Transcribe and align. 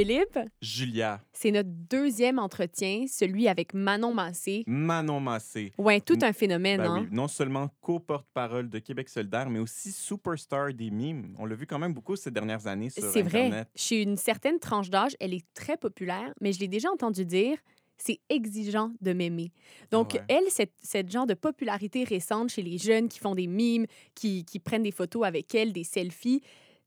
Philippe. 0.00 0.38
Julia. 0.62 1.20
C'est 1.30 1.50
notre 1.50 1.68
deuxième 1.68 2.38
entretien, 2.38 3.04
celui 3.06 3.48
avec 3.48 3.74
Manon 3.74 4.14
Massé. 4.14 4.64
Manon 4.66 5.20
Massé. 5.20 5.72
Ouais, 5.76 6.00
tout 6.00 6.18
un 6.22 6.32
phénomène, 6.32 6.78
Ben 6.78 6.90
hein? 6.90 7.00
oui, 7.02 7.08
non 7.12 7.28
seulement 7.28 7.68
co-porte-parole 7.82 8.70
de 8.70 8.78
Québec 8.78 9.10
solidaire, 9.10 9.50
mais 9.50 9.58
aussi 9.58 9.92
superstar 9.92 10.72
des 10.72 10.90
mimes. 10.90 11.34
On 11.38 11.44
l'a 11.44 11.54
vu 11.54 11.66
quand 11.66 11.78
même 11.78 11.92
beaucoup 11.92 12.16
ces 12.16 12.30
dernières 12.30 12.66
années 12.66 12.88
sur 12.88 13.02
C'est 13.02 13.20
vrai. 13.22 13.46
Internet. 13.46 13.68
Chez 13.74 14.00
une 14.00 14.16
certaine 14.16 14.58
tranche 14.58 14.88
d'âge, 14.88 15.16
elle 15.20 15.34
est 15.34 15.44
très 15.52 15.76
populaire, 15.76 16.32
mais 16.40 16.52
je 16.52 16.60
l'ai 16.60 16.68
déjà 16.68 16.90
entendu 16.90 17.26
dire, 17.26 17.58
c'est 17.98 18.20
exigeant 18.30 18.92
de 19.02 19.12
m'aimer. 19.12 19.52
Donc, 19.90 20.14
ouais. 20.14 20.22
elle, 20.28 20.44
cette, 20.48 20.72
cette 20.80 21.10
genre 21.12 21.26
de 21.26 21.34
popularité 21.34 22.04
récente 22.04 22.48
chez 22.48 22.62
les 22.62 22.78
jeunes 22.78 23.08
qui 23.08 23.18
font 23.18 23.34
des 23.34 23.46
mimes, 23.46 23.84
qui, 24.14 24.46
qui 24.46 24.60
prennent 24.60 24.84
des 24.84 24.92
photos 24.92 25.26
avec 25.26 25.54
elle, 25.54 25.74
des 25.74 25.84
selfies, 25.84 26.40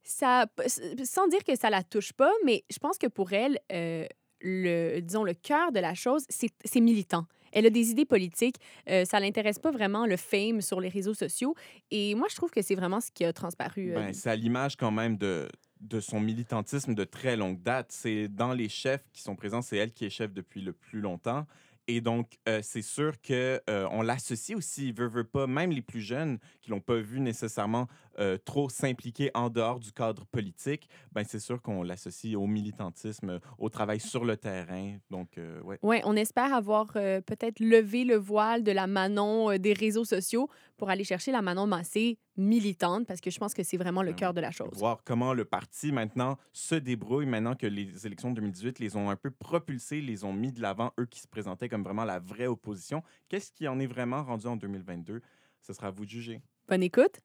ça, 0.04 0.46
sans 1.04 1.26
dire 1.28 1.42
que 1.44 1.56
ça 1.56 1.70
la 1.70 1.82
touche 1.82 2.12
pas, 2.12 2.32
mais 2.44 2.64
je 2.70 2.78
pense 2.78 2.98
que 2.98 3.06
pour 3.06 3.32
elle, 3.32 3.58
euh, 3.72 4.06
le, 4.40 5.00
disons, 5.00 5.24
le 5.24 5.34
cœur 5.34 5.72
de 5.72 5.80
la 5.80 5.94
chose, 5.94 6.24
c'est 6.28 6.80
militant. 6.80 7.26
Elle 7.52 7.66
a 7.66 7.70
des 7.70 7.90
idées 7.90 8.04
politiques. 8.04 8.56
euh, 8.90 9.04
ça 9.04 9.20
l'intéresse 9.20 9.58
pas 9.60 9.70
vraiment 9.70 10.06
le 10.06 10.16
fame 10.16 10.60
sur 10.60 10.80
les 10.80 10.88
réseaux 10.88 11.14
sociaux. 11.14 11.54
Et 11.90 12.14
moi, 12.16 12.26
je 12.28 12.34
trouve 12.34 12.50
que 12.50 12.62
c'est 12.62 12.74
vraiment 12.74 13.00
ce 13.00 13.10
qui 13.12 13.24
a 13.24 13.32
transparu. 13.32 13.92
euh, 13.92 13.94
Ben, 13.94 14.12
c'est 14.12 14.28
à 14.28 14.36
l'image 14.36 14.76
quand 14.76 14.90
même 14.90 15.16
de, 15.16 15.48
de 15.80 16.00
son 16.00 16.18
militantisme 16.20 16.94
de 16.94 17.04
très 17.04 17.36
longue 17.36 17.62
date. 17.62 17.92
C'est 17.92 18.26
dans 18.28 18.52
les 18.52 18.68
chefs 18.68 19.04
qui 19.12 19.22
sont 19.22 19.36
présents, 19.36 19.62
c'est 19.62 19.76
elle 19.76 19.92
qui 19.92 20.04
est 20.04 20.10
chef 20.10 20.32
depuis 20.32 20.62
le 20.62 20.72
plus 20.72 21.00
longtemps. 21.00 21.46
Et 21.86 22.00
donc, 22.00 22.38
euh, 22.48 22.60
c'est 22.62 22.82
sûr 22.82 23.20
que 23.20 23.60
euh, 23.68 24.02
l'associe 24.02 24.56
aussi, 24.56 24.90
veut, 24.90 25.06
veut 25.06 25.22
pas, 25.24 25.46
même 25.46 25.70
les 25.70 25.82
plus 25.82 26.00
jeunes 26.00 26.38
qui 26.60 26.70
l'ont 26.70 26.80
pas 26.80 26.96
vu 26.96 27.20
nécessairement 27.20 27.86
euh, 28.18 28.38
trop 28.44 28.68
s'impliquer 28.68 29.30
en 29.34 29.50
dehors 29.50 29.80
du 29.80 29.92
cadre 29.92 30.24
politique, 30.26 30.88
ben 31.12 31.24
c'est 31.24 31.38
sûr 31.38 31.60
qu'on 31.60 31.82
l'associe 31.82 32.36
au 32.36 32.46
militantisme, 32.46 33.40
au 33.58 33.68
travail 33.68 34.00
sur 34.00 34.24
le 34.24 34.36
terrain. 34.36 34.96
Donc, 35.10 35.38
euh, 35.38 35.60
ouais. 35.62 35.78
Oui, 35.82 35.96
on 36.04 36.16
espère 36.16 36.54
avoir 36.54 36.92
euh, 36.96 37.20
peut-être 37.20 37.60
levé 37.60 38.04
le 38.04 38.16
voile 38.16 38.62
de 38.62 38.72
la 38.72 38.86
Manon 38.86 39.56
des 39.58 39.72
réseaux 39.72 40.04
sociaux 40.04 40.48
pour 40.76 40.90
aller 40.90 41.04
chercher 41.04 41.32
la 41.32 41.42
Manon 41.42 41.66
Massé 41.66 42.18
militante, 42.36 43.06
parce 43.06 43.20
que 43.20 43.30
je 43.30 43.38
pense 43.38 43.54
que 43.54 43.62
c'est 43.62 43.76
vraiment 43.76 44.02
le 44.02 44.10
Ben 44.10 44.16
cœur 44.16 44.34
de 44.34 44.40
la 44.40 44.50
chose. 44.50 44.70
voir 44.72 45.02
comment 45.04 45.32
le 45.32 45.44
parti 45.44 45.92
maintenant 45.92 46.36
se 46.52 46.74
débrouille, 46.74 47.26
maintenant 47.26 47.54
que 47.54 47.66
les 47.66 48.06
élections 48.06 48.30
de 48.30 48.36
2018 48.36 48.80
les 48.80 48.96
ont 48.96 49.08
un 49.10 49.16
peu 49.16 49.30
propulsés, 49.30 50.00
les 50.00 50.24
ont 50.24 50.32
mis 50.32 50.52
de 50.52 50.60
l'avant, 50.60 50.92
eux 50.98 51.06
qui 51.06 51.20
se 51.20 51.28
présentaient 51.28 51.68
comme 51.68 51.82
vraiment 51.84 52.04
la 52.04 52.18
vraie 52.18 52.46
opposition. 52.46 53.02
Qu'est-ce 53.28 53.52
qui 53.52 53.68
en 53.68 53.78
est 53.78 53.86
vraiment 53.86 54.24
rendu 54.24 54.46
en 54.46 54.56
2022? 54.56 55.20
Ce 55.62 55.72
sera 55.72 55.88
à 55.88 55.90
vous 55.90 56.04
de 56.04 56.10
juger. 56.10 56.42
Bonne 56.68 56.82
écoute. 56.82 57.20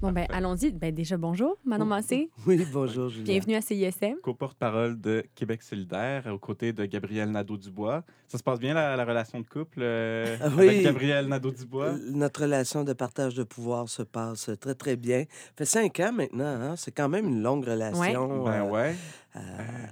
Bon, 0.00 0.12
ben, 0.12 0.24
allons-y. 0.30 0.70
Ben, 0.72 0.94
déjà, 0.94 1.18
bonjour, 1.18 1.58
Manon 1.62 1.84
Massé. 1.84 2.30
Oui, 2.46 2.66
bonjour, 2.72 3.10
Julien. 3.10 3.24
Bienvenue 3.24 3.56
à 3.56 3.60
CISM. 3.60 4.14
Co-porte-parole 4.22 4.98
de 4.98 5.22
Québec 5.34 5.60
solidaire 5.62 6.26
aux 6.32 6.38
côtés 6.38 6.72
de 6.72 6.86
Gabriel 6.86 7.30
Nadeau-Dubois. 7.30 8.02
Ça 8.26 8.38
se 8.38 8.42
passe 8.42 8.58
bien, 8.58 8.72
la, 8.72 8.96
la 8.96 9.04
relation 9.04 9.40
de 9.40 9.46
couple 9.46 9.80
euh, 9.82 10.38
Ah 10.40 10.46
oui. 10.56 10.68
avec 10.68 10.82
Gabriel 10.84 11.26
Nadeau-Dubois? 11.26 11.88
Euh, 11.88 11.98
Notre 12.12 12.42
relation 12.42 12.82
de 12.82 12.94
partage 12.94 13.34
de 13.34 13.42
pouvoir 13.42 13.90
se 13.90 14.02
passe 14.02 14.50
très, 14.58 14.74
très 14.74 14.96
bien. 14.96 15.24
Ça 15.28 15.52
fait 15.58 15.64
cinq 15.66 16.00
ans 16.00 16.12
maintenant, 16.12 16.46
hein? 16.46 16.76
c'est 16.76 16.92
quand 16.92 17.10
même 17.10 17.26
une 17.28 17.42
longue 17.42 17.66
relation. 17.66 18.44
Ben 18.44 18.64
euh, 18.64 18.70
ouais. 18.70 18.94
Euh, 19.36 19.40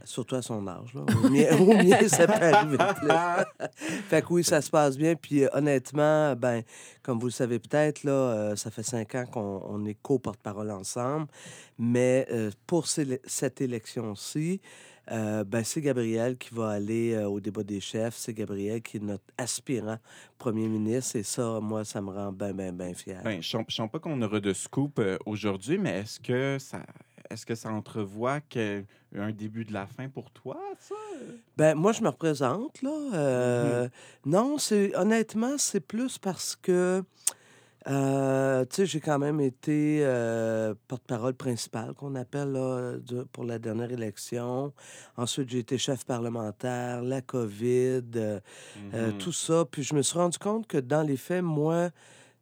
surtout 0.05 0.35
à 0.35 0.43
son 0.43 0.67
âge. 0.67 0.93
Là. 0.95 1.03
Au 1.03 1.29
mien, 1.29 1.47
au 1.61 1.75
mien, 1.75 2.09
ça 2.09 2.27
peut 2.27 2.33
arriver 2.45 2.77
fait 4.09 4.23
que 4.23 4.33
oui, 4.33 4.43
ça 4.45 4.61
se 4.61 4.71
passe 4.71 4.97
bien. 4.99 5.15
Puis 5.15 5.45
euh, 5.45 5.49
honnêtement, 5.53 6.35
ben, 6.35 6.63
comme 7.03 7.19
vous 7.21 7.27
le 7.27 7.33
savez 7.33 7.59
peut-être, 7.59 8.03
là, 8.05 8.13
euh, 8.13 8.57
ça 8.57 8.71
fait 8.71 8.83
cinq 8.83 9.15
ans 9.15 9.27
qu'on 9.27 9.63
on 9.67 9.85
est 9.87 9.95
co-porte-parole 10.03 10.71
ensemble. 10.71 11.27
Mais 11.79 12.27
pour 12.67 12.89
ces- 12.89 13.21
cette 13.25 13.61
élection-ci, 13.61 14.61
ben, 15.09 15.63
c'est 15.65 15.81
Gabriel 15.81 16.37
qui 16.37 16.53
va 16.53 16.71
aller 16.71 17.17
au 17.25 17.39
débat 17.41 17.63
des 17.63 17.81
chefs. 17.81 18.17
C'est 18.17 18.35
Gabriel 18.35 18.83
qui 18.83 18.97
est 18.97 19.01
notre 19.01 19.25
aspirant 19.39 19.99
premier 20.39 20.67
ministre. 20.69 21.17
Et 21.17 21.23
ça, 21.23 21.61
moi, 21.63 21.85
ça 21.85 22.03
me 22.03 22.11
rend 22.11 22.33
bien, 22.33 22.53
bien, 22.53 22.73
bien 22.73 22.93
fier. 22.95 23.21
Ben, 23.23 23.41
je 23.41 23.57
ne 23.57 23.63
sens 23.69 23.89
pas 23.91 24.01
qu'on 24.01 24.21
aura 24.21 24.41
de 24.41 24.53
scoop 24.53 25.01
aujourd'hui, 25.25 25.79
mais 25.79 26.01
est-ce 26.01 26.19
que 26.19 26.59
ça... 26.59 26.83
Est-ce 27.31 27.45
que 27.47 27.55
ça 27.55 27.71
entrevoit 27.71 28.41
que, 28.41 28.83
un 29.17 29.33
début 29.33 29.65
de 29.65 29.73
la 29.73 29.87
fin 29.87 30.09
pour 30.09 30.31
toi, 30.31 30.59
ça? 30.81 30.95
Ben, 31.57 31.75
moi, 31.75 31.93
je 31.93 32.03
me 32.03 32.09
représente, 32.09 32.81
là. 32.83 32.91
Euh, 33.15 33.87
Mm-hmm. 33.87 33.91
Non, 34.27 34.59
c'est 34.59 34.95
honnêtement, 34.97 35.59
c'est 35.59 35.81
plus 35.81 36.19
parce 36.19 36.57
que, 36.57 37.03
euh, 37.89 38.65
tu 38.67 38.77
sais, 38.77 38.87
j'ai 38.87 39.01
quand 39.01 39.19
même 39.19 39.41
été 39.41 40.01
euh, 40.03 40.75
porte-parole 40.89 41.35
principale, 41.35 41.95
qu'on 41.95 42.15
appelle, 42.15 42.53
là, 42.53 42.97
de- 42.99 43.25
pour 43.33 43.45
la 43.45 43.59
dernière 43.59 43.91
élection. 43.91 44.73
Ensuite, 45.17 45.49
j'ai 45.51 45.61
été 45.61 45.79
chef 45.79 46.05
parlementaire, 46.05 47.03
la 47.03 47.21
COVID, 47.23 48.03
euh, 48.17 48.41
euh, 48.95 49.13
Mhm. 49.13 49.19
tout 49.19 49.33
ça. 49.33 49.65
Puis 49.71 49.83
je 49.83 49.95
me 49.95 50.03
suis 50.03 50.19
rendu 50.19 50.39
compte 50.39 50.67
que, 50.67 50.79
dans 50.79 51.03
les 51.03 51.17
faits, 51.17 51.43
moi, 51.43 51.91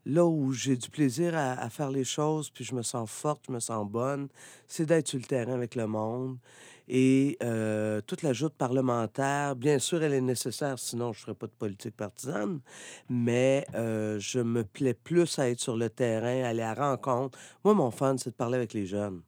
là 0.07 0.25
où 0.25 0.53
j'ai 0.53 0.77
du 0.77 0.89
plaisir 0.89 1.37
à, 1.37 1.53
à 1.53 1.69
faire 1.69 1.91
les 1.91 2.05
choses, 2.05 2.49
puis 2.49 2.65
je 2.65 2.75
me 2.75 2.83
sens 2.83 3.11
forte, 3.11 3.43
je 3.49 3.53
me 3.53 3.61
sens 3.61 3.87
bonne, 3.87 4.29
c'est 4.67 4.87
d'être 4.87 5.09
sur 5.09 5.19
le 5.19 5.25
terrain 5.27 5.53
avec 5.53 5.75
le 5.75 5.87
monde. 5.87 6.39
Et 6.89 7.37
euh, 7.43 8.01
toute 8.07 8.23
la 8.23 8.33
joute 8.33 8.55
parlementaire, 8.55 9.57
bien 9.57 9.79
sûr, 9.79 10.03
elle 10.03 10.15
est 10.15 10.21
nécessaire, 10.21 10.79
sinon 10.79 11.13
je 11.13 11.19
ne 11.19 11.23
ferais 11.23 11.35
pas 11.35 11.47
de 11.47 11.53
politique 11.53 11.97
partisane, 11.97 12.61
mais 13.09 13.67
euh, 13.75 14.19
je 14.21 14.39
me 14.39 14.63
plais 14.63 14.95
plus 14.95 15.39
à 15.41 15.51
être 15.51 15.61
sur 15.61 15.77
le 15.77 15.91
terrain, 15.91 16.45
aller 16.45 16.63
à 16.63 16.75
rencontre. 16.75 17.39
Moi, 17.65 17.75
mon 17.75 17.91
fun, 17.91 18.17
c'est 18.19 18.31
de 18.31 18.37
parler 18.37 18.57
avec 18.57 18.73
les 18.73 18.87
jeunes. 18.87 19.23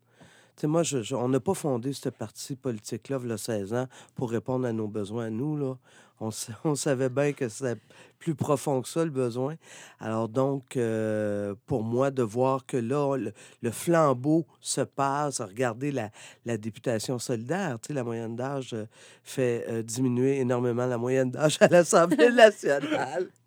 Tu 0.59 0.63
sais, 0.63 0.67
moi, 0.67 0.83
je- 0.83 1.03
je- 1.05 1.15
on 1.15 1.29
n'a 1.29 1.39
pas 1.39 1.55
fondé 1.55 1.93
ce 1.93 2.09
parti 2.09 2.57
politique-là, 2.57 3.21
il 3.23 3.29
y 3.31 3.33
a 3.33 3.39
16 3.39 3.73
ans, 3.75 3.87
pour 4.17 4.29
répondre 4.33 4.67
à 4.67 4.73
nos 4.73 4.89
besoins 4.89 5.27
à 5.27 5.31
nous. 5.31 5.57
Là. 5.57 5.77
On, 6.19 6.33
sa- 6.33 6.53
on 6.65 6.75
savait 6.75 7.09
bien 7.11 7.33
que 7.33 7.49
c'était 7.49 7.81
plus 8.19 8.35
profond 8.35 8.83
que 8.83 8.89
ça, 8.89 9.05
le 9.05 9.13
besoin. 9.13 9.55
Alors 10.01 10.29
donc, 10.29 10.77
euh, 10.77 11.55
pour 11.67 11.85
moi, 11.85 12.11
de 12.11 12.25
voir 12.25 12.67
que 12.67 12.77
là, 12.77 13.17
le, 13.17 13.33
le 13.63 13.71
flambeau 13.71 14.47
se 14.61 14.81
passe, 14.81 15.41
regardez 15.41 15.93
la, 15.93 16.11
la 16.45 16.57
députation 16.57 17.21
solidaire, 17.21 17.79
tu 17.81 17.87
sais, 17.89 17.93
la 17.95 18.03
moyenne 18.03 18.35
d'âge 18.35 18.71
euh, 18.75 18.87
fait 19.23 19.65
euh, 19.69 19.83
diminuer 19.85 20.41
énormément 20.41 20.87
la 20.87 20.99
moyenne 20.99 21.31
d'âge 21.31 21.59
à 21.61 21.69
l'Assemblée 21.69 22.33
nationale. 22.33 23.29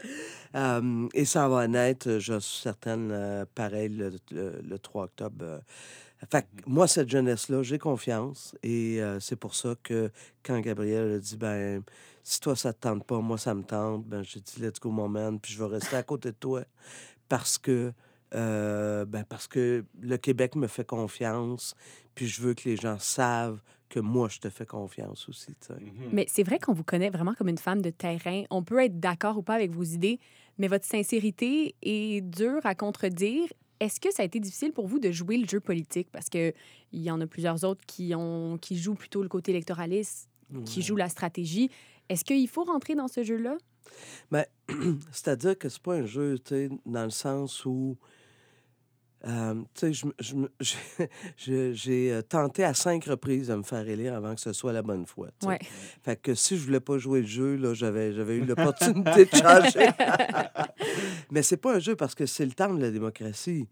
Euh, 0.54 1.08
et 1.14 1.24
ça 1.24 1.48
va 1.48 1.66
naître, 1.66 2.20
je 2.20 2.38
suis 2.42 2.62
certaine, 2.64 3.10
euh, 3.14 3.46
pareil, 3.56 3.88
le, 3.88 4.12
le- 4.32 4.60
le 4.62 4.80
3 4.80 5.06
octobre. 5.06 5.38
euh. 5.44 5.60
Fait 6.30 6.44
que 6.44 6.48
moi, 6.68 6.88
cette 6.88 7.10
jeunesse-là, 7.10 7.64
j'ai 7.64 7.80
confiance. 7.80 8.56
Et 8.64 9.02
euh, 9.02 9.20
c'est 9.20 9.36
pour 9.36 9.56
ça 9.56 9.76
que 9.82 10.12
quand 10.44 10.60
Gabriel 10.60 11.16
a 11.16 11.20
dit, 11.20 11.38
ben, 11.38 11.84
si 12.24 12.40
toi, 12.40 12.56
ça 12.56 12.74
te 12.74 12.82
tente 12.82 13.06
pas, 13.06 13.20
moi, 13.20 13.38
ça 13.38 13.54
me 13.54 13.64
tente, 13.64 14.06
ben, 14.06 14.24
j'ai 14.24 14.40
dit, 14.40 14.62
let's 14.62 14.80
go, 14.80 14.92
mon 14.92 15.10
man, 15.10 15.40
puis 15.40 15.54
je 15.54 15.64
vais 15.64 15.70
rester 15.70 15.96
à 15.96 16.04
côté 16.04 16.30
de 16.30 16.38
toi 16.38 16.64
parce 17.28 17.58
que, 17.58 17.92
euh, 18.36 19.06
ben, 19.06 19.24
parce 19.24 19.48
que 19.48 19.84
le 20.00 20.18
Québec 20.18 20.56
me 20.56 20.68
fait 20.68 20.86
confiance, 20.86 21.76
puis 22.14 22.28
je 22.28 22.42
veux 22.42 22.54
que 22.54 22.70
les 22.70 22.76
gens 22.76 23.00
savent 23.00 23.62
que 23.90 24.00
moi, 24.00 24.30
je 24.30 24.40
te 24.40 24.50
fais 24.50 24.66
confiance 24.66 25.28
aussi, 25.28 25.54
tu 25.56 25.68
sais. 25.68 25.74
Mhm. 25.74 26.10
Mais 26.14 26.26
c'est 26.30 26.44
vrai 26.44 26.60
qu'on 26.60 26.74
vous 26.74 26.84
connaît 26.84 27.10
vraiment 27.10 27.34
comme 27.34 27.50
une 27.50 27.58
femme 27.58 27.82
de 27.82 27.90
terrain. 27.90 28.44
On 28.50 28.64
peut 28.64 28.84
être 28.84 29.00
d'accord 29.00 29.38
ou 29.38 29.42
pas 29.42 29.56
avec 29.56 29.72
vos 29.72 29.84
idées, 29.84 30.20
mais 30.58 30.68
votre 30.68 30.86
sincérité 30.86 31.76
est 31.82 32.22
dure 32.22 32.66
à 32.66 32.74
contredire. 32.74 33.48
Est-ce 33.82 34.00
que 34.00 34.14
ça 34.14 34.22
a 34.22 34.26
été 34.26 34.40
difficile 34.40 34.74
pour 34.74 34.86
vous 34.86 35.00
de 35.00 35.12
jouer 35.12 35.38
le 35.38 35.48
jeu 35.48 35.60
politique? 35.60 36.08
Parce 36.12 36.30
qu'il 36.30 36.54
y 36.94 37.10
en 37.10 37.20
a 37.20 37.26
plusieurs 37.26 37.64
autres 37.64 37.84
qui, 37.88 38.14
ont, 38.14 38.60
qui 38.62 38.78
jouent 38.78 38.94
plutôt 38.94 39.24
le 39.24 39.28
côté 39.28 39.52
électoraliste, 39.52 40.30
qui 40.66 40.84
jouent 40.84 40.98
la 40.98 41.10
stratégie. 41.10 41.72
Est-ce 42.08 42.24
qu'il 42.24 42.48
faut 42.48 42.64
rentrer 42.64 42.94
dans 42.94 43.08
ce 43.08 43.24
jeu-là? 43.24 43.58
C'est-à-dire 45.12 45.58
que 45.58 45.68
c'est 45.68 45.82
pas 45.82 45.96
un 45.96 46.06
jeu, 46.06 46.38
tu 46.38 46.50
sais, 46.50 46.70
dans 46.86 47.06
le 47.06 47.10
sens 47.10 47.66
où, 47.66 47.98
euh, 49.28 49.54
j'ai- 51.38 52.20
tenté 52.28 52.64
à 52.64 52.74
cinq 52.74 53.06
reprises 53.06 53.48
de 53.48 53.56
me 53.56 53.64
faire 53.64 53.88
élire 53.88 54.16
avant 54.16 54.34
que 54.36 54.42
ce 54.42 54.54
soit 54.54 54.74
la 54.74 54.82
bonne 54.82 55.06
fois. 55.06 55.30
Ouais. 55.44 55.60
Fait 56.04 56.16
que 56.20 56.34
si 56.36 56.58
je 56.58 56.66
voulais 56.66 56.80
pas 56.80 56.98
jouer 56.98 57.22
le 57.22 57.28
jeu, 57.28 57.74
j'avais 57.74 58.10
eu 58.38 58.46
l'opportunité 58.46 59.26
de 59.26 59.30
changer. 59.36 59.90
Mais 61.32 61.42
c'est 61.44 61.58
pas 61.58 61.76
un 61.76 61.80
jeu 61.80 61.96
parce 61.96 62.16
que 62.16 62.26
c'est 62.26 62.46
le 62.46 62.52
temps 62.52 62.74
de 62.74 62.82
la 62.82 62.92
démocratie. 62.92 63.68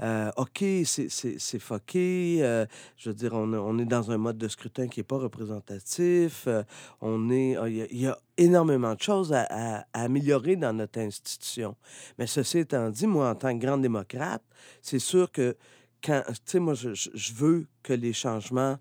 Euh, 0.00 0.30
OK, 0.36 0.64
c'est, 0.84 1.58
fucké. 1.58 2.38
euh, 2.42 2.66
je 2.96 3.10
veux 3.10 3.14
dire, 3.14 3.32
on, 3.34 3.52
on 3.52 3.78
est 3.78 3.84
dans 3.84 4.10
un 4.10 4.18
mode 4.18 4.38
de 4.38 4.46
scrutin 4.48 4.86
qui 4.88 5.00
n'est 5.00 5.04
pas 5.04 5.18
représentatif. 5.18 6.44
euh, 6.46 6.62
on 7.00 7.30
est, 7.30 7.56
il 7.66 7.76
y, 7.76 7.82
a- 7.82 7.86
il 7.90 8.00
y 8.00 8.06
a 8.06 8.18
énormément 8.36 8.94
de 8.94 9.00
choses 9.02 9.32
à, 9.32 9.46
à- 9.50 9.84
améliorer 9.92 10.56
dans 10.56 10.72
notre 10.72 11.00
institution. 11.00 11.76
Mais 12.18 12.26
ceci 12.26 12.58
étant 12.58 12.90
dit, 12.90 13.06
moi, 13.06 13.30
en 13.30 13.34
tant 13.34 13.56
que 13.58 13.64
grande 13.64 13.82
démocrate, 13.82 14.42
c'est 14.82 15.00
sûr 15.00 15.32
que 15.32 15.56
quand, 16.04 16.22
tu 16.28 16.34
sais, 16.44 16.58
moi, 16.60 16.74
je, 16.74 16.94
je- 16.94 17.10
je 17.14 17.32
veux 17.34 17.66
que 17.82 17.92
les 17.92 18.12
changements 18.12 18.78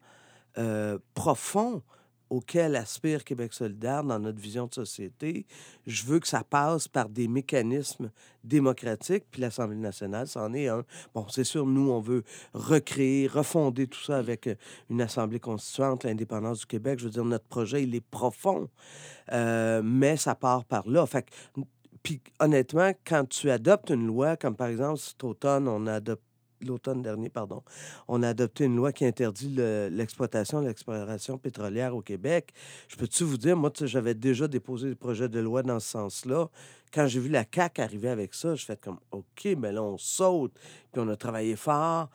euh, 0.60 0.98
profonds 1.16 1.82
auquel 2.30 2.76
aspire 2.76 3.24
Québec 3.24 3.54
solidaire 3.54 4.04
dans 4.04 4.20
notre 4.20 4.40
vision 4.40 4.68
de 4.68 4.74
société, 4.74 5.46
je 5.86 6.04
veux 6.04 6.20
que 6.20 6.28
ça 6.28 6.44
passe 6.44 6.88
par 6.88 7.10
des 7.10 7.28
mécanismes 7.28 8.12
démocratiques, 8.44 9.26
puis 9.32 9.42
l'Assemblée 9.42 9.78
nationale, 9.78 10.28
c'en 10.28 10.54
est 10.54 10.68
un. 10.68 10.84
Bon, 11.14 11.26
c'est 11.30 11.44
sûr, 11.44 11.66
nous, 11.66 11.90
on 11.92 12.00
veut 12.00 12.24
recréer, 12.54 13.28
refonder 13.28 13.88
tout 13.88 14.02
ça 14.02 14.18
avec 14.18 14.48
euh, 14.48 14.56
une 14.90 15.02
Assemblée 15.02 15.40
constituante, 15.40 16.04
l'indépendance 16.04 16.60
du 16.60 16.66
Québec. 16.66 17.00
Je 17.00 17.06
veux 17.06 17.12
dire, 17.12 17.26
notre 17.26 17.46
projet, 17.46 17.84
il 17.84 17.94
est 17.96 18.02
profond, 18.02 18.70
euh, 19.32 19.82
mais 19.84 20.18
ça 20.18 20.36
part 20.36 20.66
par 20.66 20.88
là. 20.88 21.06
Fait 21.06 21.26
puis 22.04 22.22
honnêtement, 22.40 22.94
quand 23.06 23.28
tu 23.28 23.50
adoptes 23.50 23.90
une 23.90 24.08
loi, 24.08 24.38
comme 24.38 24.56
par 24.56 24.68
exemple 24.68 24.98
cet 24.98 25.24
automne, 25.26 25.68
on 25.68 25.88
a 25.88 25.96
adopté 25.96 26.27
l'automne 26.62 27.02
dernier, 27.02 27.30
pardon, 27.30 27.64
on 28.08 28.24
a 28.24 28.30
adopté 28.30 28.66
une 28.66 28.76
loi 28.76 28.92
qui 28.92 29.06
interdit 29.06 29.50
l'exploitation 29.92 30.62
l'exploration 30.62 31.38
pétrolière 31.38 31.96
au 31.96 32.02
Québec. 32.02 32.54
Je 32.88 32.96
peux-tu 32.96 33.24
vous 33.24 33.38
dire, 33.38 33.58
moi, 33.58 33.72
j'avais 33.82 34.14
déjà 34.14 34.48
déposé 34.48 34.90
des 34.90 34.96
projets 34.96 35.30
de 35.30 35.40
loi 35.40 35.64
dans 35.64 35.80
ce 35.80 35.90
sens-là. 35.90 36.50
Quand 36.94 37.08
j'ai 37.08 37.20
vu 37.20 37.30
la 37.30 37.44
CAQ 37.54 37.82
arriver 37.82 38.10
avec 38.10 38.34
ça, 38.34 38.56
je 38.56 38.66
fais 38.66 38.78
comme, 38.78 39.00
OK, 39.12 39.48
mais 39.58 39.72
là, 39.72 39.84
on 39.84 39.98
saute. 39.98 40.54
Puis 40.92 41.02
on 41.02 41.10
a 41.10 41.16
travaillé 41.16 41.56
fort 41.56 42.10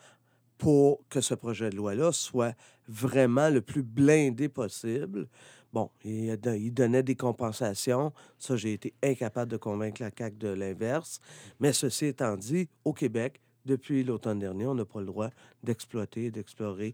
pour 0.57 1.01
que 1.09 1.21
ce 1.21 1.33
projet 1.33 1.69
de 1.69 1.75
loi-là 1.75 2.11
soit 2.11 2.55
vraiment 2.87 3.49
le 3.49 3.61
plus 3.61 3.83
blindé 3.83 4.49
possible. 4.49 5.27
Bon, 5.71 5.89
il, 6.03 6.39
il, 6.45 6.73
donnait 6.73 7.03
des 7.03 7.15
compensations. 7.15 8.13
Ça, 8.37 8.55
j'ai 8.55 8.73
été 8.73 8.93
incapable 9.01 9.51
de 9.51 9.57
convaincre 9.57 10.03
la 10.03 10.11
CAQ 10.15 10.37
de 10.37 10.49
l'inverse. 10.49 11.19
Mais 11.59 11.73
ceci 11.73 12.05
étant 12.05 12.37
dit, 12.37 12.69
au 12.85 12.93
Québec, 12.93 13.41
depuis 13.65 14.03
l'automne 14.03 14.39
dernier, 14.39 14.65
on 14.65 14.75
n'a 14.75 14.85
pas 14.85 14.99
le 14.99 15.05
droit 15.05 15.29
d'exploiter, 15.63 16.31
d'explorer 16.31 16.93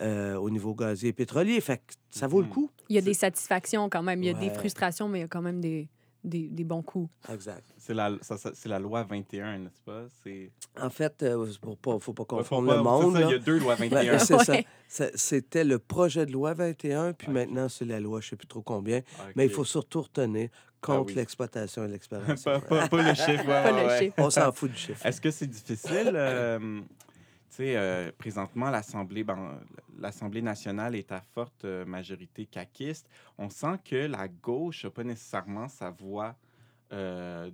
euh, 0.00 0.36
au 0.36 0.50
niveau 0.50 0.74
gazier 0.74 1.10
et 1.10 1.12
pétrolier. 1.12 1.60
Fait 1.60 1.78
que 1.78 1.94
ça 2.10 2.26
vaut 2.26 2.40
le 2.40 2.46
mm-hmm. 2.46 2.50
coup. 2.50 2.70
Il 2.88 2.96
y 2.96 2.98
a 2.98 3.02
des 3.02 3.14
satisfactions 3.14 3.88
quand 3.88 4.02
même. 4.02 4.22
Il 4.22 4.26
y 4.26 4.30
a 4.30 4.34
des 4.34 4.50
frustrations, 4.50 5.08
mais 5.08 5.18
il 5.18 5.22
y 5.22 5.24
a 5.24 5.28
quand 5.28 5.42
même 5.42 5.60
des, 5.60 5.88
des, 6.24 6.48
des 6.48 6.64
bons 6.64 6.82
coups. 6.82 7.10
Exact. 7.32 7.64
C'est 7.78 7.94
la, 7.94 8.10
c'est 8.20 8.66
la 8.66 8.78
loi 8.78 9.04
21, 9.04 9.58
n'est-ce 9.58 9.80
pas? 9.82 10.06
En 10.80 10.90
fait, 10.90 11.14
il 11.20 11.26
euh, 11.26 11.46
ne 11.46 11.98
faut 12.00 12.12
pas 12.14 12.24
confondre 12.24 12.74
le 12.74 12.82
monde. 12.82 13.18
il 13.20 13.30
y 13.30 13.34
a 13.34 13.38
deux 13.38 13.58
lois 13.58 13.74
21. 13.74 14.18
C'était 14.88 15.64
le 15.64 15.78
projet 15.78 16.26
de 16.26 16.32
loi 16.32 16.54
21, 16.54 17.12
puis 17.12 17.30
maintenant, 17.30 17.68
c'est 17.68 17.84
la 17.84 18.00
loi, 18.00 18.20
je 18.20 18.26
ne 18.26 18.30
sais 18.30 18.36
plus 18.36 18.48
trop 18.48 18.62
combien. 18.62 19.02
Mais 19.36 19.46
il 19.46 19.50
faut 19.50 19.64
surtout 19.64 20.02
retenir 20.02 20.48
ah 20.52 20.86
contre 20.86 21.14
l'exploitation 21.14 21.84
et 21.84 21.88
l'expérience. 21.92 22.42
pas, 22.42 22.58
le 22.92 23.14
chiffre. 23.14 24.14
On 24.18 24.30
s'en 24.30 24.52
fout 24.52 24.70
du 24.70 24.76
chiffre. 24.76 25.04
Est-ce 25.04 25.20
que 25.20 25.30
c'est 25.30 25.46
difficile? 25.46 26.12
Euh, 26.14 26.80
sais, 27.54 27.76
euh, 27.76 28.10
présentement, 28.16 28.70
l'Assemblée, 28.70 29.24
l'Assemblée 29.98 30.42
nationale 30.42 30.94
est 30.94 31.12
à 31.12 31.20
forte 31.20 31.64
euh, 31.64 31.84
majorité 31.84 32.46
caquiste. 32.46 33.08
On 33.38 33.48
sent 33.48 33.78
que 33.84 34.06
la 34.06 34.28
gauche 34.28 34.84
n'a 34.84 34.90
pas 34.90 35.04
nécessairement 35.04 35.68
sa 35.68 35.90
voix 35.90 36.34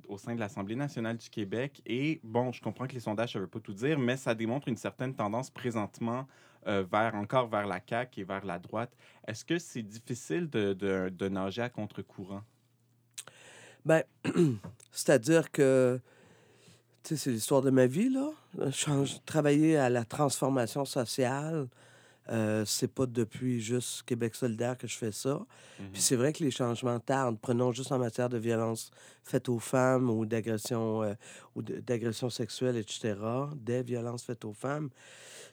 au 0.08 0.18
sein 0.18 0.34
de 0.34 0.40
l'Assemblée 0.40 0.76
nationale 0.76 1.16
du 1.16 1.30
Québec. 1.30 1.80
Et 1.86 2.20
bon, 2.22 2.52
je 2.52 2.60
comprends 2.60 2.86
que 2.86 2.92
les 2.92 3.00
sondages 3.00 3.34
ne 3.34 3.40
veulent 3.40 3.48
pas 3.48 3.60
tout 3.60 3.72
dire, 3.72 3.98
mais 3.98 4.18
ça 4.18 4.34
démontre 4.34 4.68
une 4.68 4.76
certaine 4.76 5.14
tendance 5.14 5.48
présentement 5.48 6.26
vers 6.66 7.14
encore 7.14 7.48
vers 7.48 7.66
la 7.66 7.80
CAQ 7.80 8.20
et 8.20 8.24
vers 8.24 8.44
la 8.44 8.58
droite. 8.58 8.94
Est-ce 9.26 9.46
que 9.46 9.58
c'est 9.58 9.82
difficile 9.82 10.50
de, 10.50 10.74
de, 10.74 11.28
nager 11.30 11.62
à 11.62 11.70
contre-courant? 11.70 12.42
Ben, 13.86 14.02
c'est-à-dire 14.92 15.50
que, 15.50 15.98
tu 17.02 17.16
sais, 17.16 17.16
c'est 17.16 17.30
l'histoire 17.30 17.62
de 17.62 17.70
ma 17.70 17.86
vie, 17.86 18.10
là. 18.10 18.30
travailler 19.26 19.76
à 19.76 19.88
la 19.88 20.04
transformation 20.04 20.84
sociale, 20.84 21.68
euh, 22.30 22.64
c'est 22.64 22.92
pas 22.92 23.06
depuis 23.06 23.60
juste 23.60 24.02
Québec 24.04 24.34
solidaire 24.34 24.78
que 24.78 24.86
je 24.86 24.96
fais 24.96 25.10
ça. 25.10 25.40
Puis 25.76 25.84
mm-hmm. 25.84 25.90
c'est 25.94 26.16
vrai 26.16 26.32
que 26.32 26.44
les 26.44 26.50
changements 26.50 27.00
tardent. 27.00 27.38
Prenons 27.40 27.72
juste 27.72 27.90
en 27.90 27.98
matière 27.98 28.28
de 28.28 28.38
violence 28.38 28.90
faites 29.24 29.48
aux 29.48 29.58
femmes 29.58 30.10
ou 30.10 30.26
d'agression 30.26 31.02
euh, 31.02 31.14
ou 31.56 31.62
d'agression 31.62 32.30
sexuelle, 32.30 32.76
etc. 32.76 33.16
Des 33.56 33.82
violences 33.82 34.22
faites 34.22 34.44
aux 34.44 34.52
femmes. 34.52 34.90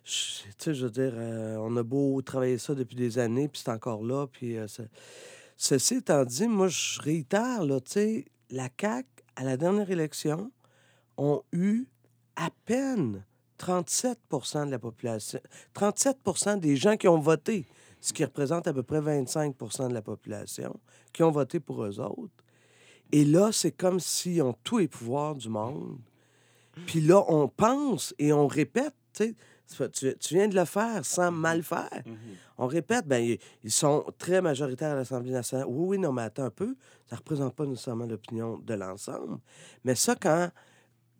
Tu 0.04 0.44
sais, 0.58 0.74
je 0.74 0.86
veux 0.86 0.92
dire, 0.92 1.14
euh, 1.16 1.56
on 1.58 1.76
a 1.78 1.84
beau 1.84 2.22
travailler 2.22 2.60
ça 2.60 2.76
depuis 2.76 2.96
des 2.96 3.18
années, 3.18 3.48
puis 3.48 3.62
c'est 3.64 3.72
encore 3.72 4.04
là, 4.04 4.28
puis 4.28 4.58
Ceci 5.60 5.96
étant 5.96 6.24
dit, 6.24 6.48
moi, 6.48 6.68
je 6.68 7.02
réitère, 7.02 7.64
là, 7.66 7.80
tu 7.80 7.92
sais, 7.92 8.26
la 8.52 8.70
CAQ, 8.80 9.08
à 9.36 9.44
la 9.44 9.58
dernière 9.58 9.90
élection, 9.90 10.52
ont 11.18 11.44
eu 11.52 11.86
à 12.36 12.50
peine 12.66 13.26
37 13.58 14.20
de 14.66 14.72
la 14.72 14.80
population, 14.80 15.40
37 15.74 16.60
des 16.60 16.76
gens 16.76 16.96
qui 16.96 17.08
ont 17.08 17.20
voté, 17.20 17.66
ce 18.00 18.14
qui 18.14 18.24
représente 18.24 18.68
à 18.68 18.74
peu 18.74 18.84
près 18.84 19.02
25% 19.02 19.90
de 19.90 19.94
la 19.94 20.02
population, 20.02 20.80
qui 21.12 21.24
ont 21.24 21.32
voté 21.32 21.60
pour 21.60 21.84
eux 21.84 22.00
autres. 22.00 22.44
Et 23.12 23.26
là, 23.26 23.52
c'est 23.52 23.72
comme 23.72 24.00
s'ils 24.00 24.42
ont 24.42 24.56
tous 24.64 24.80
les 24.80 24.88
pouvoirs 24.88 25.36
du 25.36 25.50
monde. 25.50 25.98
Puis 26.86 27.02
là, 27.02 27.24
on 27.28 27.48
pense 27.48 28.14
et 28.20 28.32
on 28.34 28.48
répète, 28.48 28.94
tu 29.14 29.36
sais, 29.66 29.90
tu, 30.20 30.34
viens 30.34 30.48
de 30.48 30.56
le 30.56 30.66
faire 30.66 31.04
sans 31.06 31.32
mhm. 31.32 31.40
mal 31.40 31.64
faire. 31.64 32.04
Mhm. 32.06 32.18
On 32.58 32.68
répète, 32.68 33.06
ben, 33.08 33.38
ils, 33.64 33.72
sont 33.72 34.06
très 34.18 34.42
majoritaires 34.42 34.92
à 34.92 34.96
l'Assemblée 34.96 35.32
nationale. 35.32 35.66
Oui, 35.68 35.88
oui, 35.90 35.98
non, 35.98 36.12
mais 36.12 36.24
attends 36.24 36.46
un 36.46 36.50
peu. 36.50 36.76
Ça 37.08 37.16
ne 37.16 37.18
représente 37.18 37.56
pas 37.56 37.66
nécessairement 37.66 38.06
l'opinion 38.06 38.60
de 38.60 38.74
l'ensemble. 38.74 39.40
Mais 39.84 39.96
ça, 39.96 40.16
quand 40.16 40.50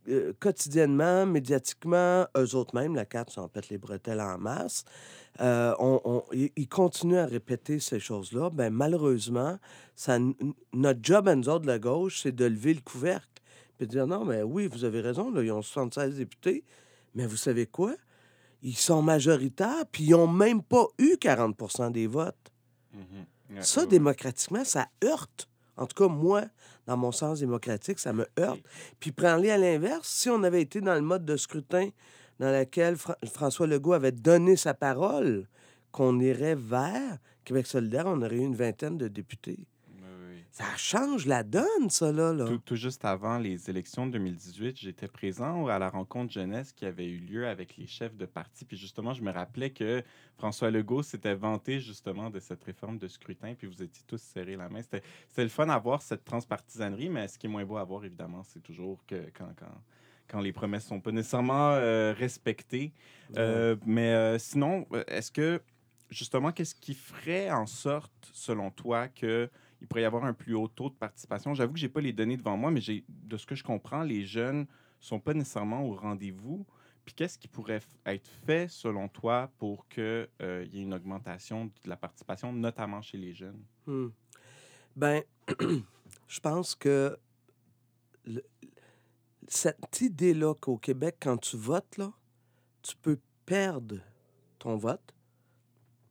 euh, 0.08 0.34
quotidiennement, 0.40 1.26
médiatiquement, 1.26 2.28
eux 2.38 2.56
autres 2.56 2.76
même, 2.76 2.96
la 2.96 3.06
carte 3.06 3.30
s'en 3.32 3.48
pète 3.48 3.70
les 3.70 3.78
bretelles 3.78 4.22
en 4.22 4.38
masse, 4.38 4.84
euh, 5.40 5.74
on, 5.80 6.24
ils 6.32 6.68
continuent 6.68 7.18
à 7.18 7.26
répéter 7.26 7.80
ces 7.80 8.00
choses-là. 8.00 8.50
Ben, 8.50 8.72
malheureusement, 8.72 9.60
ça, 9.96 10.18
notre 10.74 11.00
job 11.04 11.28
à 11.28 11.36
nous 11.36 11.50
autres 11.50 11.62
de 11.62 11.68
la 11.68 11.80
gauche, 11.80 12.22
c'est 12.24 12.32
de 12.32 12.46
lever 12.46 12.74
le 12.74 12.82
couvercle. 12.82 13.28
Puis 13.78 13.86
de 13.86 13.92
dire 13.92 14.08
non, 14.08 14.26
mais 14.26 14.42
oui, 14.42 14.68
vous 14.68 14.84
avez 14.84 15.02
raison, 15.02 15.30
là, 15.30 15.44
ils 15.44 15.52
ont 15.52 15.62
76 15.62 16.16
députés. 16.16 16.64
Mais 17.14 17.28
vous 17.28 17.38
savez 17.38 17.68
quoi? 17.68 17.94
ils 18.62 18.78
sont 18.78 19.02
majoritaires, 19.02 19.86
puis 19.92 20.06
ils 20.06 20.12
n'ont 20.12 20.28
même 20.28 20.62
pas 20.62 20.86
eu 20.98 21.16
40% 21.16 21.92
des 21.92 22.08
votes. 22.08 22.36
Mm-hmm. 22.96 23.62
ça, 23.62 23.86
démocratiquement, 23.86 24.64
ça 24.66 24.88
heurte. 25.04 25.50
En 25.78 25.86
tout 25.86 26.04
cas, 26.04 26.12
moi, 26.12 26.44
dans 26.86 26.98
mon 26.98 27.12
sens 27.12 27.40
démocratique, 27.40 28.00
ça 28.00 28.14
me 28.14 28.28
heurte. 28.40 28.62
Puis 29.00 29.12
prends-les 29.12 29.52
à 29.52 29.58
l'inverse. 29.58 30.08
Si 30.08 30.30
on 30.30 30.44
avait 30.44 30.62
été 30.62 30.82
dans 30.82 30.96
le 30.96 31.02
mode 31.02 31.26
de 31.26 31.38
scrutin 31.38 31.90
dans 32.40 32.52
lequel 32.52 32.96
François 33.32 33.68
Legault 33.68 33.94
avait 33.94 34.12
donné 34.12 34.56
sa 34.56 34.74
parole 34.74 35.48
qu'on 35.92 36.20
irait 36.20 36.56
vers 36.56 37.18
Québec 37.44 37.68
solidaire, 37.68 38.06
on 38.08 38.22
aurait 38.22 38.36
eu 38.36 38.44
une 38.44 38.56
vingtaine 38.56 38.98
de 38.98 39.08
députés. 39.08 39.68
Ça 40.52 40.76
change 40.76 41.26
la 41.26 41.44
donne, 41.44 41.90
ça, 41.90 42.12
là. 42.12 42.34
Tout, 42.66 42.76
juste 42.76 43.06
avant 43.06 43.38
les 43.38 43.70
élections 43.70 44.08
de 44.08 44.14
2018, 44.14 44.78
j'étais 44.78 45.08
présent 45.08 45.68
à 45.68 45.78
la 45.78 45.90
rencontre 45.90 46.32
jeunesse 46.34 46.72
qui 46.72 46.86
avait 46.86 47.08
eu 47.08 47.20
lieu 47.20 47.48
avec 47.48 47.78
les 47.78 47.88
chefs 47.88 48.16
de 48.16 48.26
parti. 48.26 48.66
Puis 48.66 48.78
justement, 48.78 49.14
je 49.14 49.22
me 49.22 49.32
rappelais 49.32 49.70
que 49.70 50.04
François 50.36 50.72
Legault 50.72 51.04
s'était 51.04 51.36
vanté 51.36 51.80
justement 51.80 52.30
de 52.30 52.40
cette 52.40 52.64
réforme 52.64 52.98
de 52.98 53.08
scrutin, 53.08 53.54
puis 53.54 53.68
vous 53.68 53.84
étiez 53.84 54.04
tous 54.08 54.22
serrés 54.22 54.56
la 54.56 54.70
main. 54.70 54.82
C'était 54.82 55.04
le 55.38 55.50
fun 55.50 55.70
à 55.70 55.78
voir 55.78 56.02
cette 56.02 56.26
transpartisanerie, 56.26 57.10
mais 57.10 57.28
ce 57.28 57.38
qui 57.38 57.48
est 57.48 57.50
moins 57.50 57.66
beau 57.66 57.78
à 57.78 57.84
voir, 57.84 58.04
évidemment, 58.06 58.44
c'est 58.44 58.64
toujours 58.64 59.06
que 59.06 59.30
quand, 59.34 59.54
quand, 59.58 59.82
quand 60.28 60.42
les 60.42 60.54
promesses 60.54 60.86
sont 60.86 61.00
pas 61.00 61.12
nécessairement 61.12 61.72
euh, 61.72 62.14
respectées. 62.14 62.94
Euh, 63.38 63.76
mais 63.86 64.14
euh, 64.14 64.38
sinon, 64.40 64.86
est-ce 65.08 65.32
que, 65.32 65.62
justement, 66.10 66.52
qu'est-ce 66.52 66.76
qui 66.76 66.94
ferait 66.94 67.52
en 67.52 67.66
sorte, 67.66 68.30
selon 68.34 68.72
toi, 68.72 69.08
que 69.08 69.50
il 69.82 69.88
pourrait 69.88 70.02
y 70.02 70.06
avoir 70.06 70.26
un 70.26 70.34
plus 70.34 70.56
haut 70.56 70.68
taux 70.68 70.90
de 70.90 70.96
participation. 70.96 71.54
J'avoue 71.54 71.74
que 71.74 71.80
je 71.80 71.86
n'ai 71.86 71.92
pas 71.92 72.02
les 72.02 72.14
données 72.14 72.38
devant 72.38 72.58
moi, 72.58 72.72
mais 72.72 72.82
de 73.08 73.38
ce 73.38 73.46
que 73.46 73.56
je 73.56 73.64
comprends, 73.64 74.04
les 74.04 74.26
jeunes 74.26 74.62
ne 74.62 74.66
sont 75.00 75.20
pas 75.20 75.34
nécessairement 75.34 75.84
au 75.84 75.96
rendez-vous. 75.96 76.66
Puis 77.06 77.14
qu'est-ce 77.14 77.38
qui 77.38 77.48
pourrait 77.48 77.80
être 78.06 78.28
fait, 78.46 78.68
selon 78.70 79.08
toi, 79.08 79.50
pour 79.60 79.88
qu'il 79.88 80.28
euh, 80.42 80.66
y 80.70 80.80
ait 80.80 80.84
une 80.84 80.94
augmentation 80.94 81.66
de 81.66 81.90
la 81.90 81.96
participation, 81.96 82.52
notamment 82.52 83.02
chez 83.02 83.18
les 83.18 83.34
jeunes? 83.34 83.64
Hmm. 83.86 84.08
Ben, 84.96 85.24
je 86.28 86.40
pense 86.42 86.76
que 86.76 87.18
cette 89.48 90.02
idée-là 90.02 90.54
qu'au 90.56 90.78
Québec, 90.78 91.16
quand 91.22 91.38
tu 91.38 91.56
votes, 91.56 91.98
là, 91.98 92.12
tu 92.82 92.96
peux 92.98 93.20
perdre 93.46 94.00
ton 94.60 94.76
vote. 94.76 95.16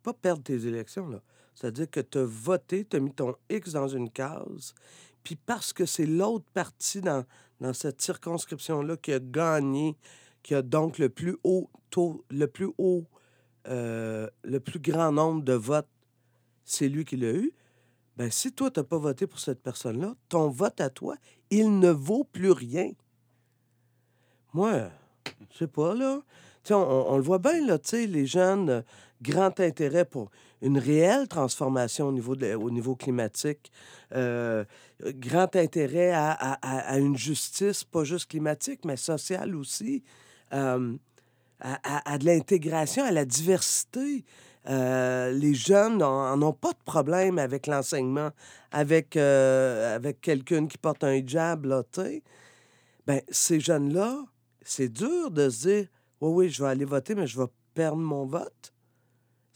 Pas 0.03 0.15
perdre 0.15 0.43
tes 0.43 0.67
élections, 0.67 1.09
là. 1.09 1.23
C'est-à-dire 1.57 1.91
que 1.91 2.01
tu 2.01 2.19
as 2.19 2.25
voté, 2.25 2.85
tu 2.85 2.97
as 2.97 3.01
mis 3.01 3.13
ton 3.13 3.35
X 3.49 3.73
dans 3.73 3.89
une 3.89 4.11
case, 4.11 4.75
puis 5.23 5.37
parce 5.37 5.73
que 5.73 5.87
c'est 5.87 6.05
l'autre 6.05 6.45
partie 6.53 7.01
dans, 7.01 7.25
dans 7.61 7.73
cette 7.73 8.03
circonscription-là 8.03 8.99
qui 8.99 9.13
a 9.15 9.19
gagné, 9.19 9.97
qui 10.43 10.55
a 10.55 10.61
donc 10.61 10.99
le 10.99 11.09
plus 11.09 11.39
haut 11.45 11.71
taux, 11.89 12.25
le 12.31 12.47
plus 12.47 12.69
haut, 12.77 13.07
euh, 13.69 14.29
le 14.45 14.61
plus 14.61 14.79
grand 14.79 15.11
nombre 15.13 15.43
de 15.43 15.55
votes, 15.55 15.89
c'est 16.65 16.91
lui 16.91 17.07
qui 17.07 17.17
l'a 17.17 17.33
eu. 17.33 17.53
Ben, 18.19 18.31
si 18.31 18.53
toi, 18.53 18.71
tu 18.71 18.79
n'as 18.79 18.85
pas 18.85 18.99
voté 18.99 19.27
pour 19.27 19.41
cette 19.41 19.63
personne-là, 19.63 20.15
ton 20.29 20.51
vote 20.51 20.81
à 20.81 20.91
toi, 20.91 21.17
il 21.49 21.79
ne 21.79 21.91
vaut 21.91 22.25
plus 22.25 22.51
rien. 22.51 22.91
Moi, 24.53 24.91
je 25.51 25.59
sais 25.59 25.67
pas, 25.67 25.95
là 25.95 26.21
on, 26.75 27.17
le 27.17 27.23
voit 27.23 27.39
bien, 27.39 27.65
là, 27.67 27.79
les 27.93 28.27
jeunes, 28.27 28.85
grand 29.23 29.61
intérêt 29.61 30.05
pour 30.05 30.31
une 30.63 30.79
réelle 30.79 31.29
transformation 31.29 32.09
au 32.09 32.13
niveau, 32.13 32.37
de, 32.37 32.55
au 32.55 32.71
niveau 32.71 32.97
climatique, 32.97 33.71
euh, 34.15 34.65
grand 35.01 35.55
intérêt 35.57 36.13
à, 36.13 36.31
à, 36.31 36.99
une 36.99 37.17
justice, 37.17 37.85
pas 37.85 38.05
juste 38.05 38.31
climatique, 38.31 38.85
mais 38.85 38.97
sociale 38.97 39.55
aussi, 39.55 40.03
euh, 40.53 40.97
à, 41.61 42.13
à, 42.13 42.19
de 42.19 42.27
l'intégration, 42.27 43.05
à 43.05 43.11
la 43.11 43.25
diversité. 43.25 44.25
Euh, 44.69 45.31
les 45.31 45.55
jeunes 45.55 45.99
n'en 45.99 46.43
ont 46.43 46.53
pas 46.53 46.73
de 46.73 46.83
problème 46.85 47.39
avec 47.39 47.67
l'enseignement, 47.67 48.31
avec, 48.73 49.17
avec 49.17 50.21
quelqu'un 50.21 50.67
qui 50.67 50.79
porte 50.79 51.05
un 51.05 51.15
hijab, 51.15 51.67
là. 51.67 51.83
Ben, 53.07 53.21
ces 53.31 53.61
jeunes-là, 53.61 54.25
c'est 54.63 54.89
dur 54.89 55.31
de 55.31 55.49
se 55.49 55.69
dire, 55.69 55.87
oui, 56.21 56.31
oui, 56.33 56.49
je 56.49 56.63
vais 56.63 56.71
aller 56.71 56.85
voter, 56.85 57.15
mais 57.15 57.29
je 57.29 57.39
vais 57.39 57.47
perdre 57.75 57.99
mon 57.99 58.27
vote. 58.27 58.73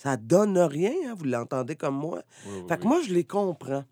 Ça 0.00 0.16
donne 0.16 0.56
rien, 0.56 0.94
hein, 1.04 1.14
vous 1.14 1.26
l'entendez 1.26 1.76
comme 1.76 1.94
moi. 1.94 2.22
fait 2.66 2.78
que 2.78 2.86
moi, 2.86 3.02
je 3.02 3.12
les 3.12 3.24
comprends. 3.24 3.84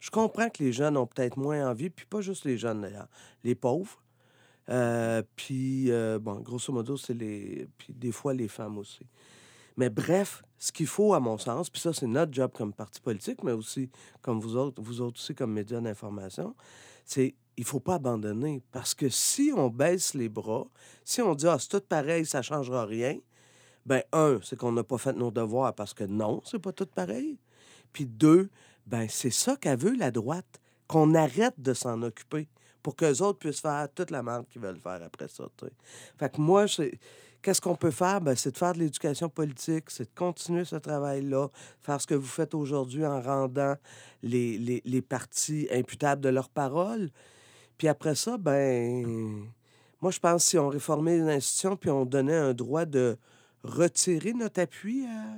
Je 0.00 0.10
comprends 0.10 0.50
que 0.50 0.60
les 0.60 0.72
jeunes 0.72 0.96
ont 0.96 1.06
peut-être 1.06 1.36
moins 1.36 1.70
envie, 1.70 1.88
puis 1.88 2.04
pas 2.04 2.20
juste 2.20 2.44
les 2.44 2.58
jeunes 2.58 2.80
d'ailleurs, 2.80 3.06
les 3.44 3.54
pauvres. 3.54 4.02
Euh, 4.70 5.22
puis, 5.36 5.92
euh, 5.92 6.18
bon, 6.18 6.40
grosso 6.40 6.72
modo, 6.72 6.96
c'est 6.96 7.14
les. 7.14 7.68
Puis 7.78 7.92
des 7.92 8.10
fois, 8.10 8.34
les 8.34 8.48
femmes 8.48 8.76
aussi. 8.76 9.06
Mais 9.76 9.88
bref, 9.88 10.42
ce 10.58 10.72
qu'il 10.72 10.88
faut, 10.88 11.14
à 11.14 11.20
mon 11.20 11.38
sens, 11.38 11.70
puis 11.70 11.80
ça, 11.80 11.92
c'est 11.92 12.08
notre 12.08 12.34
job 12.34 12.50
comme 12.52 12.72
parti 12.72 13.00
politique, 13.00 13.44
mais 13.44 13.52
aussi 13.52 13.88
comme 14.20 14.40
vous 14.40 14.56
autres, 14.56 14.82
vous 14.82 15.00
autres 15.00 15.20
aussi 15.20 15.32
comme 15.32 15.52
médias 15.52 15.80
d'information, 15.80 16.56
c'est 17.04 17.36
il 17.56 17.62
faut 17.64 17.78
pas 17.78 17.94
abandonner. 17.94 18.64
Parce 18.72 18.94
que 18.94 19.08
si 19.08 19.52
on 19.56 19.68
baisse 19.68 20.14
les 20.14 20.28
bras, 20.28 20.66
si 21.04 21.22
on 21.22 21.36
dit, 21.36 21.46
ah, 21.46 21.58
c'est 21.60 21.68
tout 21.68 21.86
pareil, 21.88 22.26
ça 22.26 22.42
changera 22.42 22.84
rien, 22.84 23.16
ben 23.86 24.02
un, 24.12 24.38
c'est 24.42 24.56
qu'on 24.56 24.72
n'a 24.72 24.84
pas 24.84 24.98
fait 24.98 25.12
nos 25.12 25.30
devoirs 25.30 25.74
parce 25.74 25.94
que 25.94 26.04
non, 26.04 26.40
c'est 26.44 26.58
pas 26.58 26.72
tout 26.72 26.86
pareil. 26.86 27.38
Puis 27.92 28.06
deux, 28.06 28.48
ben 28.86 29.06
c'est 29.08 29.30
ça 29.30 29.56
qu'a 29.56 29.76
veut 29.76 29.96
la 29.96 30.10
droite, 30.10 30.60
qu'on 30.86 31.14
arrête 31.14 31.54
de 31.58 31.74
s'en 31.74 32.02
occuper 32.02 32.48
pour 32.82 32.96
que 32.96 33.04
les 33.04 33.22
autres 33.22 33.38
puissent 33.38 33.60
faire 33.60 33.88
toute 33.94 34.10
la 34.10 34.22
merde 34.22 34.46
qu'ils 34.48 34.60
veulent 34.60 34.80
faire 34.80 35.00
après 35.02 35.28
ça. 35.28 35.44
Fait 36.18 36.32
que 36.32 36.40
moi, 36.40 36.66
qu'est-ce 37.40 37.60
qu'on 37.60 37.76
peut 37.76 37.90
faire? 37.90 38.20
Ben, 38.20 38.34
c'est 38.34 38.52
de 38.52 38.58
faire 38.58 38.72
de 38.72 38.80
l'éducation 38.80 39.28
politique, 39.28 39.84
c'est 39.88 40.04
de 40.04 40.14
continuer 40.14 40.64
ce 40.64 40.76
travail-là, 40.76 41.48
faire 41.80 42.00
ce 42.00 42.06
que 42.06 42.14
vous 42.14 42.26
faites 42.26 42.54
aujourd'hui 42.54 43.06
en 43.06 43.20
rendant 43.20 43.74
les, 44.22 44.58
les, 44.58 44.82
les 44.84 45.02
partis 45.02 45.68
imputables 45.70 46.20
de 46.20 46.28
leurs 46.28 46.48
paroles. 46.48 47.10
Puis 47.78 47.88
après 47.88 48.14
ça, 48.14 48.36
ben, 48.36 49.46
moi, 50.00 50.10
je 50.10 50.18
pense 50.18 50.44
que 50.44 50.50
si 50.50 50.58
on 50.58 50.68
réformait 50.68 51.18
les 51.18 51.30
institutions 51.34 51.76
puis 51.76 51.90
on 51.90 52.04
donnait 52.04 52.36
un 52.36 52.54
droit 52.54 52.84
de 52.84 53.16
retirer 53.62 54.32
notre 54.32 54.60
appui 54.60 55.06
à. 55.06 55.36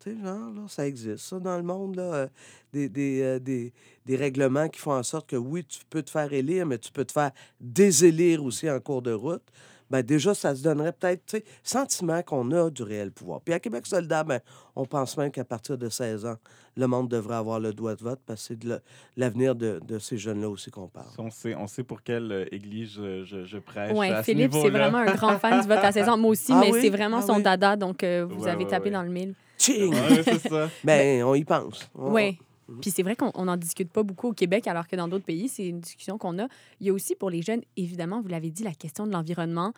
Tu 0.00 0.10
sais, 0.10 0.22
genre, 0.22 0.50
là, 0.52 0.62
ça 0.68 0.86
existe, 0.86 1.18
ça, 1.18 1.40
dans 1.40 1.56
le 1.56 1.62
monde, 1.62 1.96
là. 1.96 2.14
Euh, 2.14 2.28
des, 2.72 2.88
des, 2.88 3.22
euh, 3.22 3.38
des, 3.38 3.72
des, 4.04 4.16
règlements 4.16 4.68
qui 4.68 4.78
font 4.78 4.92
en 4.92 5.02
sorte 5.02 5.30
que 5.30 5.36
oui, 5.36 5.64
tu 5.64 5.80
peux 5.88 6.02
te 6.02 6.10
faire 6.10 6.32
élire, 6.32 6.66
mais 6.66 6.78
tu 6.78 6.92
peux 6.92 7.04
te 7.04 7.12
faire 7.12 7.30
désélire 7.60 8.44
aussi 8.44 8.68
en 8.70 8.80
cours 8.80 9.00
de 9.00 9.12
route 9.12 9.42
ben 9.90 10.02
déjà, 10.02 10.34
ça 10.34 10.54
se 10.54 10.62
donnerait 10.62 10.92
peut-être, 10.92 11.24
tu 11.26 11.38
sais, 11.38 11.44
sentiment 11.62 12.22
qu'on 12.22 12.50
a 12.52 12.70
du 12.70 12.82
réel 12.82 13.12
pouvoir. 13.12 13.40
Puis 13.40 13.54
à 13.54 13.60
Québec 13.60 13.86
soldat, 13.86 14.24
ben, 14.24 14.40
on 14.74 14.84
pense 14.84 15.16
même 15.16 15.30
qu'à 15.30 15.44
partir 15.44 15.78
de 15.78 15.88
16 15.88 16.26
ans, 16.26 16.36
le 16.76 16.86
monde 16.86 17.08
devrait 17.08 17.36
avoir 17.36 17.60
le 17.60 17.72
droit 17.72 17.94
de 17.94 18.02
vote 18.02 18.20
parce 18.26 18.42
que 18.42 18.46
c'est 18.48 18.58
de 18.58 18.80
l'avenir 19.16 19.54
de, 19.54 19.80
de, 19.86 19.98
ces 19.98 20.18
jeunes-là 20.18 20.48
aussi 20.48 20.70
qu'on 20.70 20.88
parle. 20.88 21.06
On 21.18 21.30
sait, 21.30 21.54
on 21.54 21.66
sait 21.66 21.84
pour 21.84 22.02
quelle 22.02 22.30
euh, 22.32 22.44
église 22.52 22.92
je, 22.92 23.44
je, 23.44 23.58
prêche. 23.58 23.92
Oui, 23.96 24.08
Philippe, 24.22 24.52
c'est 24.52 24.70
vraiment 24.70 24.98
un 24.98 25.14
grand 25.14 25.38
fan 25.38 25.60
du 25.60 25.68
vote 25.68 25.78
à 25.78 25.92
16 25.92 26.08
ans. 26.08 26.18
Moi 26.18 26.30
aussi, 26.30 26.52
ah 26.52 26.60
mais 26.60 26.72
c'est 26.72 26.90
vraiment 26.90 27.18
ah 27.18 27.26
son 27.26 27.38
dada, 27.38 27.76
donc 27.76 28.02
euh, 28.02 28.26
vous 28.28 28.46
avez 28.46 28.66
tapé 28.66 28.90
dans 28.90 29.02
le 29.02 29.10
mille. 29.10 29.34
Ching! 29.58 29.94
c'est 30.22 30.48
ça. 30.48 30.68
Ben, 30.84 31.22
on 31.24 31.34
y 31.34 31.44
pense. 31.44 31.88
Oui. 31.94 32.38
Mhm. 32.68 32.80
Puis 32.80 32.90
c'est 32.90 33.02
vrai 33.02 33.16
qu'on 33.16 33.44
n'en 33.44 33.56
discute 33.56 33.90
pas 33.90 34.02
beaucoup 34.02 34.28
au 34.28 34.32
Québec, 34.32 34.66
alors 34.66 34.86
que 34.86 34.96
dans 34.96 35.08
d'autres 35.08 35.24
pays, 35.24 35.48
c'est 35.48 35.68
une 35.68 35.80
discussion 35.80 36.18
qu'on 36.18 36.38
a. 36.38 36.48
Il 36.80 36.86
y 36.86 36.90
a 36.90 36.92
aussi 36.92 37.14
pour 37.14 37.30
les 37.30 37.42
jeunes, 37.42 37.62
évidemment, 37.76 38.20
vous 38.20 38.28
l'avez 38.28 38.50
dit, 38.50 38.62
la 38.62 38.74
question 38.74 39.06
de 39.06 39.12
l'environnement 39.12 39.72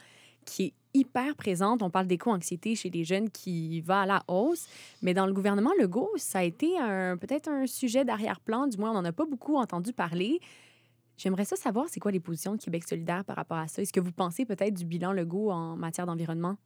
qui 0.45 0.65
est 0.65 0.73
hyper 0.95 1.37
présente. 1.37 1.83
On 1.83 1.91
parle 1.91 2.07
d'éco-anxiété 2.07 2.75
chez 2.75 2.89
les 2.89 3.05
jeunes 3.05 3.29
qui 3.29 3.83
va 3.83 4.03
à 4.03 4.07
la 4.07 4.23
hausse. 4.29 4.67
Mais 5.03 5.13
dans 5.13 5.27
le 5.27 5.35
gouvernement 5.35 5.73
Legault, 5.79 6.11
ça 6.17 6.39
a 6.39 6.43
été 6.43 6.69
peut-être 7.21 7.49
un 7.49 7.67
sujet 7.67 8.07
d'arrière-plan. 8.07 8.67
Du 8.67 8.79
moins, 8.79 8.93
on 8.93 8.95
n'en 8.95 9.05
a 9.05 9.13
pas 9.13 9.27
beaucoup 9.27 9.57
entendu 9.57 9.93
parler. 9.93 10.41
J'aimerais 11.19 11.45
ça 11.45 11.57
savoir, 11.57 11.87
c'est 11.91 12.01
quoi 12.01 12.13
les 12.13 12.21
positions 12.21 12.55
de 12.55 12.63
Québec 12.63 12.85
solidaire 12.89 13.25
par 13.27 13.37
rapport 13.37 13.59
à 13.59 13.69
ça? 13.69 13.83
Est-ce 13.83 13.93
que 13.93 14.01
vous 14.01 14.13
pensez 14.13 14.47
peut-être 14.47 14.73
du 14.73 14.87
bilan 14.87 15.13
Legault 15.13 15.51
en 15.51 15.77
matière 15.77 16.07
d'environnement? 16.07 16.57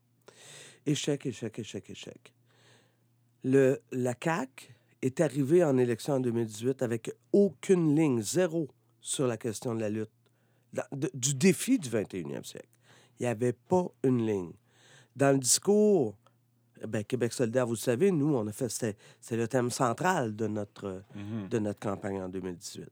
Échec, 0.87 1.27
échec, 1.27 1.59
échec, 1.59 1.91
échec. 1.91 2.33
Le, 3.43 3.81
la 3.91 4.15
CAQ 4.23 4.73
est 5.03 5.21
arrivé 5.21 5.65
en 5.65 5.77
élection 5.77 6.15
en 6.15 6.21
2018 6.21 6.83
avec 6.83 7.13
aucune 7.33 7.95
ligne, 7.95 8.23
zéro, 8.23 8.69
sur 9.01 9.27
la 9.27 9.37
question 9.37 9.75
de 9.75 9.81
la 9.81 9.91
lutte, 9.91 10.11
du 11.13 11.35
défi 11.35 11.79
du 11.79 11.89
21e 11.89 12.45
siècle. 12.45 12.69
Il 13.19 13.25
n'y 13.25 13.29
avait 13.29 13.53
pas 13.53 13.87
une 14.05 14.25
ligne. 14.25 14.53
Dans 15.17 15.33
le 15.33 15.39
discours, 15.39 16.17
ben, 16.87 17.05
Québec 17.05 17.33
solidaire, 17.33 17.67
vous 17.67 17.75
le 17.75 17.79
savez, 17.79 18.11
nous, 18.13 18.35
on 18.35 18.47
a 18.47 18.53
fait, 18.53 18.97
c'est 19.21 19.37
le 19.37 19.49
thème 19.49 19.71
central 19.71 20.35
de 20.35 20.47
notre, 20.47 21.03
mm-hmm. 21.17 21.49
de 21.49 21.59
notre 21.59 21.81
campagne 21.81 22.23
en 22.23 22.29
2018. 22.29 22.89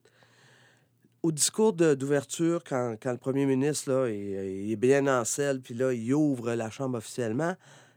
Au 1.23 1.33
discours 1.33 1.73
d'ouverture, 1.73 2.65
quand, 2.65 2.97
quand, 3.01 3.13
le 3.13 3.19
premier 3.19 3.47
ministre 3.47 3.93
là, 3.93 4.07
est, 4.07 4.71
est 4.71 4.77
bien 4.77 5.07
en 5.07 5.25
selle, 5.25 5.61
puis 5.61 5.75
là, 5.75 5.93
il 5.93 6.15
ouvre 6.15 6.55
la 6.55 6.71
Chambre 6.71 6.99
officiellement, 6.99 7.55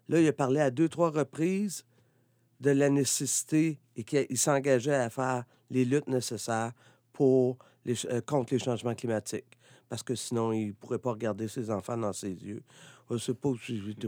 là, 0.10 0.20
il 0.20 0.28
a 0.28 0.34
parlé 0.34 0.60
à 0.60 0.72
deux, 0.72 0.90
trois 0.90 1.10
reprises 1.10 1.86
de 2.64 2.72
la 2.72 2.90
nécessité 2.90 3.78
et 3.98 4.06
qu'il 4.06 4.38
s'engageait 4.38 4.96
à 4.96 5.10
faire 5.10 5.44
les 5.70 5.84
luttes 5.84 6.08
nécessaires 6.08 6.72
pour 7.12 7.58
euh, 7.88 8.22
contre 8.22 8.54
les 8.54 8.60
changements 8.60 8.96
climatiques. 8.96 9.60
Parce 9.90 10.02
que 10.02 10.16
sinon, 10.16 10.54
il 10.54 10.68
ne 10.68 10.72
pourrait 10.72 10.98
pas 10.98 11.12
regarder 11.12 11.50
ses 11.50 11.70
enfants 11.70 11.98
dans 11.98 12.14
ses 12.14 12.32
yeux. 12.32 12.64
Ce 13.18 13.34
pauvre, 13.34 13.60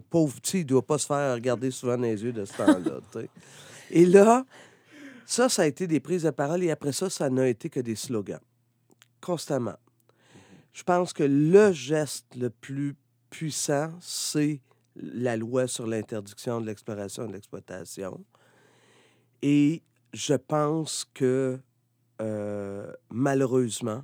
pauvre 0.09 0.39
petit, 0.39 0.59
il 0.59 0.63
ne 0.63 0.69
doit 0.69 0.85
pas 0.85 0.97
se 0.97 1.05
faire 1.05 1.35
regarder 1.35 1.69
souvent 1.69 1.97
dans 1.97 2.03
les 2.03 2.23
yeux 2.23 2.31
de 2.31 2.45
ce 2.45 2.53
temps-là. 2.53 3.01
et 3.91 4.05
là, 4.05 4.45
ça, 5.25 5.49
ça 5.49 5.63
a 5.63 5.65
été 5.65 5.85
des 5.85 5.99
prises 5.99 6.23
de 6.23 6.29
parole 6.29 6.63
et 6.63 6.71
après 6.71 6.93
ça, 6.93 7.09
ça 7.09 7.29
n'a 7.29 7.47
été 7.49 7.69
que 7.69 7.81
des 7.81 7.95
slogans. 7.95 8.39
Constamment. 9.21 9.75
Je 10.71 10.83
pense 10.83 11.11
que 11.11 11.23
le 11.23 11.73
geste 11.73 12.35
le 12.35 12.49
plus 12.49 12.95
puissant, 13.29 13.91
c'est 13.99 14.61
la 14.95 15.35
loi 15.35 15.67
sur 15.67 15.85
l'interdiction 15.85 16.61
de 16.61 16.67
l'exploration 16.67 17.25
et 17.25 17.27
de 17.27 17.33
l'exploitation. 17.33 18.23
Et 19.47 19.83
je 20.11 20.33
pense 20.33 21.05
que 21.13 21.59
euh, 22.19 22.91
malheureusement, 23.11 24.03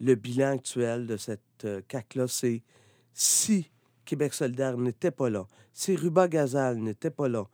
le 0.00 0.14
bilan 0.14 0.52
actuel 0.52 1.06
de 1.06 1.18
cette 1.18 1.42
euh, 1.66 1.82
CAQ-là, 1.92 2.26
c'est 2.26 2.62
si 3.12 3.70
Québec 4.06 4.32
solidaire 4.32 4.78
n'était 4.78 5.10
pas 5.10 5.28
là, 5.28 5.46
si 5.74 5.94
Ruba 5.94 6.26
Gazal 6.26 6.78
n'était 6.78 7.10
pas 7.10 7.28
là 7.28 7.44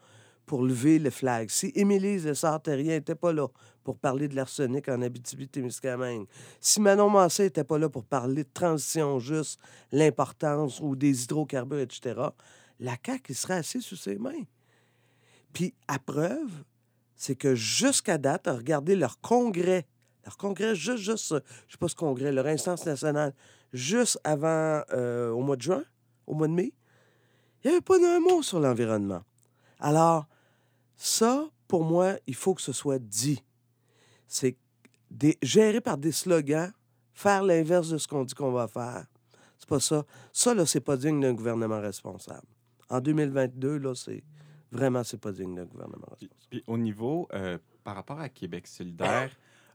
pour 0.47 0.63
lever 0.63 1.01
le 1.01 1.11
flag, 1.11 1.51
si 1.51 1.73
Émilie 1.75 2.21
Lessard-Terrien 2.21 2.99
n'était 2.99 3.17
pas 3.17 3.33
là 3.33 3.49
pour 3.83 3.99
parler 3.99 4.29
de 4.29 4.37
l'arsenic 4.37 4.89
en 4.89 5.03
Abitibi-Témiscamingue, 5.03 6.29
si 6.61 6.81
Manon 6.81 7.11
Massé 7.11 7.43
n'était 7.43 7.65
pas 7.65 7.79
là 7.79 7.89
pour 7.89 8.05
parler 8.05 8.45
de 8.45 8.53
transition 8.55 9.19
juste, 9.19 9.59
l'importance 9.91 10.79
ou 10.79 10.95
des 10.95 11.25
hydrocarbures, 11.25 11.81
etc., 11.81 12.29
la 12.79 12.95
CAQ, 13.05 13.33
il 13.33 13.35
serait 13.35 13.55
assis 13.55 13.83
sous 13.83 13.97
ses 13.97 14.19
mains. 14.19 14.45
Puis, 15.53 15.75
à 15.89 15.99
preuve, 15.99 16.63
c'est 17.25 17.37
que 17.37 17.55
jusqu'à 17.55 18.19
date, 18.19 18.47
regardez 18.49 18.95
leur 18.95 19.19
congrès, 19.19 19.87
leur 20.27 20.37
congrès, 20.37 20.75
juste, 20.75 20.99
juste, 20.99 21.35
je 21.67 21.73
sais 21.73 21.79
pas 21.79 21.89
ce 21.89 21.95
congrès, 21.95 22.31
leur 22.31 22.47
instance 22.47 22.85
nationale, 22.85 23.33
juste 23.73 24.21
avant, 24.25 24.83
euh, 24.93 25.31
au 25.31 25.41
mois 25.41 25.57
de 25.57 25.63
juin, 25.63 25.85
au 26.27 26.35
mois 26.35 26.49
de 26.49 26.53
mai, 26.53 26.75
il 27.63 27.69
n'y 27.69 27.77
avait 27.77 27.81
pas 27.81 27.99
d'un 27.99 28.21
mot 28.21 28.43
sur 28.43 28.61
l'environnement. 28.61 29.23
Alors, 29.81 30.27
ça, 30.97 31.49
pour 31.67 31.83
moi, 31.83 32.17
il 32.27 32.35
faut 32.35 32.53
que 32.53 32.61
ce 32.61 32.75
soit 32.75 32.99
dit. 32.99 33.43
C'est 34.29 34.59
géré 35.43 35.81
par 35.81 35.97
des 35.97 36.13
slogans, 36.13 36.73
faire 37.15 37.43
l'inverse 37.43 37.89
de 37.89 37.97
ce 37.97 38.07
qu'on 38.07 38.25
dit 38.25 38.35
qu'on 38.35 38.53
va 38.53 38.69
faire. 38.69 39.07
C'est 39.59 39.69
pas 39.71 39.81
ça. 39.81 40.05
Ça, 40.31 40.53
là, 40.53 40.67
c'est 40.67 40.81
pas 40.81 40.99
digne 40.99 41.23
d'un 41.23 41.33
gouvernement 41.33 41.81
responsable. 41.81 42.47
En 42.91 43.01
2022, 43.01 43.79
là, 43.79 43.95
c'est 43.95 44.23
Vraiment, 44.75 45.05
c'est 45.05 45.21
pas 45.21 45.31
digne 45.31 45.55
d'un 45.55 45.67
gouvernement 45.67 46.09
Puis, 46.51 46.65
au 46.67 46.77
niveau, 46.77 47.29
euh, 47.33 47.59
par 47.85 47.95
rapport 47.95 48.19
à 48.19 48.29
Québec 48.29 48.67
solidaire, 48.67 49.31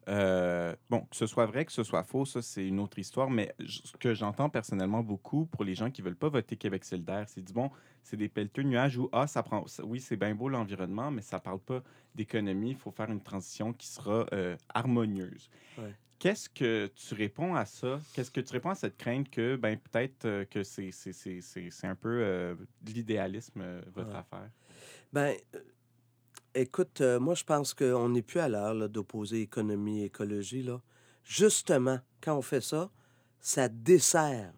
euh, 0.10 0.75
bon, 0.89 1.01
que 1.01 1.15
ce 1.15 1.25
soit 1.25 1.46
vrai, 1.46 1.63
que 1.63 1.72
ce 1.72 1.84
soit 1.84 2.03
faux, 2.03 2.25
ça, 2.25 2.41
c'est 2.41 2.68
une 2.68 2.82
autre 2.82 3.00
histoire, 3.00 3.29
mais 3.29 3.56
ce 3.65 3.96
que 3.98 4.13
j'entends 4.13 4.50
personnellement 4.50 5.01
beaucoup 5.01 5.46
pour 5.46 5.63
les 5.63 5.74
gens 5.74 5.89
qui 5.89 6.01
veulent 6.01 6.18
pas 6.18 6.27
voter 6.27 6.58
Québec 6.58 6.84
solidaire, 6.84 7.29
c'est 7.29 7.41
du 7.41 7.53
bon, 7.53 7.72
c'est 8.03 8.18
des 8.18 8.27
pelleteux 8.27 8.63
nuages 8.63 8.98
où, 8.98 9.08
ah, 9.13 9.25
ça 9.25 9.41
prend, 9.41 9.63
oui, 9.84 10.01
c'est 10.01 10.18
bien 10.18 10.36
beau 10.36 10.50
l'environnement, 10.50 11.12
mais 11.12 11.22
ça 11.22 11.39
parle 11.39 11.60
pas 11.60 11.82
d'économie, 12.13 12.72
il 12.72 12.77
faut 12.77 12.91
faire 12.91 13.10
une 13.10 13.22
transition 13.22 13.72
qui 13.72 13.88
sera 13.88 14.25
euh, 14.34 14.58
harmonieuse. 14.74 15.50
Qu'est-ce 16.18 16.50
que 16.50 16.88
tu 16.88 17.15
réponds 17.15 17.56
à 17.56 17.63
ça? 17.63 18.01
Qu'est-ce 18.13 18.32
que 18.32 18.41
tu 18.41 18.51
réponds 18.51 18.72
à 18.72 18.75
cette 18.75 18.98
crainte 18.98 19.29
que, 19.29 19.56
ben, 19.56 19.77
peut-être 19.77 20.44
que 20.50 20.63
c'est 20.63 20.91
un 21.84 21.96
peu 21.96 22.58
l'idéalisme, 22.86 23.63
votre 23.96 24.15
affaire? 24.18 24.50
Ben, 25.12 25.36
Écoute, 26.56 27.01
euh, 27.01 27.20
moi, 27.20 27.36
je 27.36 27.44
pense 27.44 27.75
qu'on 27.75 28.10
n'est 28.10 28.24
plus 28.24 28.39
à 28.39 28.50
l'heure 28.50 28.89
d'opposer 28.89 29.42
économie 29.42 30.01
et 30.01 30.06
écologie. 30.06 30.68
Justement, 31.24 32.00
quand 32.22 32.36
on 32.36 32.42
fait 32.42 32.62
ça, 32.62 32.89
ça 33.39 33.70
dessert 33.70 34.51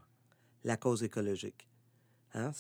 la 0.63 0.77
cause 0.77 1.03
écologique. 1.03 1.67
Hein? 2.33 2.51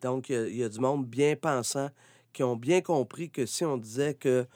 Donc, 0.00 0.30
il 0.30 0.56
y 0.56 0.64
a- 0.64 0.68
du 0.68 0.80
monde 0.80 1.06
bien 1.06 1.36
pensant 1.36 1.90
qui 2.32 2.42
ont 2.42 2.56
bien 2.56 2.80
compris 2.80 3.30
que 3.30 3.44
si 3.44 3.64
on 3.64 3.76
disait 3.76 4.14
que, 4.14 4.46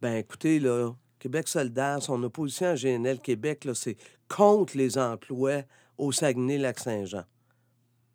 ben 0.00 0.14
écoutez, 0.16 0.58
là, 0.58 0.92
Québec 1.18 1.46
solidaire, 1.46 2.02
son 2.02 2.22
opposition 2.22 2.68
à 2.68 2.76
GNL 2.76 3.20
Québec, 3.20 3.68
c'est 3.74 3.96
contre 4.26 4.76
les 4.78 4.96
emplois 4.96 5.62
au 5.98 6.12
Saguenay-Lac-Saint-Jean. 6.12 7.24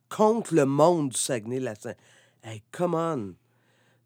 Contre 0.10 0.56
le 0.56 0.66
monde 0.66 1.10
du 1.10 1.18
Saguenay-Lac-Saint. 1.18 1.96
Hey, 2.44 2.64
come 2.72 2.96
on! 2.96 3.36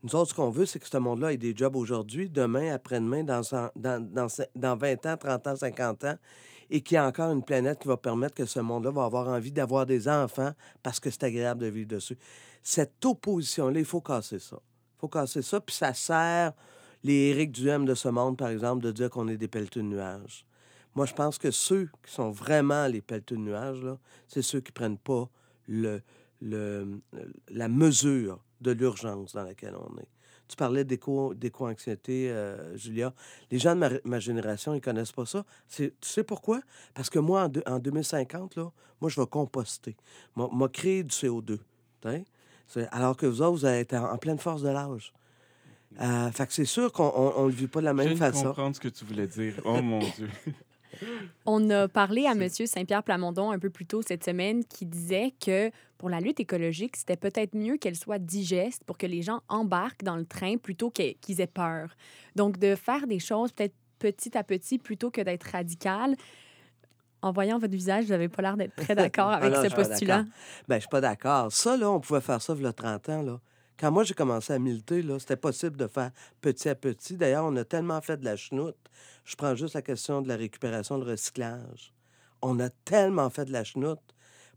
Nous 0.05 0.15
autres, 0.15 0.29
ce 0.29 0.35
qu'on 0.35 0.51
veut, 0.51 0.67
c'est 0.67 0.77
que 0.77 0.87
ce 0.87 0.97
monde-là 0.97 1.33
ait 1.33 1.37
des 1.37 1.55
jobs 1.55 1.75
aujourd'hui, 1.75 2.29
demain, 2.29 2.71
après-demain, 2.71 3.23
dans, 3.23 3.41
dans, 3.75 3.99
dans, 3.99 4.27
dans 4.55 4.75
20 4.75 5.05
ans, 5.07 5.17
30 5.17 5.47
ans, 5.47 5.55
50 5.55 6.03
ans, 6.03 6.15
et 6.69 6.81
qu'il 6.81 6.93
y 6.93 6.97
a 6.99 7.07
encore 7.07 7.31
une 7.31 7.41
planète 7.41 7.79
qui 7.79 7.87
va 7.87 7.97
permettre 7.97 8.35
que 8.35 8.45
ce 8.45 8.59
monde-là 8.59 8.91
va 8.91 9.05
avoir 9.05 9.27
envie 9.27 9.51
d'avoir 9.51 9.87
des 9.87 10.07
enfants 10.07 10.51
parce 10.83 10.99
que 10.99 11.09
c'est 11.09 11.23
agréable 11.23 11.61
de 11.61 11.65
vivre 11.65 11.87
dessus. 11.87 12.19
Cette 12.61 13.03
opposition-là, 13.03 13.79
il 13.79 13.85
faut 13.85 14.01
casser 14.01 14.37
ça. 14.37 14.57
Il 14.59 14.99
faut 14.99 15.07
casser 15.07 15.41
ça, 15.41 15.59
puis 15.59 15.75
ça 15.75 15.91
sert 15.95 16.53
les 17.03 17.31
Éric 17.31 17.51
Duhem 17.51 17.85
de 17.85 17.95
ce 17.95 18.09
monde, 18.09 18.37
par 18.37 18.49
exemple, 18.49 18.83
de 18.83 18.91
dire 18.91 19.09
qu'on 19.09 19.27
est 19.27 19.37
des 19.37 19.47
pelleteux 19.47 19.81
de 19.81 19.87
nuages. 19.87 20.45
Moi, 20.93 21.07
je 21.07 21.13
pense 21.15 21.39
que 21.39 21.49
ceux 21.49 21.89
qui 22.05 22.13
sont 22.13 22.29
vraiment 22.29 22.85
les 22.85 23.01
pelleteux 23.01 23.37
de 23.37 23.41
nuages, 23.41 23.81
c'est 24.27 24.43
ceux 24.43 24.61
qui 24.61 24.71
prennent 24.71 24.99
pas 24.99 25.27
le, 25.67 26.03
le, 26.41 27.01
la 27.49 27.67
mesure 27.67 28.39
de 28.65 28.71
l'urgence 28.71 29.33
dans 29.33 29.43
laquelle 29.43 29.75
on 29.75 29.97
est. 29.99 30.07
Tu 30.47 30.55
parlais 30.55 30.83
d'éco- 30.83 31.33
d'éco-anxiété, 31.33 32.29
euh, 32.29 32.77
Julia. 32.77 33.13
Les 33.49 33.57
gens 33.59 33.73
de 33.73 33.79
ma, 33.79 33.89
ma 34.03 34.19
génération, 34.19 34.73
ils 34.75 34.81
connaissent 34.81 35.11
pas 35.11 35.25
ça. 35.25 35.43
C'est- 35.67 35.93
Tu 35.99 36.09
sais 36.09 36.23
pourquoi? 36.23 36.61
Parce 36.93 37.09
que 37.09 37.17
moi, 37.19 37.49
en, 37.67 37.73
en 37.73 37.79
2050, 37.79 38.55
là, 38.55 38.71
moi, 39.01 39.09
je 39.09 39.19
vais 39.19 39.25
composter. 39.27 39.95
Moi, 40.35 40.49
moi 40.51 40.69
créer 40.69 41.03
du 41.03 41.09
CO2. 41.15 41.59
t'sais. 42.01 42.25
C'est- 42.67 42.87
Alors 42.91 43.15
que 43.17 43.25
vous 43.25 43.41
autres, 43.41 43.57
vous 43.57 43.65
être 43.65 43.93
en, 43.95 44.11
en 44.13 44.17
pleine 44.17 44.37
force 44.39 44.61
de 44.61 44.69
l'âge. 44.69 45.13
Euh, 46.01 46.29
fait 46.31 46.45
que 46.47 46.53
c'est 46.53 46.65
sûr 46.65 46.91
qu'on 46.91 47.43
ne 47.43 47.47
le 47.47 47.53
vit 47.53 47.67
pas 47.67 47.79
de 47.79 47.85
la 47.85 47.91
Je 47.91 47.95
même 47.97 48.09
de 48.13 48.15
façon. 48.17 48.43
comprendre 48.43 48.75
ce 48.75 48.81
que 48.81 48.89
tu 48.89 49.05
voulais 49.05 49.27
dire. 49.27 49.55
Oh 49.65 49.81
mon 49.81 49.99
Dieu. 50.17 50.29
On 51.45 51.69
a 51.69 51.87
parlé 51.87 52.25
à 52.25 52.31
M. 52.31 52.47
Saint-Pierre 52.49 53.03
Plamondon 53.03 53.51
un 53.51 53.59
peu 53.59 53.69
plus 53.69 53.85
tôt 53.85 54.01
cette 54.01 54.23
semaine 54.23 54.63
qui 54.65 54.85
disait 54.85 55.33
que 55.43 55.71
pour 55.97 56.09
la 56.09 56.19
lutte 56.19 56.39
écologique, 56.39 56.95
c'était 56.97 57.15
peut-être 57.17 57.55
mieux 57.55 57.77
qu'elle 57.77 57.95
soit 57.95 58.19
digeste 58.19 58.83
pour 58.85 58.97
que 58.97 59.05
les 59.05 59.21
gens 59.21 59.41
embarquent 59.47 60.03
dans 60.03 60.15
le 60.17 60.25
train 60.25 60.57
plutôt 60.57 60.89
que- 60.89 61.13
qu'ils 61.13 61.41
aient 61.41 61.47
peur. 61.47 61.95
Donc, 62.35 62.57
de 62.59 62.75
faire 62.75 63.07
des 63.07 63.19
choses 63.19 63.51
peut-être 63.51 63.75
petit 63.99 64.37
à 64.37 64.43
petit 64.43 64.77
plutôt 64.77 65.09
que 65.11 65.21
d'être 65.21 65.43
radical. 65.51 66.15
En 67.21 67.31
voyant 67.31 67.57
votre 67.57 67.73
visage, 67.73 68.03
vous 68.05 68.11
n'avez 68.11 68.27
pas 68.29 68.41
l'air 68.41 68.57
d'être 68.57 68.75
très 68.75 68.93
d'accord 68.93 69.29
Ah 69.31 69.35
avec 69.37 69.53
non, 69.53 69.63
ce 69.63 69.69
je 69.69 69.75
postulat. 69.75 70.25
Ben, 70.67 70.75
je 70.75 70.81
suis 70.81 70.89
pas 70.89 71.01
d'accord. 71.01 71.51
Ça, 71.51 71.75
là, 71.77 71.89
on 71.89 71.99
pouvait 71.99 72.21
faire 72.21 72.41
ça 72.41 72.53
il 72.55 72.61
y 72.63 72.65
a 72.67 72.73
30 72.73 73.09
ans, 73.09 73.21
là. 73.23 73.39
Quand 73.79 73.91
moi, 73.91 74.03
j'ai 74.03 74.13
commencé 74.13 74.53
à 74.53 74.59
militer, 74.59 75.01
là, 75.01 75.19
c'était 75.19 75.35
possible 75.35 75.75
de 75.77 75.87
faire 75.87 76.11
petit 76.41 76.69
à 76.69 76.75
petit. 76.75 77.15
D'ailleurs, 77.17 77.45
on 77.45 77.55
a 77.57 77.63
tellement 77.65 77.99
fait 78.01 78.17
de 78.17 78.25
la 78.25 78.35
chenoute. 78.37 78.77
Je 79.25 79.35
prends 79.35 79.55
juste 79.55 79.73
la 79.75 79.81
question 79.81 80.21
de 80.21 80.27
la 80.27 80.35
récupération, 80.37 80.97
le 80.97 81.03
recyclage. 81.03 81.91
On 82.41 82.59
a 82.59 82.69
tellement 82.69 83.29
fait 83.29 83.45
de 83.45 83.51
la 83.51 83.63
chenoute. 83.63 83.99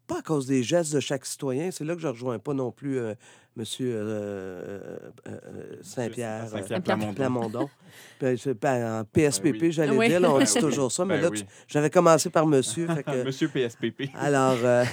Pas 0.06 0.18
à 0.20 0.22
cause 0.22 0.46
des 0.46 0.62
gestes 0.62 0.94
de 0.94 1.00
chaque 1.00 1.26
citoyen. 1.26 1.70
C'est 1.70 1.84
là 1.84 1.94
que 1.94 2.00
je 2.00 2.06
ne 2.06 2.12
rejoins 2.12 2.38
pas 2.38 2.54
non 2.54 2.70
plus 2.70 2.98
euh, 2.98 3.14
Monsieur 3.56 3.92
euh, 3.94 4.00
euh, 4.06 4.98
euh, 5.28 5.76
Saint-Pierre. 5.82 6.48
Saint-Pierre 6.48 6.80
Plamondon. 6.82 7.12
Plamondon. 7.14 7.48
Plamondon. 7.50 7.70
Ben, 8.20 8.36
ben, 8.60 9.00
en 9.00 9.04
PSPP, 9.04 9.56
oui. 9.62 9.72
j'allais 9.72 9.96
Oui. 9.96 10.08
dire, 10.08 10.20
là, 10.20 10.32
on 10.32 10.38
Ben 10.38 10.44
dit 10.44 10.54
toujours 10.60 10.90
ça, 10.92 11.04
mais 11.04 11.16
Ben 11.16 11.22
là, 11.24 11.28
oui. 11.30 11.40
tu- 11.42 11.46
j'avais 11.66 11.90
commencé 11.90 12.30
par 12.30 12.46
monsieur. 12.46 12.86
fait 12.94 13.02
que- 13.02 13.24
Monsieur 13.24 13.48
PSPP. 13.48 14.10
alors, 14.14 14.56
euh. 14.62 14.84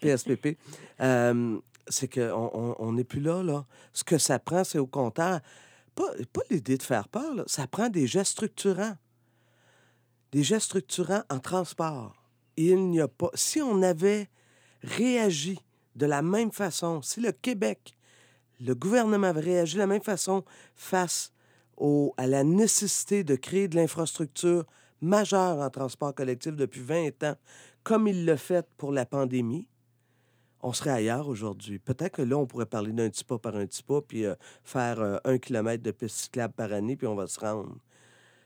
PSPP, 0.00 0.56
euh, 1.00 1.58
c'est 1.88 2.08
qu'on 2.08 2.50
on, 2.54 2.76
on 2.78 2.92
n'est 2.92 3.04
plus 3.04 3.20
là, 3.20 3.42
là. 3.42 3.66
Ce 3.92 4.04
que 4.04 4.18
ça 4.18 4.38
prend, 4.38 4.64
c'est 4.64 4.78
au 4.78 4.86
contraire, 4.86 5.40
pas, 5.94 6.10
pas 6.32 6.42
l'idée 6.50 6.76
de 6.76 6.82
faire 6.82 7.08
peur, 7.08 7.44
ça 7.46 7.66
prend 7.66 7.88
des 7.88 8.06
gestes 8.06 8.32
structurants. 8.32 8.96
Des 10.32 10.42
gestes 10.42 10.66
structurants 10.66 11.22
en 11.30 11.38
transport. 11.38 12.14
Il 12.56 12.88
n'y 12.88 13.00
a 13.00 13.08
pas... 13.08 13.30
Si 13.34 13.60
on 13.62 13.82
avait 13.82 14.28
réagi 14.82 15.60
de 15.94 16.06
la 16.06 16.22
même 16.22 16.52
façon, 16.52 17.02
si 17.02 17.20
le 17.20 17.32
Québec, 17.32 17.96
le 18.60 18.74
gouvernement 18.74 19.28
avait 19.28 19.40
réagi 19.40 19.74
de 19.74 19.80
la 19.80 19.86
même 19.86 20.02
façon 20.02 20.44
face 20.74 21.32
au, 21.76 22.14
à 22.16 22.26
la 22.26 22.44
nécessité 22.44 23.24
de 23.24 23.36
créer 23.36 23.68
de 23.68 23.76
l'infrastructure 23.76 24.64
majeure 25.00 25.58
en 25.58 25.70
transport 25.70 26.14
collectif 26.14 26.56
depuis 26.56 26.80
20 26.80 27.22
ans, 27.24 27.36
comme 27.82 28.08
il 28.08 28.24
l'a 28.24 28.36
fait 28.36 28.66
pour 28.76 28.92
la 28.92 29.06
pandémie, 29.06 29.68
on 30.64 30.72
serait 30.72 30.90
ailleurs 30.90 31.28
aujourd'hui. 31.28 31.78
Peut-être 31.78 32.16
que 32.16 32.22
là, 32.22 32.38
on 32.38 32.46
pourrait 32.46 32.66
parler 32.66 32.92
d'un 32.92 33.10
petit 33.10 33.22
pas 33.22 33.38
par 33.38 33.54
un 33.54 33.66
petit 33.66 33.82
pas, 33.82 34.00
puis 34.00 34.24
euh, 34.24 34.34
faire 34.64 34.98
euh, 34.98 35.18
un 35.24 35.36
kilomètre 35.36 35.82
de 35.82 35.90
piste 35.90 36.16
cyclable 36.16 36.54
par 36.54 36.72
année, 36.72 36.96
puis 36.96 37.06
on 37.06 37.14
va 37.14 37.26
se 37.26 37.38
rendre. 37.38 37.76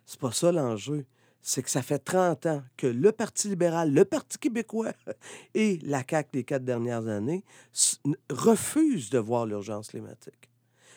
C'est 0.04 0.18
pas 0.18 0.32
ça 0.32 0.50
l'enjeu. 0.50 1.06
C'est 1.40 1.62
que 1.62 1.70
ça 1.70 1.80
fait 1.80 2.00
30 2.00 2.46
ans 2.46 2.62
que 2.76 2.88
le 2.88 3.12
Parti 3.12 3.48
libéral, 3.48 3.94
le 3.94 4.04
Parti 4.04 4.36
québécois 4.36 4.92
et 5.54 5.78
la 5.82 6.02
CAQ 6.08 6.30
des 6.32 6.44
quatre 6.44 6.64
dernières 6.64 7.06
années 7.06 7.44
refusent 8.28 9.10
de 9.10 9.18
voir 9.18 9.46
l'urgence 9.46 9.88
climatique, 9.88 10.50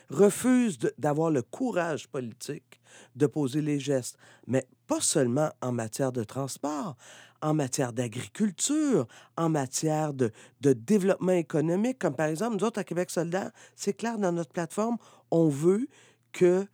refusent 0.09 0.79
d'avoir 0.97 1.29
le 1.29 1.43
courage 1.43 2.07
politique 2.07 2.81
de 3.15 3.27
poser 3.27 3.61
les 3.61 3.79
gestes, 3.79 4.17
mais 4.47 4.65
pas 4.87 4.99
seulement 4.99 5.51
en 5.61 5.71
matière 5.71 6.11
de 6.11 6.23
transport, 6.23 6.97
en 7.41 7.53
matière 7.53 7.93
d'agriculture, 7.93 9.07
en 9.37 9.49
matière 9.49 10.13
de, 10.13 10.31
développement 10.61 11.33
économique, 11.33 11.99
comme 11.99 12.15
par 12.15 12.27
exemple, 12.27 12.57
nous 12.57 12.63
autres, 12.63 12.79
à 12.79 12.83
Québec 12.83 13.09
solidaire, 13.09 13.51
c'est 13.75 13.93
clair, 13.93 14.17
dans 14.17 14.31
notre 14.31 14.51
plateforme, 14.51 14.97
on 15.31 15.47
veut 15.47 15.87
que 16.31 16.67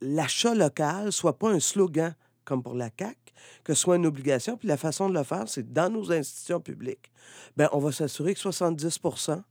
l'achat 0.00 0.54
local 0.54 1.12
soit 1.12 1.38
pas 1.38 1.50
un 1.50 1.60
slogan 1.60 2.14
comme 2.44 2.62
pour 2.62 2.74
la 2.74 2.88
CAQ, 2.98 3.16
que 3.62 3.74
ce 3.74 3.82
soit 3.82 3.96
une 3.96 4.06
obligation. 4.06 4.56
Puis 4.56 4.68
la 4.68 4.78
façon 4.78 5.10
de 5.10 5.14
le 5.14 5.22
faire, 5.22 5.48
c'est 5.48 5.70
dans 5.70 5.92
nos 5.92 6.10
institutions 6.10 6.60
publiques. 6.60 7.10
Bien, 7.56 7.68
on 7.72 7.78
va 7.78 7.92
s'assurer 7.92 8.34
que 8.34 8.40
70% 8.40 9.42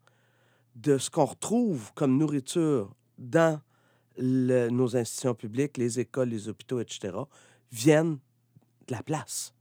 de 0.76 0.98
ce 0.98 1.10
qu'on 1.10 1.26
retrouve 1.26 1.94
comme 1.94 2.18
nourriture 2.18 2.96
dans 3.20 3.62
nos 4.20 4.96
institutions 4.96 5.36
publiques, 5.36 5.78
les 5.78 6.00
écoles, 6.00 6.30
les 6.30 6.50
hôpitaux, 6.50 6.80
etc., 6.80 7.16
viennent 7.72 8.18
de 8.88 8.94
la 8.94 9.04
place. 9.04 9.54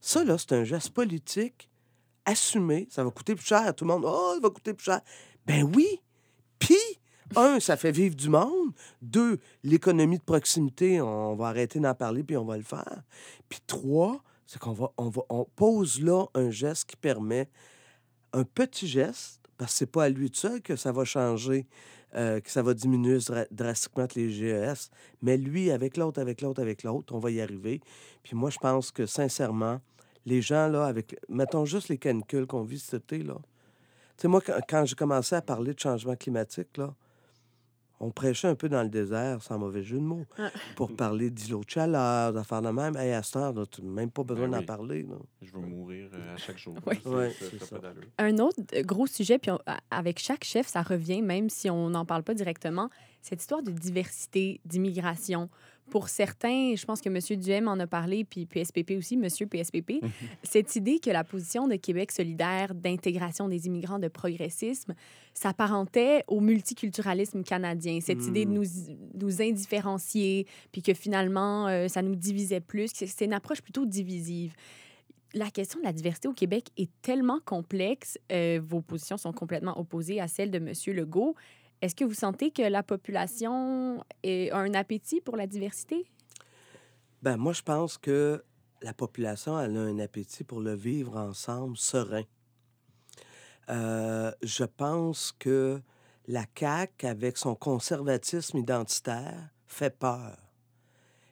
Ça, 0.00 0.24
là, 0.24 0.36
c'est 0.38 0.52
un 0.52 0.64
geste 0.64 0.90
politique 0.90 1.68
assumé. 2.24 2.88
Ça 2.90 3.04
va 3.04 3.10
coûter 3.10 3.34
plus 3.34 3.46
cher. 3.46 3.74
Tout 3.74 3.84
le 3.84 3.92
monde, 3.92 4.04
oh, 4.06 4.32
ça 4.34 4.40
va 4.40 4.50
coûter 4.50 4.74
plus 4.74 4.84
cher. 4.84 5.00
Ben 5.46 5.62
oui. 5.74 6.00
Puis, 6.58 6.76
un, 7.34 7.60
ça 7.60 7.76
fait 7.76 7.90
vivre 7.92 8.14
du 8.14 8.28
monde. 8.28 8.72
Deux, 9.02 9.38
l'économie 9.62 10.18
de 10.18 10.24
proximité, 10.24 11.00
on 11.00 11.34
va 11.34 11.48
arrêter 11.48 11.80
d'en 11.80 11.94
parler 11.94 12.22
puis 12.22 12.36
on 12.36 12.44
va 12.44 12.56
le 12.56 12.62
faire. 12.62 13.02
Puis 13.48 13.60
trois, 13.66 14.22
c'est 14.46 14.58
qu'on 14.58 14.72
va, 14.72 14.92
on 14.96 15.08
va, 15.08 15.22
on 15.28 15.44
pose 15.44 16.00
là 16.00 16.26
un 16.34 16.50
geste 16.50 16.90
qui 16.90 16.96
permet 16.96 17.50
un 18.32 18.44
petit 18.44 18.86
geste, 18.86 19.40
parce 19.56 19.72
que 19.72 19.78
c'est 19.78 19.90
pas 19.90 20.04
à 20.04 20.08
lui 20.08 20.30
seul 20.32 20.60
que 20.60 20.76
ça 20.76 20.92
va 20.92 21.04
changer, 21.04 21.66
euh, 22.16 22.40
que 22.40 22.50
ça 22.50 22.62
va 22.62 22.74
diminuer 22.74 23.18
dra- 23.18 23.46
drastiquement 23.50 24.06
les 24.14 24.30
GES, 24.30 24.90
mais 25.22 25.36
lui, 25.36 25.70
avec 25.70 25.96
l'autre, 25.96 26.20
avec 26.20 26.40
l'autre, 26.40 26.62
avec 26.62 26.82
l'autre, 26.82 27.14
on 27.14 27.18
va 27.18 27.30
y 27.30 27.40
arriver. 27.40 27.80
Puis 28.22 28.36
moi, 28.36 28.50
je 28.50 28.58
pense 28.58 28.90
que 28.90 29.06
sincèrement, 29.06 29.80
les 30.24 30.40
gens, 30.42 30.68
là, 30.68 30.86
avec, 30.86 31.16
mettons 31.28 31.64
juste 31.64 31.88
les 31.88 31.98
canicules 31.98 32.46
qu'on 32.46 32.62
vit 32.62 32.78
cet 32.78 33.12
été, 33.12 33.22
là. 33.22 33.36
Tu 34.16 34.22
sais, 34.22 34.28
moi, 34.28 34.40
quand, 34.40 34.58
quand 34.68 34.84
j'ai 34.86 34.94
commencé 34.94 35.34
à 35.34 35.42
parler 35.42 35.74
de 35.74 35.78
changement 35.78 36.16
climatique, 36.16 36.76
là, 36.78 36.94
on 38.00 38.10
prêchait 38.10 38.48
un 38.48 38.54
peu 38.54 38.68
dans 38.68 38.82
le 38.82 38.88
désert, 38.88 39.42
sans 39.42 39.58
mauvais 39.58 39.82
jeu 39.82 39.96
de 39.98 40.02
mots, 40.02 40.26
Ah. 40.38 40.50
pour 40.76 40.94
parler 40.94 41.30
d'îlots 41.30 41.64
de 41.64 41.70
chaleur, 41.70 42.32
d'affaires 42.32 42.62
de 42.62 42.68
même. 42.70 42.96
Hey, 42.96 43.12
à 43.12 43.22
cette 43.22 43.36
heure, 43.36 43.54
tu 43.70 43.82
n'as 43.82 43.90
même 43.90 44.10
pas 44.10 44.22
besoin 44.22 44.48
Ben 44.48 44.60
d'en 44.60 44.66
parler. 44.66 45.06
Je 45.42 45.50
veux 45.52 45.60
mourir 45.60 46.10
euh, 46.14 46.34
à 46.34 46.36
chaque 46.36 46.58
jour. 46.58 46.74
Oui. 46.86 46.96
Ouais, 47.06 47.30
ça, 47.60 47.78
pas. 47.78 47.92
Un 48.18 48.38
autre 48.38 48.60
euh, 48.74 48.82
gros 48.82 49.06
sujet, 49.06 49.38
puis 49.38 49.50
on- 49.50 49.58
avec 49.90 50.18
chaque 50.18 50.44
chef, 50.44 50.66
ça 50.66 50.82
revient, 50.82 51.22
même 51.22 51.48
si 51.50 51.70
on 51.70 51.90
n'en 51.90 52.04
parle 52.04 52.22
pas 52.22 52.34
directement, 52.34 52.90
cette 53.22 53.40
histoire 53.40 53.62
de 53.62 53.70
diversité, 53.70 54.60
d'immigration. 54.64 55.48
Pour 55.90 56.08
certains, 56.08 56.74
je 56.76 56.84
pense 56.84 57.00
que 57.00 57.08
M. 57.08 57.40
Duhem 57.40 57.68
en 57.68 57.78
a 57.78 57.86
parlé, 57.86 58.24
puis 58.24 58.46
PSPP 58.46 58.92
aussi, 58.98 59.14
M. 59.14 59.28
PSPP, 59.48 60.04
cette 60.42 60.74
idée 60.76 60.98
que 60.98 61.10
la 61.10 61.24
position 61.24 61.68
de 61.68 61.76
Québec 61.76 62.12
solidaire 62.12 62.74
d'intégration 62.74 63.48
des 63.48 63.66
immigrants, 63.66 63.98
de 63.98 64.08
progressisme, 64.08 64.94
s'apparentait 65.32 66.24
au 66.26 66.40
multiculturalisme 66.40 67.42
canadien. 67.42 68.00
Cette 68.00 68.24
idée 68.26 68.44
de 68.44 68.50
Mm. 68.50 68.54
nous, 68.54 68.64
nous 69.14 69.42
indifférencier, 69.42 70.46
puis 70.72 70.82
que 70.82 70.94
finalement, 70.94 71.68
euh, 71.68 71.88
ça 71.88 72.02
nous 72.02 72.16
divisait 72.16 72.60
plus, 72.60 72.90
c'était 72.92 73.26
une 73.26 73.34
approche 73.34 73.62
plutôt 73.62 73.86
divisive 73.86 74.54
la 75.34 75.50
question 75.50 75.80
de 75.80 75.84
la 75.84 75.92
diversité 75.92 76.28
au 76.28 76.32
Québec 76.32 76.70
est 76.76 76.90
tellement 77.02 77.40
complexe. 77.44 78.18
euh, 78.32 78.58
vos 78.62 78.80
positions 78.80 79.16
sont 79.18 79.32
complètement 79.32 79.78
opposées 79.78 80.20
à 80.20 80.28
celles 80.28 80.50
de 80.50 80.58
M. 80.58 80.72
Legault. 80.94 81.34
Est-ce 81.82 81.94
que 81.94 82.04
vous 82.04 82.14
sentez 82.14 82.50
que 82.50 82.62
la 82.62 82.82
population 82.82 84.04
a 84.24 84.56
un 84.56 84.74
appétit 84.74 85.20
pour 85.20 85.36
la 85.36 85.46
diversité? 85.46 86.06
Ben, 87.22 87.36
moi, 87.36 87.52
je 87.52 87.62
pense 87.62 87.98
que 87.98 88.42
la 88.82 88.94
population, 88.94 89.58
elle 89.60 89.76
a 89.76 89.80
un 89.80 89.98
appétit 89.98 90.44
pour 90.44 90.60
le 90.60 90.74
vivre 90.74 91.16
ensemble 91.16 91.76
serein. 91.76 92.24
Euh, 93.68 94.32
je 94.42 94.64
pense 94.64 95.32
que 95.38 95.80
la 96.28 96.44
CAQ, 96.58 97.06
avec 97.06 97.36
son 97.36 97.54
conservatisme 97.54 98.58
identitaire, 98.58 99.50
fait 99.66 99.96
peur. 99.96 100.36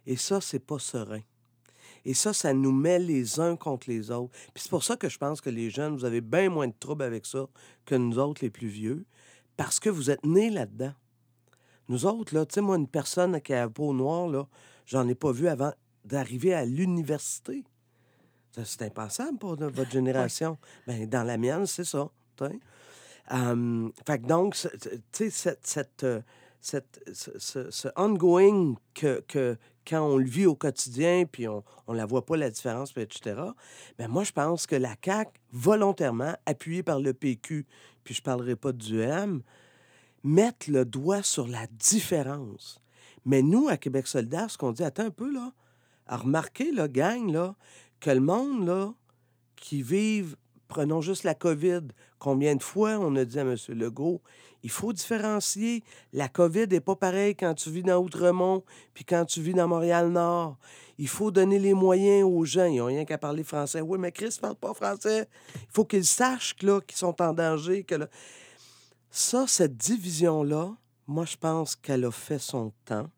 Et 0.07 0.17
ça, 0.17 0.41
c'est 0.41 0.59
pas 0.59 0.79
serein. 0.79 1.23
Et 2.05 2.13
ça, 2.13 2.33
ça 2.33 2.53
nous 2.53 2.73
met 2.73 2.99
les 2.99 3.41
uns 3.41 3.57
contre 3.57 3.89
les 3.89 4.11
autres. 4.11 4.33
Puis 4.53 4.65
c'est 4.65 4.71
pour 4.71 4.85
ça 4.85 4.97
que 4.97 5.09
je 5.09 5.17
pense 5.17 5.41
que 5.41 5.49
les 5.49 5.71
jeunes, 5.71 5.97
vous 5.97 6.05
avez 6.05 6.21
bien 6.21 6.51
moins 6.51 6.69
de 6.69 6.75
troubles 6.79 7.03
avec 7.03 7.25
ça 7.25 7.47
que 7.87 7.95
nous 7.95 8.19
autres, 8.19 8.45
les 8.45 8.51
plus 8.51 8.69
vieux, 8.69 9.07
parce 9.57 9.79
que 9.81 9.89
vous 9.91 10.11
êtes 10.11 10.25
nés 10.25 10.51
là-dedans. 10.51 10.93
Nous 11.89 12.07
autres, 12.07 12.35
là, 12.35 12.47
tu 12.47 12.55
sais, 12.55 12.61
moi, 12.61 12.77
une 12.77 12.89
personne 12.89 13.41
qui 13.41 13.53
a 13.53 13.61
la 13.61 13.69
peau 13.69 13.93
noire, 13.93 14.27
là, 14.29 14.47
j'en 14.87 15.07
ai 15.09 15.15
pas 15.15 15.33
vu 15.33 15.49
avant 15.49 15.73
d'arriver 16.05 16.55
à 16.55 16.65
l'université. 16.65 17.65
C'est 18.65 18.83
impensable 18.83 19.39
pour 19.39 19.57
de- 19.57 19.67
votre 19.67 19.91
génération. 19.91 20.57
Ben, 20.87 21.09
dans 21.09 21.25
la 21.25 21.37
mienne, 21.37 21.67
c'est 21.67 21.85
ça. 21.85 22.09
Hum, 23.31 23.93
fait 24.07 24.19
que 24.21 24.27
donc, 24.27 24.55
tu 24.55 24.71
sais, 25.13 25.31
cette, 25.31 25.67
cette, 25.67 26.05
euh, 26.05 26.21
cette- 26.61 27.01
ce, 27.13 27.31
ce- 27.39 27.71
ce 27.71 27.89
ongoing 27.97 28.75
que, 28.93 29.23
que 29.27 29.57
quand 29.87 30.03
on 30.03 30.17
le 30.19 30.27
vit 30.27 30.47
au 30.47 30.55
quotidien, 30.55 31.25
puis 31.31 31.49
on 31.49 31.63
ne 31.89 31.95
la 31.97 32.05
voit 32.07 32.25
pas 32.27 32.37
la 32.37 32.51
différence, 32.51 32.93
puis 32.93 33.03
etc., 33.03 33.41
ben 33.99 34.09
moi, 34.09 34.25
je 34.25 34.33
pense 34.33 34.67
que 34.67 34.77
la 34.77 34.95
CAQ, 35.03 35.31
volontairement, 35.53 36.35
appuyée 36.47 36.83
par 36.83 37.01
le 37.01 37.13
PQ, 37.15 37.67
puis 38.05 38.15
je 38.15 38.21
ne 38.21 38.25
parlerai 38.25 38.57
pas 38.57 38.73
du 38.73 39.01
M, 39.01 39.43
mettent 40.23 40.69
le 40.69 40.85
doigt 40.85 41.23
sur 41.23 41.47
la 41.49 41.67
différence. 41.67 42.81
Mais 43.25 43.43
nous, 43.43 43.69
à 43.69 43.77
Québec 43.77 44.07
solidaire, 44.07 44.51
ce 44.51 44.59
qu'on 44.59 44.73
dit, 44.73 44.85
attends 44.85 45.07
un 45.07 45.11
peu, 45.11 45.33
là, 45.33 45.53
à 46.07 46.19
remarquer, 46.19 46.73
là, 46.73 46.89
gang, 46.89 47.31
là, 47.31 47.57
que 48.01 48.11
le 48.11 48.21
monde, 48.21 48.67
là, 48.67 48.93
qui 49.57 49.83
vivent, 49.83 50.37
prenons 50.69 51.01
juste 51.01 51.25
la 51.25 51.35
COVID, 51.35 51.83
combien 52.19 52.57
de 52.57 52.63
fois 52.63 52.99
on 52.99 53.15
a 53.17 53.25
dit 53.25 53.39
à 53.39 53.43
M. 53.43 53.57
Legault, 53.69 54.23
il 54.63 54.71
faut 54.71 54.93
différencier. 54.93 55.85
La 56.13 56.29
COVID 56.29 56.67
n'est 56.69 56.81
pas 56.81 56.97
pareil 56.97 57.37
quand 57.37 57.55
tu 57.55 57.71
vis 57.71 57.83
dans 57.83 57.99
Outremont 57.99 58.65
puis 58.95 59.05
quand 59.05 59.27
tu 59.27 59.43
vis 59.43 59.53
dans 59.53 59.69
Montréal-Nord. 59.69 60.57
Il 60.97 61.09
faut 61.09 61.31
donner 61.31 61.59
les 61.59 61.75
moyens 61.75 62.25
aux 62.25 62.45
gens. 62.45 62.65
Ils 62.65 62.79
n'ont 62.79 62.87
rien 62.87 63.05
qu'à 63.05 63.19
parler 63.19 63.45
français. 63.45 63.83
Oui, 63.83 63.99
mais 63.99 64.11
Chris 64.11 64.37
ne 64.37 64.41
parle 64.41 64.57
pas 64.57 64.73
français. 64.73 65.29
Il 65.55 65.71
faut 65.71 65.85
qu'ils 65.85 66.07
sachent 66.07 66.57
qu'ils 66.57 66.97
sont 66.97 67.21
en 67.21 67.35
danger. 67.35 67.85
Que, 67.85 67.97
là... 67.97 68.09
Ça, 69.11 69.47
cette 69.47 69.77
division-là, 69.77 70.75
moi, 71.07 71.25
je 71.27 71.37
pense 71.37 71.77
qu'elle 71.77 72.05
a 72.05 72.11
fait 72.11 72.39
son 72.39 72.73
temps 72.85 73.11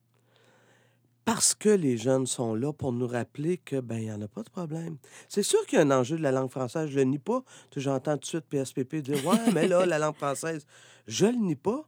parce 1.26 1.56
que 1.56 1.68
les 1.68 1.98
jeunes 1.98 2.24
sont 2.24 2.54
là 2.54 2.72
pour 2.72 2.92
nous 2.92 3.08
rappeler 3.08 3.58
que 3.58 3.80
ben 3.80 3.98
il 3.98 4.04
n'y 4.04 4.12
en 4.12 4.22
a 4.22 4.28
pas 4.28 4.44
de 4.44 4.48
problème. 4.48 4.96
C'est 5.28 5.42
sûr 5.42 5.66
qu'il 5.66 5.76
y 5.76 5.82
a 5.82 5.84
un 5.84 5.90
enjeu 5.90 6.16
de 6.16 6.22
la 6.22 6.30
langue 6.30 6.50
française, 6.50 6.88
je 6.88 6.96
le 6.96 7.02
nie 7.04 7.18
pas. 7.18 7.42
J'entends 7.76 8.16
tout 8.16 8.20
de 8.20 8.26
suite 8.26 8.44
PSPP 8.48 8.96
dire 9.02 9.26
Ouais, 9.26 9.52
mais 9.52 9.66
là, 9.66 9.84
la 9.84 9.98
langue 9.98 10.14
française, 10.14 10.64
je 11.08 11.26
le 11.26 11.36
nie 11.36 11.56
pas. 11.56 11.84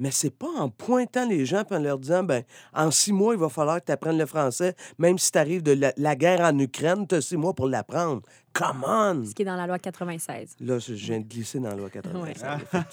Mais 0.00 0.10
c'est 0.10 0.30
pas 0.36 0.48
en 0.58 0.68
pointant 0.70 1.28
les 1.28 1.44
gens 1.46 1.62
et 1.70 1.74
en 1.74 1.78
leur 1.78 1.98
disant 1.98 2.24
ben 2.24 2.42
en 2.72 2.90
six 2.90 3.12
mois, 3.12 3.34
il 3.34 3.38
va 3.40 3.48
falloir 3.48 3.78
que 3.80 3.84
tu 3.86 3.92
apprennes 3.92 4.18
le 4.18 4.26
français, 4.26 4.74
même 4.98 5.18
si 5.18 5.30
tu 5.30 5.38
arrives 5.38 5.62
de 5.62 5.72
la, 5.72 5.92
la 5.96 6.16
guerre 6.16 6.40
en 6.40 6.58
Ukraine, 6.58 7.06
tu 7.06 7.14
as 7.16 7.20
six 7.20 7.36
mois 7.36 7.52
pour 7.54 7.68
l'apprendre. 7.68 8.22
Come 8.52 8.84
on! 8.86 9.24
Ce 9.26 9.34
qui 9.34 9.42
est 9.42 9.44
dans 9.44 9.54
la 9.56 9.66
loi 9.66 9.78
96. 9.78 10.56
Là, 10.60 10.78
je 10.80 10.94
viens 10.94 11.20
de 11.20 11.24
glisser 11.24 11.60
dans 11.60 11.68
la 11.68 11.76
loi 11.76 11.90
80. 11.90 12.20
Ouais. 12.22 12.34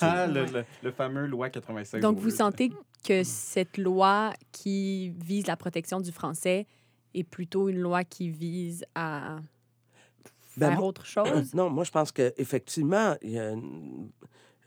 Ah, 0.01 0.27
le, 0.27 0.45
le- 0.45 0.65
le 0.83 0.91
fameux 0.91 1.25
loi 1.25 1.49
85. 1.49 1.99
Donc, 2.01 2.19
vous 2.19 2.29
sentez 2.29 2.71
que 3.03 3.23
cette 3.23 3.77
loi 3.77 4.33
qui 4.51 5.09
vise 5.23 5.47
la 5.47 5.55
protection 5.55 5.99
du 6.01 6.11
français 6.11 6.67
est 7.15 7.23
plutôt 7.23 7.69
une 7.69 7.79
loi 7.79 8.03
qui 8.03 8.29
vise 8.29 8.85
à 8.93 9.37
Ben, 10.57 10.69
faire 10.69 10.79
moi- 10.79 10.87
autre 10.89 11.05
chose? 11.05 11.51
Non, 11.55 11.69
moi, 11.69 11.83
je 11.85 11.91
pense 11.91 12.11
qu'effectivement, 12.11 13.15
il 13.21 13.31
y 13.31 13.39
a 13.39 13.51
une, 13.51 14.09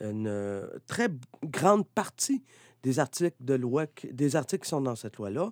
une, 0.01 0.27
euh, 0.27 0.67
très 0.87 1.09
grande 1.43 1.87
partie 1.87 2.43
des 2.83 2.99
articles 2.99 3.37
de 3.39 3.53
loi, 3.53 3.85
des 4.11 4.35
articles 4.35 4.63
qui 4.63 4.69
sont 4.69 4.81
dans 4.81 4.95
cette 4.95 5.17
loi-là, 5.17 5.51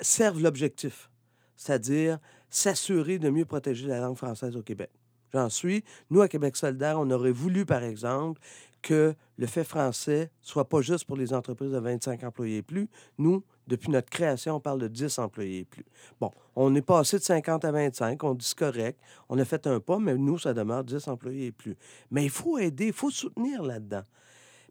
servent 0.00 0.42
l'objectif, 0.42 1.10
c'est-à-dire 1.56 2.18
s'assurer 2.50 3.18
de 3.18 3.30
mieux 3.30 3.44
protéger 3.44 3.86
la 3.86 4.00
langue 4.00 4.16
française 4.16 4.56
au 4.56 4.62
Québec. 4.62 4.90
J'en 5.32 5.48
suis. 5.48 5.82
Nous, 6.10 6.20
à 6.20 6.28
Québec 6.28 6.56
solidaire, 6.56 7.00
on 7.00 7.10
aurait 7.10 7.32
voulu, 7.32 7.66
par 7.66 7.82
exemple, 7.82 8.40
que 8.84 9.14
le 9.38 9.46
fait 9.46 9.64
français 9.64 10.30
soit 10.42 10.68
pas 10.68 10.82
juste 10.82 11.06
pour 11.06 11.16
les 11.16 11.32
entreprises 11.32 11.72
de 11.72 11.78
25 11.78 12.22
employés 12.22 12.58
et 12.58 12.62
plus. 12.62 12.88
Nous, 13.16 13.42
depuis 13.66 13.90
notre 13.90 14.10
création, 14.10 14.56
on 14.56 14.60
parle 14.60 14.78
de 14.78 14.88
10 14.88 15.18
employés 15.18 15.60
et 15.60 15.64
plus. 15.64 15.86
Bon, 16.20 16.30
on 16.54 16.72
est 16.74 16.82
passé 16.82 17.18
de 17.18 17.22
50 17.22 17.64
à 17.64 17.72
25, 17.72 18.22
on 18.22 18.34
dit 18.34 18.54
correct. 18.54 19.00
On 19.30 19.38
a 19.38 19.44
fait 19.44 19.66
un 19.66 19.80
pas, 19.80 19.98
mais 19.98 20.14
nous, 20.16 20.38
ça 20.38 20.52
demeure 20.52 20.84
10 20.84 21.08
employés 21.08 21.46
et 21.46 21.52
plus. 21.52 21.76
Mais 22.10 22.24
il 22.24 22.30
faut 22.30 22.58
aider, 22.58 22.88
il 22.88 22.92
faut 22.92 23.10
soutenir 23.10 23.62
là-dedans. 23.62 24.04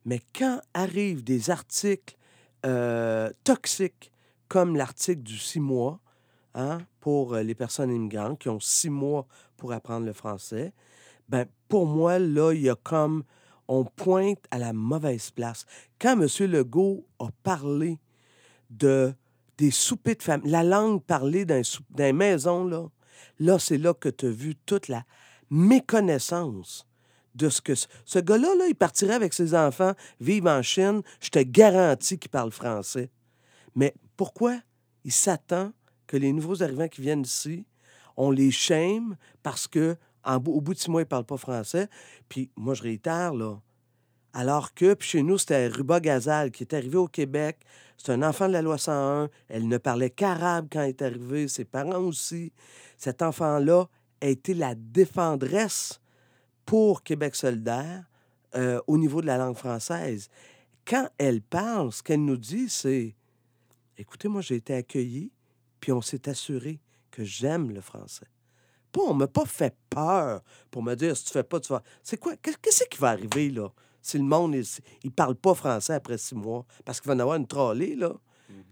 Mais 0.05 0.21
quand 0.37 0.61
arrivent 0.75 1.23
des 1.23 1.49
articles 1.49 2.15
euh, 2.65 3.31
toxiques, 3.43 4.11
comme 4.47 4.75
l'article 4.75 5.23
du 5.23 5.39
six 5.39 5.59
mois, 5.59 5.99
hein, 6.53 6.77
pour 6.99 7.33
euh, 7.33 7.41
les 7.41 7.55
personnes 7.55 7.91
immigrantes 7.91 8.37
qui 8.37 8.49
ont 8.49 8.59
six 8.59 8.91
mois 8.91 9.25
pour 9.57 9.73
apprendre 9.73 10.05
le 10.05 10.13
français, 10.13 10.71
ben 11.29 11.47
pour 11.67 11.87
moi, 11.87 12.19
là, 12.19 12.53
il 12.53 12.61
y 12.61 12.69
a 12.69 12.75
comme 12.75 13.23
on 13.79 13.85
pointe 13.85 14.39
à 14.51 14.57
la 14.59 14.73
mauvaise 14.73 15.31
place. 15.31 15.65
Quand 15.99 16.13
M. 16.19 16.27
Legault 16.51 17.05
a 17.19 17.27
parlé 17.43 17.99
de 18.69 19.13
des 19.57 19.71
soupers 19.71 20.15
de 20.15 20.23
famille, 20.23 20.51
la 20.51 20.63
langue 20.63 21.01
parlée 21.03 21.45
dans, 21.45 21.61
les 21.97 22.11
maisons, 22.11 22.65
là, 22.65 22.87
là, 23.39 23.59
c'est 23.59 23.77
là 23.77 23.93
que 23.93 24.09
tu 24.09 24.25
as 24.25 24.31
vu 24.31 24.55
toute 24.55 24.87
la 24.87 25.03
méconnaissance 25.49 26.87
de 27.35 27.49
ce 27.49 27.61
que... 27.61 27.75
ce- 27.75 27.87
Ce 28.05 28.19
gars-là, 28.19 28.55
là, 28.57 28.65
il 28.67 28.75
partirait 28.75 29.13
avec 29.13 29.33
ses 29.33 29.53
enfants, 29.55 29.93
vivre 30.19 30.49
en 30.49 30.61
Chine, 30.63 31.01
je 31.19 31.29
te 31.29 31.39
garantis 31.39 32.17
qu'il 32.17 32.31
parle 32.31 32.51
français. 32.51 33.09
Mais 33.75 33.93
pourquoi 34.17 34.59
il 35.03 35.11
s'attend 35.11 35.71
que 36.07 36.17
les 36.17 36.33
nouveaux 36.33 36.61
arrivants 36.63 36.87
qui 36.87 37.01
viennent 37.01 37.21
ici, 37.21 37.65
on 38.17 38.31
les 38.31 38.51
shame 38.51 39.15
parce 39.43 39.67
que 39.67 39.95
au 40.25 40.61
bout 40.61 40.73
de 40.73 40.79
six 40.79 40.89
mois, 40.89 41.01
ils 41.01 41.05
ne 41.05 41.09
parlent 41.09 41.25
pas 41.25 41.37
français. 41.37 41.87
Puis 42.29 42.49
moi, 42.55 42.73
je 42.73 42.83
réitère, 42.83 43.33
là. 43.33 43.59
Alors 44.33 44.73
que, 44.73 44.95
chez 44.99 45.21
nous, 45.21 45.37
c'était 45.37 45.67
Ruba 45.67 45.99
Gazal 45.99 46.51
qui 46.51 46.63
est 46.63 46.73
arrivée 46.73 46.97
au 46.97 47.07
Québec. 47.07 47.59
C'est 47.97 48.11
un 48.11 48.23
enfant 48.23 48.47
de 48.47 48.53
la 48.53 48.63
loi 48.63 48.79
101. 48.79 49.29
Elle 49.47 49.67
ne 49.67 49.77
parlait 49.77 50.09
qu'arabe 50.09 50.67
quand 50.71 50.81
elle 50.81 50.89
est 50.89 51.01
arrivée. 51.03 51.47
Ses 51.47 51.65
parents 51.65 52.01
aussi. 52.01 52.51
Cet 52.97 53.21
enfant-là 53.21 53.85
a 54.21 54.27
été 54.27 54.55
la 54.55 54.73
défendresse 54.73 56.01
pour 56.65 57.03
Québec 57.03 57.35
solidaire 57.35 58.09
euh, 58.55 58.81
au 58.87 58.97
niveau 58.97 59.21
de 59.21 59.27
la 59.27 59.37
langue 59.37 59.55
française. 59.55 60.29
Quand 60.85 61.07
elle 61.17 61.41
parle, 61.41 61.91
ce 61.91 62.01
qu'elle 62.01 62.25
nous 62.25 62.37
dit, 62.37 62.69
c'est 62.69 63.15
Écoutez, 63.95 64.27
moi, 64.27 64.41
j'ai 64.41 64.55
été 64.55 64.73
accueilli, 64.73 65.31
puis 65.79 65.91
on 65.91 66.01
s'est 66.01 66.27
assuré 66.27 66.79
que 67.11 67.23
j'aime 67.23 67.69
le 67.69 67.81
français. 67.81 68.25
Pas, 68.93 69.01
on 69.01 69.13
m'a 69.13 69.27
pas 69.27 69.45
fait 69.45 69.75
peur 69.89 70.41
pour 70.71 70.81
me 70.83 70.95
dire 70.95 71.17
si 71.17 71.25
tu 71.25 71.31
fais 71.33 71.43
pas, 71.43 71.59
tu 71.59 71.73
vas. 71.73 71.83
C'est 72.03 72.17
quoi? 72.17 72.37
Qu'est- 72.37 72.55
Qu'est-ce 72.61 72.85
qui 72.85 72.97
va 72.99 73.09
arriver, 73.09 73.49
là? 73.49 73.69
Si 74.01 74.17
le 74.17 74.23
monde, 74.23 74.55
il, 74.55 74.65
il 75.03 75.11
parle 75.11 75.35
pas 75.35 75.53
français 75.55 75.93
après 75.95 76.17
six 76.17 76.35
mois, 76.35 76.65
parce 76.85 77.01
qu'il 77.01 77.07
va 77.09 77.13
y 77.13 77.17
en 77.17 77.19
avoir 77.21 77.35
une 77.37 77.47
trollée, 77.47 77.95
là. 77.95 78.13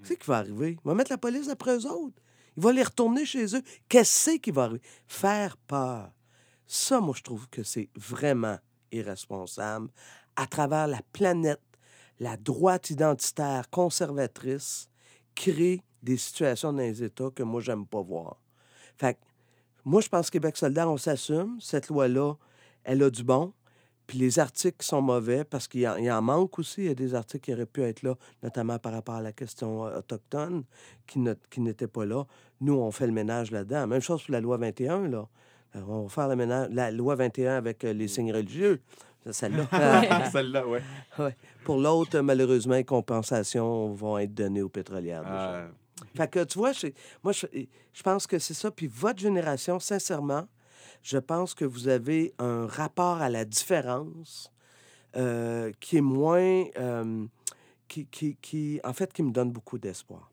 Qu'est-ce 0.03 0.19
qui 0.19 0.27
va 0.27 0.37
arriver? 0.37 0.77
Il 0.83 0.87
va 0.87 0.93
mettre 0.93 1.11
la 1.11 1.17
police 1.17 1.49
après 1.49 1.75
eux 1.75 1.85
autres. 1.87 2.21
Il 2.55 2.63
va 2.63 2.71
les 2.71 2.83
retourner 2.83 3.25
chez 3.25 3.55
eux. 3.55 3.63
Qu'est-ce 3.89 4.37
qui 4.37 4.51
va 4.51 4.63
arriver? 4.65 4.81
Faire 5.07 5.57
peur. 5.57 6.11
Ça, 6.67 6.99
moi, 7.01 7.15
je 7.17 7.23
trouve 7.23 7.49
que 7.49 7.63
c'est 7.63 7.89
vraiment 7.95 8.57
irresponsable. 8.91 9.89
À 10.35 10.45
travers 10.47 10.87
la 10.87 11.01
planète, 11.13 11.61
la 12.19 12.37
droite 12.37 12.89
identitaire 12.91 13.69
conservatrice 13.69 14.87
crée 15.33 15.81
des 16.03 16.17
situations 16.17 16.71
dans 16.73 16.79
les 16.79 17.01
États 17.03 17.31
que 17.31 17.43
moi, 17.43 17.61
j'aime 17.61 17.85
pas 17.87 18.01
voir. 18.01 18.37
Fait 18.97 19.15
que, 19.15 19.19
moi, 19.85 20.01
je 20.01 20.09
pense 20.09 20.27
que 20.27 20.33
Québec 20.33 20.57
solidaire, 20.57 20.89
on 20.89 20.97
s'assume. 20.97 21.57
Cette 21.59 21.87
loi-là, 21.89 22.33
elle 22.83 23.03
a 23.03 23.09
du 23.09 23.23
bon. 23.23 23.53
Puis 24.07 24.17
les 24.17 24.39
articles 24.39 24.77
qui 24.79 24.87
sont 24.87 25.01
mauvais, 25.01 25.43
parce 25.45 25.67
qu'il 25.69 25.81
y, 25.81 25.87
en- 25.87 26.17
en 26.17 26.21
manque 26.21 26.59
aussi, 26.59 26.81
il 26.81 26.87
y 26.87 26.89
a 26.89 26.93
des 26.95 27.15
articles 27.15 27.45
qui 27.45 27.53
auraient 27.53 27.65
pu 27.65 27.81
être 27.83 28.01
là, 28.03 28.15
notamment 28.43 28.77
par 28.77 28.91
rapport 28.91 29.15
à 29.15 29.21
la 29.21 29.31
question 29.31 29.85
euh, 29.85 29.99
autochtone, 29.99 30.63
qui 31.07 31.59
n'étaient 31.61 31.87
pas 31.87 32.05
là. 32.05 32.25
Nous, 32.59 32.73
on 32.73 32.91
fait 32.91 33.07
le 33.07 33.13
ménage 33.13 33.51
là-dedans. 33.51 33.87
Même 33.87 34.01
chose 34.01 34.23
pour 34.23 34.33
la 34.33 34.41
loi 34.41 34.57
21, 34.57 35.07
là. 35.07 35.27
Euh, 35.77 35.81
On 35.87 36.03
va 36.03 36.09
faire 36.09 36.27
le 36.27 36.35
ménage, 36.35 36.67
la 36.71 36.91
loi 36.91 37.15
21 37.15 37.55
avec 37.55 37.85
euh, 37.85 37.93
les 37.93 38.07
signes 38.09 38.33
religieux. 38.33 38.81
Celle-là. 39.29 39.67
Celle-là, 40.31 40.65
ouais. 40.67 40.81
Pour 41.63 41.77
l'autre, 41.77 42.19
malheureusement, 42.19 42.73
les 42.75 42.83
compensations 42.83 43.93
vont 43.93 44.17
être 44.17 44.33
données 44.33 44.63
aux 44.63 44.69
pétrolières. 44.69 45.21
déjà. 45.23 45.67
Fait 46.15 46.29
que, 46.29 46.43
tu 46.43 46.57
vois, 46.59 46.71
moi, 47.23 47.33
je, 47.33 47.45
je 47.93 48.03
pense 48.03 48.27
que 48.27 48.39
c'est 48.39 48.53
ça. 48.53 48.71
Puis 48.71 48.87
votre 48.87 49.19
génération, 49.19 49.79
sincèrement, 49.79 50.47
je 51.03 51.17
pense 51.17 51.53
que 51.53 51.65
vous 51.65 51.87
avez 51.87 52.33
un 52.37 52.67
rapport 52.67 53.21
à 53.21 53.29
la 53.29 53.45
différence 53.45 54.51
euh, 55.15 55.71
qui 55.79 55.97
est 55.97 56.01
moins... 56.01 56.65
euh, 56.77 57.25
qui, 57.87 58.05
qui, 58.05 58.37
qui, 58.41 58.79
en 58.85 58.93
fait, 58.93 59.11
qui 59.11 59.21
me 59.21 59.31
donne 59.31 59.51
beaucoup 59.51 59.77
d'espoir. 59.77 60.31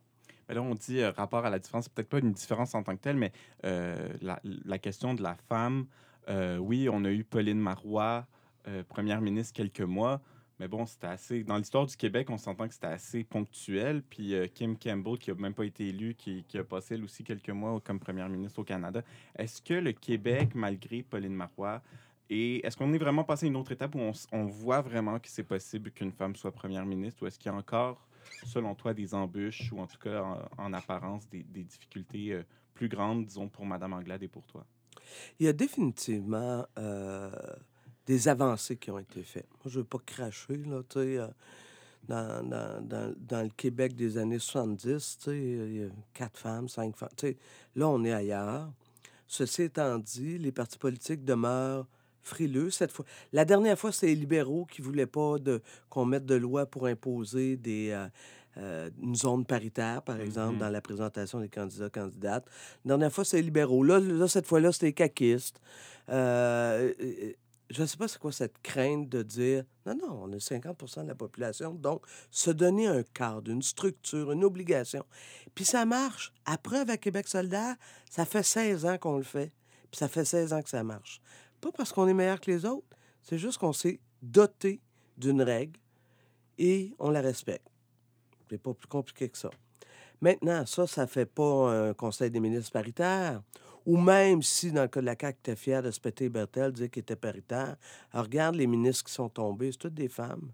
Là, 0.48 0.62
on 0.62 0.76
dit 0.76 1.00
euh, 1.00 1.11
rapport 1.11 1.44
à 1.44 1.50
la 1.50 1.59
différence, 1.59 1.88
peut-être 1.88 2.09
pas 2.09 2.20
une 2.20 2.33
différence 2.33 2.74
en 2.74 2.85
tant 2.85 2.94
que 2.96 3.02
telle, 3.02 3.16
mais 3.16 3.33
la, 3.62 4.40
la 4.42 4.78
question 4.78 5.14
de 5.14 5.22
la 5.22 5.35
femme, 5.48 5.87
oui, 6.61 6.88
on 6.88 7.04
a 7.04 7.11
eu 7.11 7.24
Pauline 7.24 7.59
Marois, 7.59 8.26
première 8.88 9.20
ministre, 9.20 9.54
quelques 9.54 9.81
mois, 9.81 10.20
mais 10.59 10.68
bon, 10.68 10.87
c'était 10.87 11.07
assez. 11.07 11.44
Dans 11.44 11.57
l'histoire 11.57 11.87
du 11.87 11.97
Québec, 11.97 12.29
on 12.31 12.38
s'entend 12.38 12.66
que 12.66 12.75
c'était 12.75 12.87
assez 12.87 13.25
ponctuel. 13.25 14.03
Puis 14.03 14.35
euh, 14.35 14.47
Kim 14.47 14.77
Campbell, 14.77 15.18
qui 15.18 15.31
a 15.31 15.35
même 15.35 15.55
pas 15.55 15.64
été 15.64 15.88
élue, 15.88 16.14
qui, 16.14 16.44
a 16.55 16.64
passé 16.64 16.94
elle 16.94 17.05
aussi 17.05 17.23
quelques 17.23 17.51
mois 17.51 17.81
comme 17.81 18.01
première 18.01 18.29
ministre 18.29 18.59
au 18.61 18.64
Canada. 18.64 19.03
Est-ce 19.37 19.62
que 19.62 19.75
le 19.75 19.92
Québec, 19.92 20.55
malgré 20.55 21.03
Pauline 21.03 21.35
Marois, 21.35 21.83
et 22.31 22.66
est-ce 22.66 22.77
qu'on 22.77 22.92
est 22.92 22.99
vraiment 22.99 23.25
passé 23.25 23.47
à 23.47 23.49
une 23.49 23.57
autre 23.57 23.73
étape 23.73 23.94
où 23.94 24.01
on, 24.01 24.12
on 24.33 24.44
voit 24.47 24.83
vraiment 24.83 25.18
que 25.18 25.29
c'est 25.29 25.44
possible 25.44 25.90
qu'une 25.92 26.12
femme 26.12 26.37
soit 26.37 26.53
première 26.53 26.85
ministre, 26.85 27.23
ou 27.23 27.27
est-ce 27.27 27.38
qu'il 27.38 27.51
y 27.51 27.55
a 27.55 27.57
encore 27.57 28.09
selon 28.44 28.75
toi, 28.75 28.94
des 28.94 29.14
embûches 29.14 29.73
ou 29.73 29.81
en 29.81 29.87
tout 29.87 29.99
cas, 29.99 30.23
en, 30.23 30.49
en 30.59 30.73
apparence, 30.73 31.29
des, 31.29 31.42
des 31.42 31.64
difficultés 31.64 32.33
euh, 32.33 32.42
plus 32.75 32.88
grandes, 32.88 33.25
disons, 33.25 33.49
pour 33.49 33.64
Mme 33.64 33.92
Anglade 33.94 34.23
et 34.23 34.29
pour 34.29 34.47
toi? 34.47 34.66
Il 35.38 35.47
y 35.47 35.49
a 35.49 35.53
définitivement 35.53 36.66
euh, 36.79 37.31
des 38.09 38.27
avancées 38.27 38.77
qui 38.77 38.90
ont 38.90 38.99
été 38.99 39.23
faites. 39.23 39.47
Moi, 39.62 39.66
je 39.66 39.79
ne 39.79 39.83
veux 39.83 39.85
pas 39.88 39.99
cracher, 40.05 40.57
là, 40.57 40.83
tu 40.88 40.99
sais, 40.99 41.18
euh, 41.18 41.27
dans, 42.09 42.42
dans, 42.42 42.81
dans, 42.83 43.14
dans 43.18 43.42
le 43.42 43.51
Québec 43.51 43.94
des 43.94 44.16
années 44.16 44.38
70, 44.38 45.18
tu 45.18 45.25
sais, 45.25 45.38
il 45.38 45.77
y 45.77 45.85
a 45.85 45.88
quatre 46.14 46.38
femmes, 46.38 46.71
cinq 46.71 46.97
femmes. 46.97 47.11
Tu 47.16 47.27
sais, 47.29 47.37
là, 47.77 47.87
on 47.87 48.03
est 48.05 48.12
ailleurs. 48.14 48.73
Ceci 49.27 49.64
étant 49.64 49.99
dit, 49.99 50.38
les 50.38 50.53
partis 50.53 50.79
politiques 50.79 51.23
demeurent 51.23 51.87
frileux 52.23 52.71
cette 52.71 52.92
fois. 52.92 53.05
La 53.35 53.44
dernière 53.44 53.79
fois, 53.79 53.92
c'est 53.92 54.07
les 54.07 54.14
libéraux 54.14 54.64
qui 54.64 54.81
ne 54.81 54.87
voulaient 54.87 55.07
pas 55.07 55.37
qu'on 55.90 56.07
mette 56.07 56.25
de 56.25 56.35
loi 56.35 56.64
pour 56.64 56.87
imposer 56.87 57.59
des, 57.59 57.90
euh, 57.90 58.07
euh, 58.57 58.88
une 59.03 59.16
zone 59.16 59.44
paritaire, 59.44 60.01
par 60.01 60.18
exemple, 60.18 60.55
Mhm. 60.55 60.61
dans 60.61 60.71
la 60.71 60.81
présentation 60.81 61.40
des 61.40 61.51
candidats, 61.51 61.90
candidates. 61.90 62.47
La 62.87 62.90
dernière 62.97 63.12
fois, 63.12 63.27
c'est 63.27 63.37
les 63.37 63.42
libéraux. 63.42 63.85
Là, 63.85 64.01
là 64.01 64.29
cette 64.29 64.47
fois-là, 64.47 64.73
c'était 64.73 64.87
les 64.87 64.92
caquistes. 64.94 65.61
Euh, 66.09 66.94
je 67.70 67.83
ne 67.83 67.87
sais 67.87 67.96
pas 67.96 68.09
c'est 68.09 68.18
quoi 68.18 68.33
cette 68.33 68.61
crainte 68.62 69.09
de 69.09 69.22
dire 69.22 69.64
non, 69.87 69.94
non, 69.94 70.20
on 70.22 70.33
est 70.33 70.37
50% 70.38 71.02
de 71.02 71.09
la 71.09 71.14
population. 71.14 71.74
Donc, 71.74 72.07
se 72.31 72.50
donner 72.50 72.87
un 72.87 73.02
cadre, 73.02 73.50
une 73.50 73.62
structure, 73.62 74.33
une 74.33 74.44
obligation. 74.44 75.04
Puis 75.54 75.64
ça 75.64 75.85
marche. 75.85 76.33
À 76.44 76.59
preuve 76.59 76.90
à 76.90 76.96
Québec 76.96 77.28
solidaire, 77.28 77.76
ça 78.11 78.24
fait 78.24 78.42
16 78.42 78.87
ans 78.87 78.98
qu'on 78.98 79.18
le 79.18 79.22
fait. 79.22 79.52
Puis 79.90 79.98
ça 79.98 80.09
fait 80.09 80.24
16 80.24 80.52
ans 80.52 80.62
que 80.62 80.70
ça 80.70 80.83
marche. 80.83 81.20
Pas 81.61 81.70
parce 81.72 81.92
qu'on 81.92 82.07
est 82.09 82.14
meilleur 82.14 82.40
que 82.40 82.50
les 82.50 82.64
autres, 82.64 82.87
c'est 83.22 83.38
juste 83.38 83.59
qu'on 83.59 83.72
s'est 83.72 84.00
doté 84.22 84.81
d'une 85.16 85.42
règle 85.42 85.78
et 86.57 86.94
on 86.98 87.11
la 87.11 87.20
respecte. 87.20 87.66
C'est 88.48 88.59
pas 88.59 88.74
plus 88.74 88.88
compliqué 88.88 89.28
que 89.28 89.38
ça. 89.38 89.50
Maintenant, 90.20 90.66
ça, 90.66 90.87
ça 90.87 91.07
fait 91.07 91.26
pas 91.26 91.70
un 91.70 91.94
conseil 91.94 92.31
des 92.31 92.40
ministres 92.40 92.72
paritaire. 92.72 93.42
Ou 93.88 93.96
même 93.96 94.42
si, 94.42 94.70
dans 94.70 94.83
le 94.83 94.88
cas 94.88 95.01
de 95.01 95.07
la 95.07 95.16
CAQ, 95.18 95.38
tu 95.42 95.57
fier 95.57 95.83
de 95.83 95.90
se 95.90 95.98
péter 95.98 96.29
Bertel, 96.29 96.72
dire 96.72 96.90
qu'il 96.90 97.01
était 97.01 97.16
paritaire. 97.16 97.77
Alors, 98.12 98.27
regarde 98.27 98.55
les 98.55 98.66
ministres 98.66 99.05
qui 99.05 99.12
sont 99.14 99.31
tombés, 99.31 99.72
c'est 99.72 99.79
toutes 99.79 99.94
des 99.94 100.09
femmes. 100.11 100.53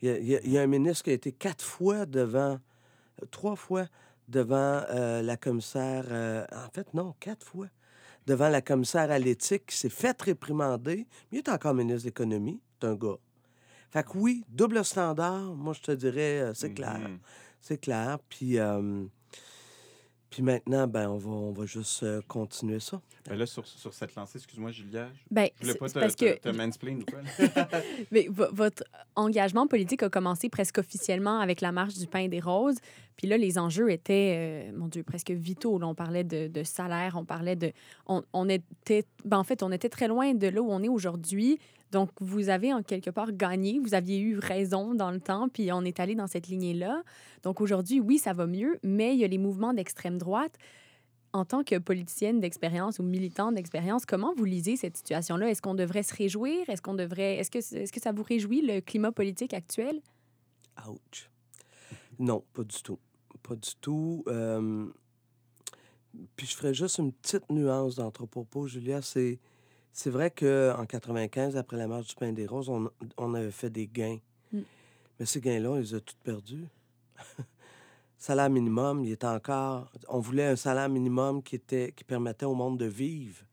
Il 0.00 0.08
y 0.08 0.10
a, 0.12 0.18
il 0.18 0.26
y 0.26 0.36
a- 0.36 0.40
il 0.44 0.50
y 0.52 0.58
a 0.58 0.62
un 0.62 0.66
ministre 0.66 1.04
qui 1.04 1.10
a 1.10 1.12
été 1.12 1.30
quatre 1.32 1.62
fois 1.62 2.06
devant, 2.06 2.58
euh, 3.22 3.26
trois 3.30 3.54
fois 3.54 3.84
devant 4.28 4.80
euh, 4.88 5.20
la 5.20 5.36
commissaire, 5.36 6.06
euh, 6.08 6.46
en 6.52 6.70
fait, 6.72 6.94
non, 6.94 7.14
quatre 7.20 7.44
fois, 7.46 7.66
devant 8.26 8.48
la 8.48 8.62
commissaire 8.62 9.10
à 9.10 9.18
l'éthique 9.18 9.66
qui 9.66 9.76
s'est 9.76 9.90
fait 9.90 10.18
réprimander, 10.22 11.06
mais 11.30 11.38
il 11.38 11.38
est 11.40 11.48
encore 11.50 11.74
ministre 11.74 12.04
de 12.04 12.08
l'Économie, 12.08 12.60
c'est 12.80 12.88
un 12.88 12.94
gars. 12.94 13.18
Fait 13.90 14.02
que 14.04 14.16
oui, 14.16 14.42
double 14.48 14.82
standard, 14.86 15.54
moi, 15.54 15.74
je 15.74 15.82
te 15.82 15.92
dirais, 15.92 16.50
c'est 16.54 16.72
clair. 16.72 16.98
Mhm. 16.98 17.18
C'est 17.60 17.78
clair. 17.78 18.18
Puis, 18.30 18.58
euh, 18.58 19.04
puis 20.34 20.42
maintenant, 20.42 20.88
ben, 20.88 21.08
on 21.08 21.16
va, 21.16 21.30
on 21.30 21.52
va 21.52 21.64
juste 21.64 22.02
euh, 22.02 22.20
continuer 22.26 22.80
ça. 22.80 23.00
Ben 23.28 23.38
là, 23.38 23.46
sur, 23.46 23.64
sur 23.64 23.94
cette 23.94 24.16
lancée, 24.16 24.38
excuse-moi, 24.38 24.72
Julia, 24.72 25.06
je 25.06 25.20
Ben, 25.30 25.48
je 25.60 25.60
voulais 25.60 25.72
c'est 25.74 25.78
pas 25.78 25.88
te, 25.88 25.98
parce 26.00 26.16
te, 26.16 26.24
que 26.24 26.38
te 26.40 26.48
mansplain 26.48 26.96
ou 26.96 27.04
quoi. 27.08 27.20
mais 28.10 28.26
vo- 28.28 28.52
votre 28.52 28.82
engagement 29.14 29.68
politique 29.68 30.02
a 30.02 30.10
commencé 30.10 30.48
presque 30.48 30.78
officiellement 30.78 31.38
avec 31.38 31.60
la 31.60 31.70
marche 31.70 31.94
du 31.94 32.08
pain 32.08 32.18
et 32.18 32.28
des 32.28 32.40
roses. 32.40 32.78
Puis 33.16 33.28
là, 33.28 33.36
les 33.36 33.58
enjeux 33.58 33.92
étaient, 33.92 34.70
euh, 34.72 34.76
mon 34.76 34.88
Dieu, 34.88 35.04
presque 35.04 35.30
vitaux. 35.30 35.78
Là, 35.78 35.86
on 35.86 35.94
parlait 35.94 36.24
de, 36.24 36.48
de 36.48 36.62
salaire, 36.64 37.14
on 37.16 37.24
parlait 37.24 37.54
de... 37.54 37.70
On, 38.08 38.24
on 38.32 38.48
était... 38.48 39.04
Ben, 39.24 39.38
en 39.38 39.44
fait, 39.44 39.62
on 39.62 39.70
était 39.70 39.88
très 39.88 40.08
loin 40.08 40.34
de 40.34 40.48
là 40.48 40.60
où 40.60 40.68
on 40.72 40.82
est 40.82 40.88
aujourd'hui. 40.88 41.60
Donc, 41.94 42.10
vous 42.20 42.48
avez 42.48 42.72
en 42.72 42.82
quelque 42.82 43.08
part 43.08 43.30
gagné. 43.30 43.78
Vous 43.78 43.94
aviez 43.94 44.18
eu 44.18 44.38
raison 44.38 44.94
dans 44.96 45.12
le 45.12 45.20
temps, 45.20 45.48
puis 45.48 45.70
on 45.70 45.82
est 45.82 46.00
allé 46.00 46.16
dans 46.16 46.26
cette 46.26 46.48
lignée-là. 46.48 47.04
Donc, 47.44 47.60
aujourd'hui, 47.60 48.00
oui, 48.00 48.18
ça 48.18 48.32
va 48.32 48.48
mieux, 48.48 48.80
mais 48.82 49.14
il 49.14 49.20
y 49.20 49.24
a 49.24 49.28
les 49.28 49.38
mouvements 49.38 49.72
d'extrême 49.72 50.18
droite. 50.18 50.58
En 51.32 51.44
tant 51.44 51.62
que 51.62 51.78
politicienne 51.78 52.40
d'expérience 52.40 52.98
ou 52.98 53.04
militante 53.04 53.54
d'expérience, 53.54 54.06
comment 54.06 54.34
vous 54.36 54.44
lisez 54.44 54.76
cette 54.76 54.96
situation-là? 54.96 55.50
Est-ce 55.50 55.62
qu'on 55.62 55.74
devrait 55.74 56.02
se 56.02 56.14
réjouir? 56.14 56.68
Est-ce 56.68 56.82
qu'on 56.82 56.94
devrait... 56.94 57.36
Est-ce 57.36 57.50
que, 57.52 57.58
est-ce 57.58 57.92
que 57.92 58.00
ça 58.00 58.10
vous 58.10 58.24
réjouit, 58.24 58.60
le 58.60 58.80
climat 58.80 59.12
politique 59.12 59.54
actuel? 59.54 60.00
Ouch. 60.88 61.30
Non, 62.18 62.42
pas 62.52 62.64
du 62.64 62.82
tout. 62.82 62.98
Pas 63.44 63.54
du 63.54 63.70
tout. 63.80 64.24
Euh, 64.26 64.86
Puis 66.34 66.48
je 66.48 66.56
ferais 66.56 66.74
juste 66.74 66.98
une 66.98 67.12
petite 67.12 67.48
nuance 67.50 67.94
dans 67.94 68.10
ton 68.10 68.26
propos, 68.26 68.66
Julia. 68.66 69.00
C'est, 69.00 69.38
c'est 69.96 70.10
vrai 70.10 70.32
qu'en 70.32 70.84
95, 70.86 71.56
après 71.56 71.76
la 71.76 71.86
marche 71.86 72.08
du 72.08 72.14
pain 72.16 72.32
des 72.32 72.46
roses, 72.46 72.68
on, 72.68 72.90
on 73.16 73.32
avait 73.32 73.52
fait 73.52 73.70
des 73.70 73.86
gains. 73.86 74.18
Mm. 74.52 74.60
Mais 75.18 75.24
ces 75.24 75.40
gains-là, 75.40 75.70
on 75.70 75.76
les 75.76 75.94
a 75.94 76.00
tous 76.00 76.16
perdus. 76.24 76.66
salaire 78.18 78.50
minimum, 78.50 79.04
il 79.04 79.12
est 79.12 79.22
encore... 79.22 79.92
On 80.08 80.18
voulait 80.18 80.46
un 80.46 80.56
salaire 80.56 80.88
minimum 80.88 81.44
qui, 81.44 81.54
était, 81.54 81.92
qui 81.94 82.02
permettait 82.02 82.44
au 82.44 82.54
monde 82.56 82.76
de 82.76 82.86
vivre. 82.86 83.44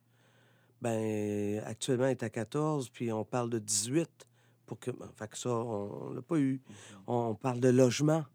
Ben, 0.82 1.62
actuellement, 1.64 2.08
il 2.08 2.12
est 2.12 2.24
à 2.24 2.32
14, 2.32 2.90
puis 2.90 3.12
on 3.12 3.24
parle 3.24 3.52
de 3.52 3.60
18 3.60 4.10
pour 4.66 4.80
que... 4.80 4.90
ben, 4.90 5.12
Fait 5.16 5.28
que 5.28 5.38
ça, 5.38 5.52
on 5.52 6.10
ne 6.10 6.16
l'a 6.16 6.22
pas 6.24 6.38
eu. 6.40 6.60
On 7.06 7.36
parle 7.36 7.60
de 7.60 7.70
logement. 7.70 8.26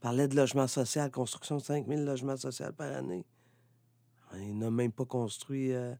parlait 0.00 0.26
de 0.26 0.34
logement 0.34 0.66
social, 0.66 1.08
construction 1.12 1.58
de 1.58 1.62
5 1.62 1.86
000 1.86 2.00
logements 2.00 2.36
sociaux 2.36 2.72
par 2.76 2.92
année. 2.92 3.24
Il 4.38 4.58
n'a 4.58 4.72
même 4.72 4.90
pas 4.90 5.04
construit. 5.04 5.72
euh, 5.72 5.94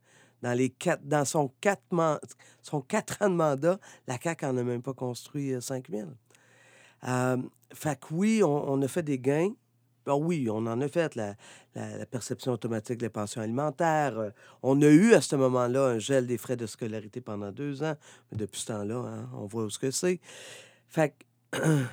dans, 0.44 0.52
les 0.52 0.68
quatre, 0.68 1.02
dans 1.04 1.24
son, 1.24 1.50
quatre 1.62 1.82
man- 1.90 2.20
son 2.60 2.82
quatre 2.82 3.22
ans 3.22 3.30
de 3.30 3.34
mandat, 3.34 3.78
la 4.06 4.18
CAQ 4.20 4.44
n'en 4.44 4.58
a 4.58 4.62
même 4.62 4.82
pas 4.82 4.92
construit 4.92 5.54
euh, 5.54 5.60
5 5.62 5.88
000. 5.88 6.08
Euh, 7.08 7.38
fait 7.72 7.98
que 7.98 8.06
oui, 8.12 8.42
on, 8.44 8.80
a 8.82 8.88
fait 8.88 9.02
des 9.02 9.18
gains. 9.18 9.52
Ben 10.04 10.14
oui, 10.14 10.48
on 10.50 10.66
en 10.66 10.82
a 10.82 10.88
fait 10.88 11.14
la, 11.14 11.34
la- 11.74 12.04
perception 12.04 12.52
automatique 12.52 12.98
des 12.98 13.08
pensions 13.08 13.40
alimentaires. 13.40 14.18
Euh, 14.18 14.30
on 14.62 14.82
a 14.82 14.88
eu 14.88 15.14
à 15.14 15.22
ce 15.22 15.34
moment-là 15.34 15.86
un 15.86 15.98
gel 15.98 16.26
des 16.26 16.36
frais 16.36 16.56
de 16.56 16.66
scolarité 16.66 17.22
pendant 17.22 17.50
deux 17.50 17.82
ans. 17.82 17.94
Depuis 18.30 18.60
ce 18.60 18.66
temps-là, 18.66 18.96
hein, 18.96 19.30
on 19.32 19.46
voit 19.46 19.64
où 19.64 19.70
ce 19.70 19.78
que 19.78 19.90
c'est. 19.90 20.20
Fait 20.88 21.14
que, 21.52 21.56
tu 21.58 21.86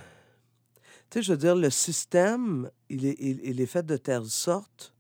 sais, 1.14 1.22
je 1.22 1.32
veux 1.32 1.38
dire, 1.38 1.56
le 1.56 1.70
système, 1.70 2.70
il 2.90 3.06
est, 3.06 3.16
il, 3.18 3.62
est 3.62 3.66
fait 3.66 3.86
de 3.86 3.96
telle 3.96 4.26
sorte 4.26 4.94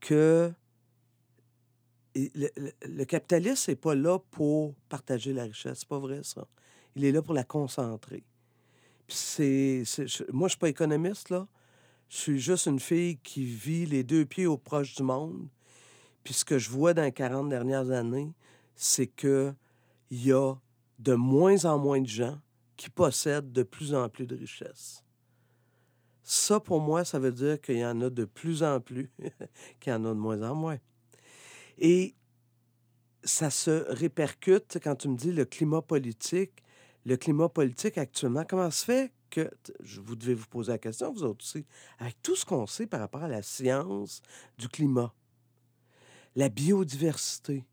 que 0.00 0.52
le, 2.14 3.04
capitalisme 3.04 3.70
n'est 3.70 3.76
pas 3.76 3.94
là 3.94 4.18
pour 4.30 4.74
partager 4.88 5.32
la 5.32 5.44
richesse. 5.44 5.80
C'est 5.80 5.88
pas 5.88 5.98
vrai, 5.98 6.20
ça. 6.22 6.46
Il 6.94 7.04
est 7.04 7.12
là 7.12 7.22
pour 7.22 7.34
la 7.34 7.44
concentrer. 7.44 8.24
Moi, 9.08 10.48
je 10.48 10.48
suis 10.48 10.58
pas 10.58 10.68
économiste, 10.68 11.30
là. 11.30 11.46
Je 12.08 12.16
suis 12.18 12.40
juste 12.40 12.66
une 12.66 12.80
fille 12.80 13.16
qui 13.18 13.44
vit 13.44 13.86
les 13.86 14.04
deux 14.04 14.26
pieds 14.26 14.46
au 14.46 14.58
proche 14.58 14.94
du 14.94 15.02
monde. 15.02 15.48
Puis 16.22 16.34
ce 16.34 16.44
que 16.44 16.58
je 16.58 16.68
vois 16.68 16.92
dans 16.92 17.02
les 17.02 17.12
40 17.12 17.48
dernières 17.48 17.90
années, 17.90 18.34
c'est 18.76 19.06
que 19.06 19.54
il 20.10 20.26
y 20.26 20.32
a 20.32 20.54
de 20.98 21.14
moins 21.14 21.64
en 21.64 21.78
moins 21.78 22.02
de 22.02 22.06
gens 22.06 22.38
qui 22.76 22.90
possèdent 22.90 23.50
de 23.50 23.62
plus 23.62 23.94
en 23.94 24.10
plus 24.10 24.26
de 24.26 24.36
richesses. 24.36 25.02
Ça, 26.22 26.60
pour 26.60 26.80
moi, 26.80 27.04
ça 27.04 27.18
veut 27.18 27.32
dire 27.32 27.60
qu'il 27.60 27.78
y 27.78 27.84
en 27.84 28.00
a 28.02 28.10
de 28.10 28.24
plus 28.24 28.62
en 28.62 28.80
plus 28.80 29.10
qu'il 29.80 29.92
y 29.92 29.96
en 29.96 30.04
a 30.04 30.08
de 30.08 30.18
moins 30.18 30.42
en 30.42 30.54
moins. 30.54 30.78
Et 31.78 32.14
ça 33.24 33.50
se 33.50 33.84
répercute, 33.88 34.78
quand 34.82 34.96
tu 34.96 35.08
me 35.08 35.16
dis 35.16 35.32
le 35.32 35.44
climat 35.44 35.82
politique, 35.82 36.62
le 37.04 37.16
climat 37.16 37.48
politique 37.48 37.98
actuellement, 37.98 38.44
comment 38.48 38.70
se 38.70 38.84
fait 38.84 39.12
que, 39.30 39.50
je- 39.80 40.00
vous 40.00 40.16
devez 40.16 40.34
vous 40.34 40.46
poser 40.46 40.72
la 40.72 40.78
question, 40.78 41.12
vous 41.12 41.24
autres 41.24 41.44
aussi, 41.44 41.64
avec 41.98 42.20
tout 42.22 42.36
ce 42.36 42.44
qu'on 42.44 42.66
sait 42.66 42.86
par 42.86 43.00
rapport 43.00 43.22
à 43.22 43.28
la 43.28 43.42
science 43.42 44.22
du 44.58 44.68
climat, 44.68 45.12
la 46.36 46.48
biodiversité, 46.48 47.64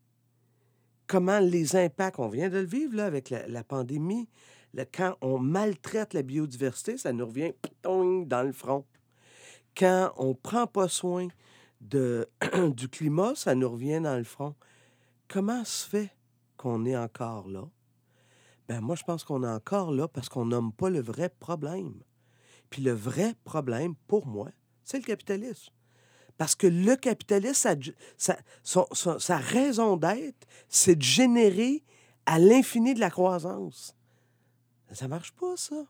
comment 1.06 1.38
les 1.38 1.76
impacts, 1.76 2.18
on 2.18 2.28
vient 2.28 2.48
de 2.48 2.58
le 2.58 2.64
vivre 2.64 2.96
là, 2.96 3.06
avec 3.06 3.30
la, 3.30 3.64
pandémie, 3.64 4.28
quand 4.92 5.16
on 5.20 5.38
maltraite 5.38 6.14
la 6.14 6.22
biodiversité, 6.22 6.96
ça 6.96 7.12
nous 7.12 7.26
revient 7.26 7.52
dans 7.82 8.42
le 8.42 8.52
front. 8.52 8.84
Quand 9.76 10.12
on 10.16 10.34
prend 10.34 10.66
pas 10.66 10.88
soin 10.88 11.28
du 11.80 12.88
climat, 12.88 13.34
ça 13.34 13.54
nous 13.54 13.70
revient 13.70 14.00
dans 14.00 14.16
le 14.16 14.24
front. 14.24 14.54
Comment 15.28 15.64
se 15.64 15.86
fait 15.86 16.10
qu'on 16.56 16.84
est 16.84 16.96
encore 16.96 17.48
là? 17.48 17.68
Ben 18.68 18.80
moi, 18.80 18.94
je 18.94 19.02
pense 19.02 19.24
qu'on 19.24 19.42
est 19.42 19.48
encore 19.48 19.90
là 19.90 20.06
parce 20.06 20.28
qu'on 20.28 20.44
nomme 20.44 20.72
pas 20.72 20.90
le 20.90 21.00
vrai 21.00 21.28
problème. 21.28 21.94
Puis 22.68 22.82
le 22.82 22.92
vrai 22.92 23.34
problème, 23.44 23.94
pour 24.06 24.26
moi, 24.26 24.50
c'est 24.84 24.98
le 24.98 25.04
capitalisme. 25.04 25.72
Parce 26.38 26.54
que 26.54 26.66
le 26.66 26.96
capitalisme, 26.96 27.78
sa 28.16 29.36
raison 29.36 29.96
d'être, 29.96 30.46
c'est 30.68 30.96
de 30.96 31.02
générer 31.02 31.84
à 32.26 32.38
l'infini 32.38 32.94
de 32.94 33.00
la 33.00 33.10
croissance. 33.10 33.94
Ça 34.92 35.08
marche 35.08 35.32
pas, 35.32 35.56
ça. 35.56 35.84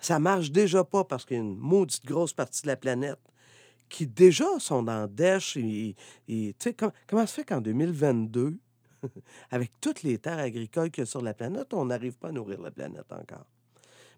Ça 0.00 0.18
marche 0.18 0.50
déjà 0.50 0.84
pas 0.84 1.04
parce 1.04 1.24
qu'il 1.24 1.36
y 1.36 1.40
a 1.40 1.42
une 1.42 1.56
maudite 1.56 2.04
grosse 2.04 2.32
partie 2.32 2.62
de 2.62 2.68
la 2.68 2.76
planète 2.76 3.20
qui 3.88 4.06
déjà 4.06 4.58
sont 4.58 4.82
dans 4.82 5.06
dèche. 5.06 5.56
Et, 5.56 5.94
comment 7.06 7.26
ça 7.26 7.26
fait 7.26 7.44
qu'en 7.44 7.60
2022, 7.60 8.58
avec 9.50 9.72
toutes 9.80 10.02
les 10.02 10.18
terres 10.18 10.38
agricoles 10.38 10.90
qu'il 10.90 11.02
y 11.02 11.06
a 11.06 11.06
sur 11.06 11.22
la 11.22 11.34
planète, 11.34 11.72
on 11.74 11.86
n'arrive 11.86 12.14
pas 12.14 12.28
à 12.28 12.32
nourrir 12.32 12.60
la 12.60 12.70
planète 12.70 13.10
encore? 13.12 13.46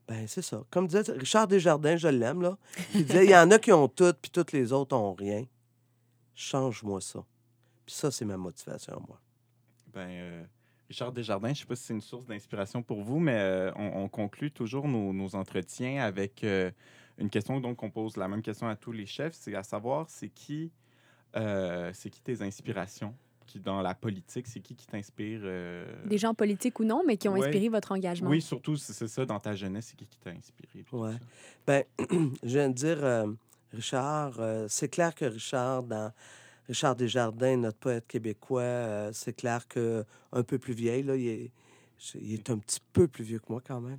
Ben, 0.07 0.27
c'est 0.27 0.43
ça. 0.43 0.65
Comme 0.71 0.87
disait 0.87 1.13
Richard 1.13 1.49
Desjardins, 1.49 1.97
je 1.97 2.09
l'aime, 2.09 2.41
là. 2.41 2.57
Il 2.95 3.05
disait, 3.05 3.25
il 3.27 3.31
y 3.31 3.37
en 3.37 3.51
a 3.51 3.59
qui 3.59 3.73
ont 3.73 3.89
tout, 3.89 4.15
puis 4.21 4.31
toutes 4.31 4.53
les 4.53 4.73
autres 4.73 4.97
ont 4.97 5.13
rien. 5.13 5.45
Change-moi 6.35 7.03
ça. 7.03 7.23
Puis 7.85 7.95
ça, 7.95 8.11
c'est 8.11 8.25
ma 8.25 8.39
motivation, 8.39 9.03
moi. 9.07 9.21
Ben, 9.93 10.09
euh, 10.09 10.45
Richard 10.89 11.13
Desjardins, 11.13 11.49
je 11.49 11.53
ne 11.53 11.57
sais 11.57 11.67
pas 11.67 11.77
si 11.77 11.85
c'est 11.85 11.95
une 11.95 12.01
source 12.01 12.25
d'inspiration 12.27 12.83
pour 12.83 13.03
vous, 13.03 13.19
mais 13.19 13.37
euh, 13.37 13.71
on, 13.77 14.05
on 14.05 14.09
conclut 14.09 14.51
toujours 14.51 14.89
nos, 14.89 15.13
nos 15.13 15.35
entretiens 15.35 16.03
avec 16.03 16.43
euh, 16.43 16.71
une 17.19 17.31
question. 17.31 17.61
Donc, 17.61 17.83
on 17.83 17.91
pose 17.91 18.17
la 18.17 18.29
même 18.29 18.43
question 18.43 18.69
à 18.69 18.77
tous 18.77 18.93
les 18.93 19.07
chefs, 19.07 19.35
c'est 19.35 19.55
à 19.55 19.63
savoir, 19.63 20.09
c'est 20.09 20.29
qui, 20.29 20.71
euh, 21.37 21.91
c'est 21.95 22.11
qui 22.11 22.21
tes 22.21 22.43
inspirations 22.43 23.15
qui, 23.47 23.59
dans 23.59 23.81
la 23.81 23.95
politique, 23.95 24.47
c'est 24.47 24.61
qui 24.61 24.75
qui 24.75 24.87
t'inspire 24.87 25.41
euh, 25.43 25.87
Des 26.07 26.19
gens 26.19 26.35
politiques 26.35 26.79
ou 26.81 26.85
non, 26.85 27.03
mais 27.07 27.17
qui 27.17 27.29
ont 27.29 27.33
Ouais. 27.33 27.47
inspiré 27.47 27.69
votre 27.71 27.93
engagement. 27.93 28.29
Oui, 28.31 28.43
surtout, 28.43 28.77
c'est 28.77 29.09
ça, 29.09 29.25
dans 29.25 29.41
ta 29.41 29.55
jeunesse, 29.55 29.87
c'est 29.91 29.97
qui 29.97 30.07
qui 30.07 30.19
t'a 30.19 30.31
inspiré? 30.31 30.85
Ouais. 30.93 31.15
Ben, 31.67 31.83
je 32.43 32.49
viens 32.59 32.69
de 32.69 32.75
dire, 32.75 33.03
euh, 33.03 33.27
Richard, 33.73 34.39
euh, 34.39 34.67
c'est 34.69 34.89
clair 34.89 35.15
que 35.15 35.25
Richard, 35.25 35.83
dans 35.85 36.13
Richard 36.69 36.95
Desjardins, 36.97 37.57
notre 37.57 37.79
poète 37.79 38.07
québécois, 38.07 38.61
euh, 38.61 39.11
c'est 39.15 39.33
clair 39.33 39.67
que 39.67 40.05
un 40.33 40.43
peu 40.43 40.59
plus 40.59 40.75
vieil, 40.75 41.03
là, 41.03 41.17
il 41.17 41.27
est, 41.29 41.51
il 42.15 42.35
est 42.35 42.51
un 42.51 42.59
petit 42.59 42.81
peu 42.93 43.09
plus 43.09 43.25
vieux 43.25 43.39
que 43.39 43.47
moi 43.51 43.63
quand 43.67 43.81
même. 43.81 43.99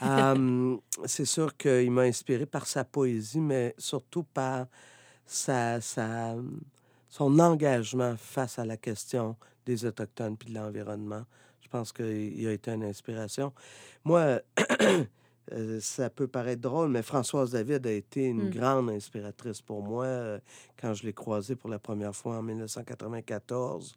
C'est 1.06 1.24
sûr 1.24 1.56
qu'il 1.56 1.90
m'a 1.90 2.02
inspiré 2.02 2.46
par 2.46 2.66
sa 2.66 2.84
poésie, 2.84 3.40
mais 3.40 3.74
surtout 3.78 4.22
par 4.24 4.66
sa, 5.26 5.80
sa- 5.80 6.36
son 7.08 7.38
engagement 7.38 8.16
face 8.16 8.58
à 8.58 8.64
la 8.64 8.76
question 8.76 9.36
des 9.66 9.84
Autochtones 9.84 10.36
puis 10.36 10.50
de 10.50 10.54
l'environnement. 10.58 11.24
Je 11.60 11.68
pense 11.68 11.92
qu'il 11.92 12.46
a 12.48 12.52
été 12.52 12.72
une 12.72 12.84
inspiration. 12.84 13.52
Moi, 14.04 14.40
euh, 15.52 15.80
ça 15.80 16.10
peut 16.10 16.26
paraître 16.26 16.62
drôle, 16.62 16.88
mais 16.90 17.02
Françoise 17.02 17.52
David 17.52 17.86
a 17.86 17.92
été 17.92 18.24
une 18.26 18.46
Mm. 18.46 18.50
grande 18.50 18.90
inspiratrice 18.90 19.60
pour 19.62 19.82
moi. 19.82 20.04
euh, 20.06 20.38
Quand 20.80 20.94
je 20.94 21.04
l'ai 21.04 21.12
croisée 21.12 21.54
pour 21.56 21.70
la 21.70 21.78
première 21.78 22.14
fois 22.14 22.38
en 22.38 22.42
1994, 22.42 23.96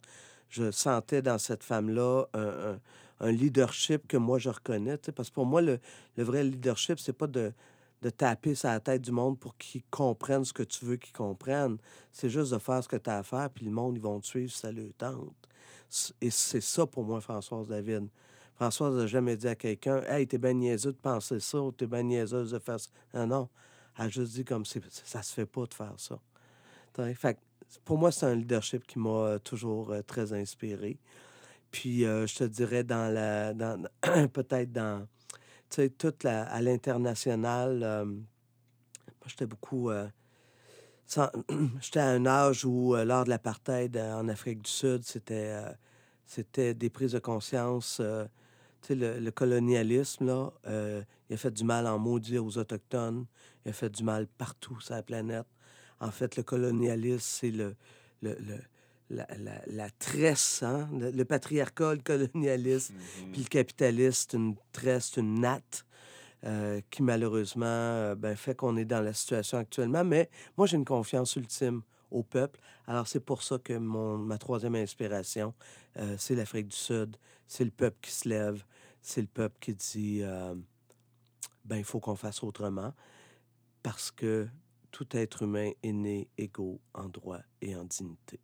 je 0.49 0.69
sentais 0.71 1.21
dans 1.21 1.37
cette 1.39 1.63
femme-là 1.63 2.25
un, 2.33 2.41
un- 2.73 2.79
un 3.19 3.31
leadership 3.31 4.07
que 4.07 4.17
moi 4.17 4.39
je 4.39 4.49
reconnais. 4.49 4.97
Parce 4.97 5.29
que 5.29 5.35
pour 5.35 5.45
moi, 5.45 5.61
le, 5.61 5.79
le 6.17 6.23
vrai 6.23 6.43
leadership, 6.43 6.99
c'est 6.99 7.13
pas 7.13 7.27
de, 7.27 7.53
de 8.01 8.09
taper 8.09 8.53
sur 8.53 8.69
la 8.69 8.79
tête 8.79 9.01
du 9.01 9.11
monde 9.11 9.39
pour 9.39 9.57
qu'ils 9.57 9.83
comprennent 9.89 10.45
ce 10.45 10.53
que 10.53 10.63
tu 10.63 10.85
veux 10.85 10.97
qu'ils 10.97 11.13
comprennent. 11.13 11.77
C'est 12.11 12.29
juste 12.29 12.51
de 12.51 12.57
faire 12.57 12.83
ce 12.83 12.87
que 12.87 12.97
tu 12.97 13.09
as 13.09 13.19
à 13.19 13.23
faire, 13.23 13.49
puis 13.49 13.65
le 13.65 13.71
monde, 13.71 13.95
ils 13.97 14.01
vont 14.01 14.19
te 14.19 14.27
suivre 14.27 14.51
si 14.51 14.59
ça 14.59 14.71
le 14.71 14.91
tente. 14.93 15.33
Et 16.21 16.29
c'est 16.29 16.61
ça 16.61 16.85
pour 16.85 17.03
moi, 17.03 17.21
Françoise 17.21 17.67
David. 17.67 18.07
Françoise 18.55 18.95
n'a 18.95 19.07
jamais 19.07 19.37
dit 19.37 19.47
à 19.47 19.55
quelqu'un 19.55 20.01
Hey, 20.03 20.27
t'es 20.27 20.37
bien 20.37 20.53
niaiseux 20.53 20.91
de 20.91 20.97
penser 20.97 21.39
ça 21.39 21.61
ou 21.61 21.71
t'es 21.71 21.87
bien 21.87 22.03
niaiseuse 22.03 22.51
de 22.51 22.59
faire 22.59 22.79
ça. 22.79 22.89
Non, 23.13 23.27
non. 23.27 23.49
Elle 23.97 24.05
a 24.05 24.09
juste 24.09 24.33
dit 24.33 24.45
comme 24.45 24.65
ça 24.65 25.23
se 25.23 25.33
fait 25.33 25.45
pas 25.45 25.65
de 25.65 25.73
faire 25.73 25.93
ça. 25.97 26.19
Fait 27.15 27.37
pour 27.85 27.97
moi, 27.97 28.11
c'est 28.11 28.25
un 28.25 28.35
leadership 28.35 28.85
qui 28.85 28.99
m'a 28.99 29.09
euh, 29.09 29.39
toujours 29.39 29.91
euh, 29.91 30.01
très 30.01 30.33
inspiré. 30.33 30.99
Puis 31.73 32.05
euh, 32.05 32.27
je 32.27 32.35
te 32.35 32.43
dirais 32.45 32.83
dans 32.83 33.11
la. 33.11 33.53
Dans, 33.53 33.83
peut-être 34.31 34.71
dans. 34.71 35.05
Tu 35.69 35.77
sais, 35.77 35.89
toute 35.89 36.23
la, 36.23 36.43
à 36.43 36.61
l'international, 36.61 37.81
euh, 37.83 38.05
moi, 38.05 38.23
j'étais 39.25 39.47
beaucoup. 39.47 39.89
euh, 39.89 40.07
j'étais 41.81 41.99
à 41.99 42.07
un 42.09 42.25
âge 42.27 42.63
où, 42.63 42.95
lors 42.95 43.23
de 43.25 43.29
l'apartheid 43.29 43.97
en 43.97 44.29
Afrique 44.29 44.61
du 44.61 44.69
Sud, 44.69 45.03
c'était. 45.03 45.53
c'était 46.25 46.75
des 46.75 46.89
prises 46.91 47.13
de 47.13 47.19
conscience. 47.19 47.99
le, 48.89 49.29
colonialisme, 49.31 50.27
là, 50.27 50.51
il 51.29 51.33
a 51.33 51.37
fait 51.37 51.51
du 51.51 51.63
mal 51.63 51.87
en 51.87 51.97
maudit 51.97 52.37
aux 52.37 52.57
Autochtones. 52.57 53.25
Il 53.65 53.69
a 53.69 53.73
fait 53.73 53.89
du 53.89 54.03
mal 54.03 54.27
partout 54.27 54.79
sur 54.79 54.93
la 54.93 55.01
planète. 55.01 55.47
En 55.99 56.11
fait, 56.11 56.35
le 56.35 56.43
colonialisme, 56.43 57.19
c'est 57.21 57.51
le, 57.51 57.75
le- 58.21 58.37
la, 59.09 59.27
la- 59.37 59.61
la 59.67 59.89
tresse, 59.91 60.63
hein? 60.63 60.89
le, 60.97 61.11
le 61.11 61.25
patriarcat, 61.25 61.93
le 61.95 62.01
colonialisme, 62.01 62.95
puis 63.31 63.41
le 63.41 63.47
capitalisme, 63.49 64.27
c'est 64.31 64.37
une 64.37 64.55
tresse, 64.71 65.15
une 65.17 65.39
natte 65.41 65.85
euh, 66.45 66.81
qui, 66.89 67.03
malheureusement, 67.03 67.65
euh, 67.65 68.15
ben, 68.15 68.35
fait 68.35 68.55
qu'on 68.55 68.75
est 68.77 68.85
dans 68.85 69.01
la 69.01 69.13
situation 69.13 69.57
actuellement. 69.57 70.03
Mais 70.03 70.29
moi, 70.57 70.67
j'ai 70.67 70.77
une 70.77 70.85
confiance 70.85 71.35
ultime 71.35 71.81
au 72.11 72.21
peuple. 72.23 72.59
Alors, 72.87 73.07
c'est 73.07 73.19
pour 73.21 73.43
ça 73.43 73.57
que 73.59 73.73
mon, 73.77 74.17
ma 74.17 74.37
troisième 74.37 74.75
inspiration, 74.75 75.53
euh, 75.97 76.15
c'est 76.17 76.35
l'Afrique 76.35 76.67
du 76.67 76.75
Sud. 76.75 77.15
C'est 77.47 77.63
le 77.63 77.71
peuple 77.71 77.97
qui 78.01 78.11
se 78.11 78.27
lève. 78.27 78.63
C'est 79.01 79.21
le 79.21 79.27
peuple 79.27 79.57
qui 79.59 79.73
dit, 79.73 80.21
ben, 81.65 81.77
il 81.77 81.83
faut 81.83 81.99
qu'on 81.99 82.15
fasse 82.15 82.43
autrement 82.43 82.93
parce 83.81 84.11
que 84.11 84.47
tout 84.91 85.07
être 85.11 85.43
humain 85.43 85.71
est 85.81 85.91
né 85.91 86.29
égaux 86.37 86.79
en 86.93 87.09
droit 87.09 87.39
et 87.61 87.75
en 87.75 87.83
dignité. 87.85 88.39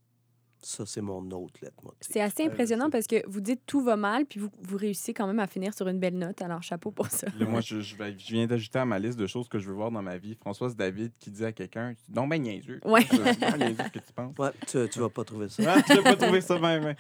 Ça, 0.62 0.86
c'est 0.86 1.02
mon 1.02 1.20
autre 1.32 1.54
lettre 1.62 1.76
C'est 2.02 2.20
assez 2.20 2.44
impressionnant 2.46 2.90
parce 2.90 3.08
que 3.08 3.26
vous 3.30 3.40
dites 3.40 3.62
tout 3.66 3.82
va 3.82 3.96
mal, 3.96 4.26
puis 4.26 4.40
vous, 4.42 4.50
vous 4.62 4.76
réussissez 4.78 5.14
quand 5.14 5.26
même 5.26 5.40
à 5.40 5.48
finir 5.48 5.74
sur 5.74 5.88
une 5.88 6.00
belle 6.00 6.18
note. 6.18 6.42
Alors, 6.42 6.62
chapeau 6.62 6.92
pour 6.92 7.08
ça. 7.08 7.28
Là, 7.40 7.46
moi, 7.46 7.62
je, 7.66 7.80
je 7.80 7.96
vais- 7.96 8.14
je 8.18 8.34
viens 8.34 8.46
d'ajouter 8.46 8.80
à 8.80 8.86
ma 8.86 9.00
liste 9.00 9.18
de 9.18 9.26
choses 9.26 9.48
que 9.48 9.58
je 9.58 9.68
veux 9.70 9.74
voir 9.76 9.90
dans 9.90 10.02
ma 10.02 10.18
vie. 10.18 10.36
Françoise 10.36 10.76
David 10.76 11.12
qui 11.18 11.32
dit 11.32 11.46
à 11.46 11.52
quelqu'un 11.54 11.94
Non, 12.14 12.28
ben 12.28 12.42
niaiseux. 12.42 12.82
Ouais. 12.84 13.06
C'est 13.10 13.58
niaiseux 13.58 13.84
que 13.94 14.00
tu 14.00 14.14
penses. 14.14 14.36
Ouais, 14.38 14.50
tu, 14.68 14.90
tu 14.90 15.00
vas 15.00 15.10
pas 15.10 15.24
trouver 15.24 15.48
ça. 15.50 15.64
Ah, 15.68 15.82
je 15.88 15.94
n'ai 15.94 16.02
pas 16.04 16.16
trouvé 16.18 16.42
ça 16.42 16.58
bien. 16.60 16.80
bien. 16.80 16.96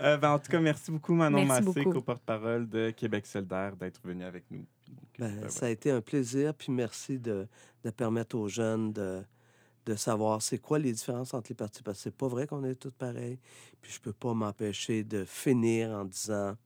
Euh, 0.00 0.16
ben, 0.16 0.32
en 0.32 0.38
tout 0.40 0.50
cas, 0.50 0.58
merci 0.60 0.90
beaucoup, 0.90 1.14
Manon 1.14 1.44
Merci 1.44 1.48
Massé, 1.66 1.80
beaucoup. 1.82 1.92
co-porte-parole 1.98 2.68
de 2.68 2.90
Québec 2.90 3.26
solidaire, 3.26 3.76
d'être 3.76 4.00
venu 4.04 4.24
avec 4.24 4.44
nous. 4.50 4.64
Ben, 5.18 5.40
ben, 5.40 5.48
ça 5.48 5.66
a 5.66 5.68
été 5.68 5.90
un 5.92 6.00
plaisir, 6.00 6.52
puis 6.54 6.72
merci 6.72 7.18
de, 7.20 7.46
de 7.84 7.90
permettre 7.90 8.36
aux 8.36 8.48
jeunes 8.48 8.92
de, 8.92 9.22
de 9.86 9.94
savoir 9.94 10.42
c'est 10.42 10.58
quoi 10.58 10.78
les 10.78 10.92
différences 10.92 11.34
entre 11.34 11.50
les 11.50 11.54
partis, 11.54 11.82
parce 11.82 11.98
que 11.98 12.02
c'est 12.04 12.16
pas 12.16 12.28
vrai 12.28 12.46
qu'on 12.46 12.64
est 12.64 12.74
tous 12.74 12.90
pareils. 12.90 13.38
Puis 13.82 13.92
je 13.92 14.00
peux 14.00 14.12
pas 14.12 14.34
m'empêcher 14.34 15.04
de 15.04 15.24
finir 15.24 15.90
en 15.90 16.04
disant, 16.04 16.56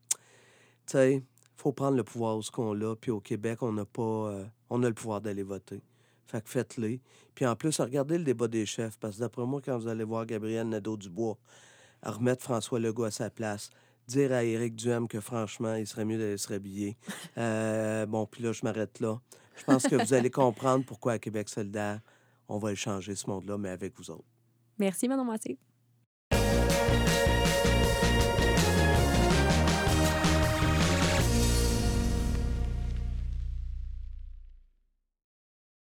tu 0.86 0.92
sais, 0.92 1.22
faut 1.56 1.72
prendre 1.72 1.96
le 1.96 2.04
pouvoir 2.04 2.36
où 2.36 2.42
ce 2.42 2.50
qu'on 2.50 2.72
l'a, 2.72 2.94
puis 2.94 3.10
au 3.10 3.20
Québec, 3.20 3.62
on 3.62 3.72
n'a 3.72 3.84
pas, 3.84 4.02
euh, 4.02 4.44
on 4.70 4.82
a 4.82 4.88
le 4.88 4.94
pouvoir 4.94 5.20
d'aller 5.20 5.42
voter. 5.42 5.82
Fait 6.26 6.42
que 6.42 6.48
faites-le. 6.48 6.98
Puis 7.34 7.46
en 7.46 7.56
plus, 7.56 7.80
regardez 7.80 8.18
le 8.18 8.24
débat 8.24 8.48
des 8.48 8.66
chefs, 8.66 8.98
parce 8.98 9.16
que 9.16 9.20
d'après 9.20 9.44
moi, 9.44 9.60
quand 9.64 9.78
vous 9.78 9.88
allez 9.88 10.04
voir 10.04 10.26
Gabriel 10.26 10.68
Nadeau-Dubois, 10.68 11.36
à 12.02 12.12
remettre 12.12 12.44
François 12.44 12.78
Legault 12.78 13.04
à 13.04 13.10
sa 13.10 13.30
place, 13.30 13.70
dire 14.06 14.32
à 14.32 14.44
Éric 14.44 14.76
Duhem 14.76 15.08
que 15.08 15.20
franchement, 15.20 15.74
il 15.74 15.86
serait 15.86 16.04
mieux 16.04 16.18
d'aller 16.18 16.38
se 16.38 16.48
rhabiller. 16.48 16.96
Euh, 17.36 18.04
bon, 18.06 18.26
puis 18.26 18.42
là, 18.42 18.52
je 18.52 18.64
m'arrête 18.64 18.98
là. 18.98 19.20
Je 19.56 19.62
pense 19.62 19.84
que 19.84 19.94
vous 19.94 20.12
allez 20.12 20.30
comprendre 20.30 20.84
pourquoi 20.84 21.12
à 21.12 21.18
Québec 21.20 21.48
solidaire, 21.48 22.00
on 22.48 22.58
va 22.58 22.70
le 22.70 22.76
changer, 22.76 23.14
ce 23.14 23.28
monde-là, 23.28 23.58
mais 23.58 23.68
avec 23.68 23.96
vous 23.96 24.10
autres. 24.10 24.24
Merci, 24.78 25.08
Manon 25.08 25.24
Massé. 25.24 25.58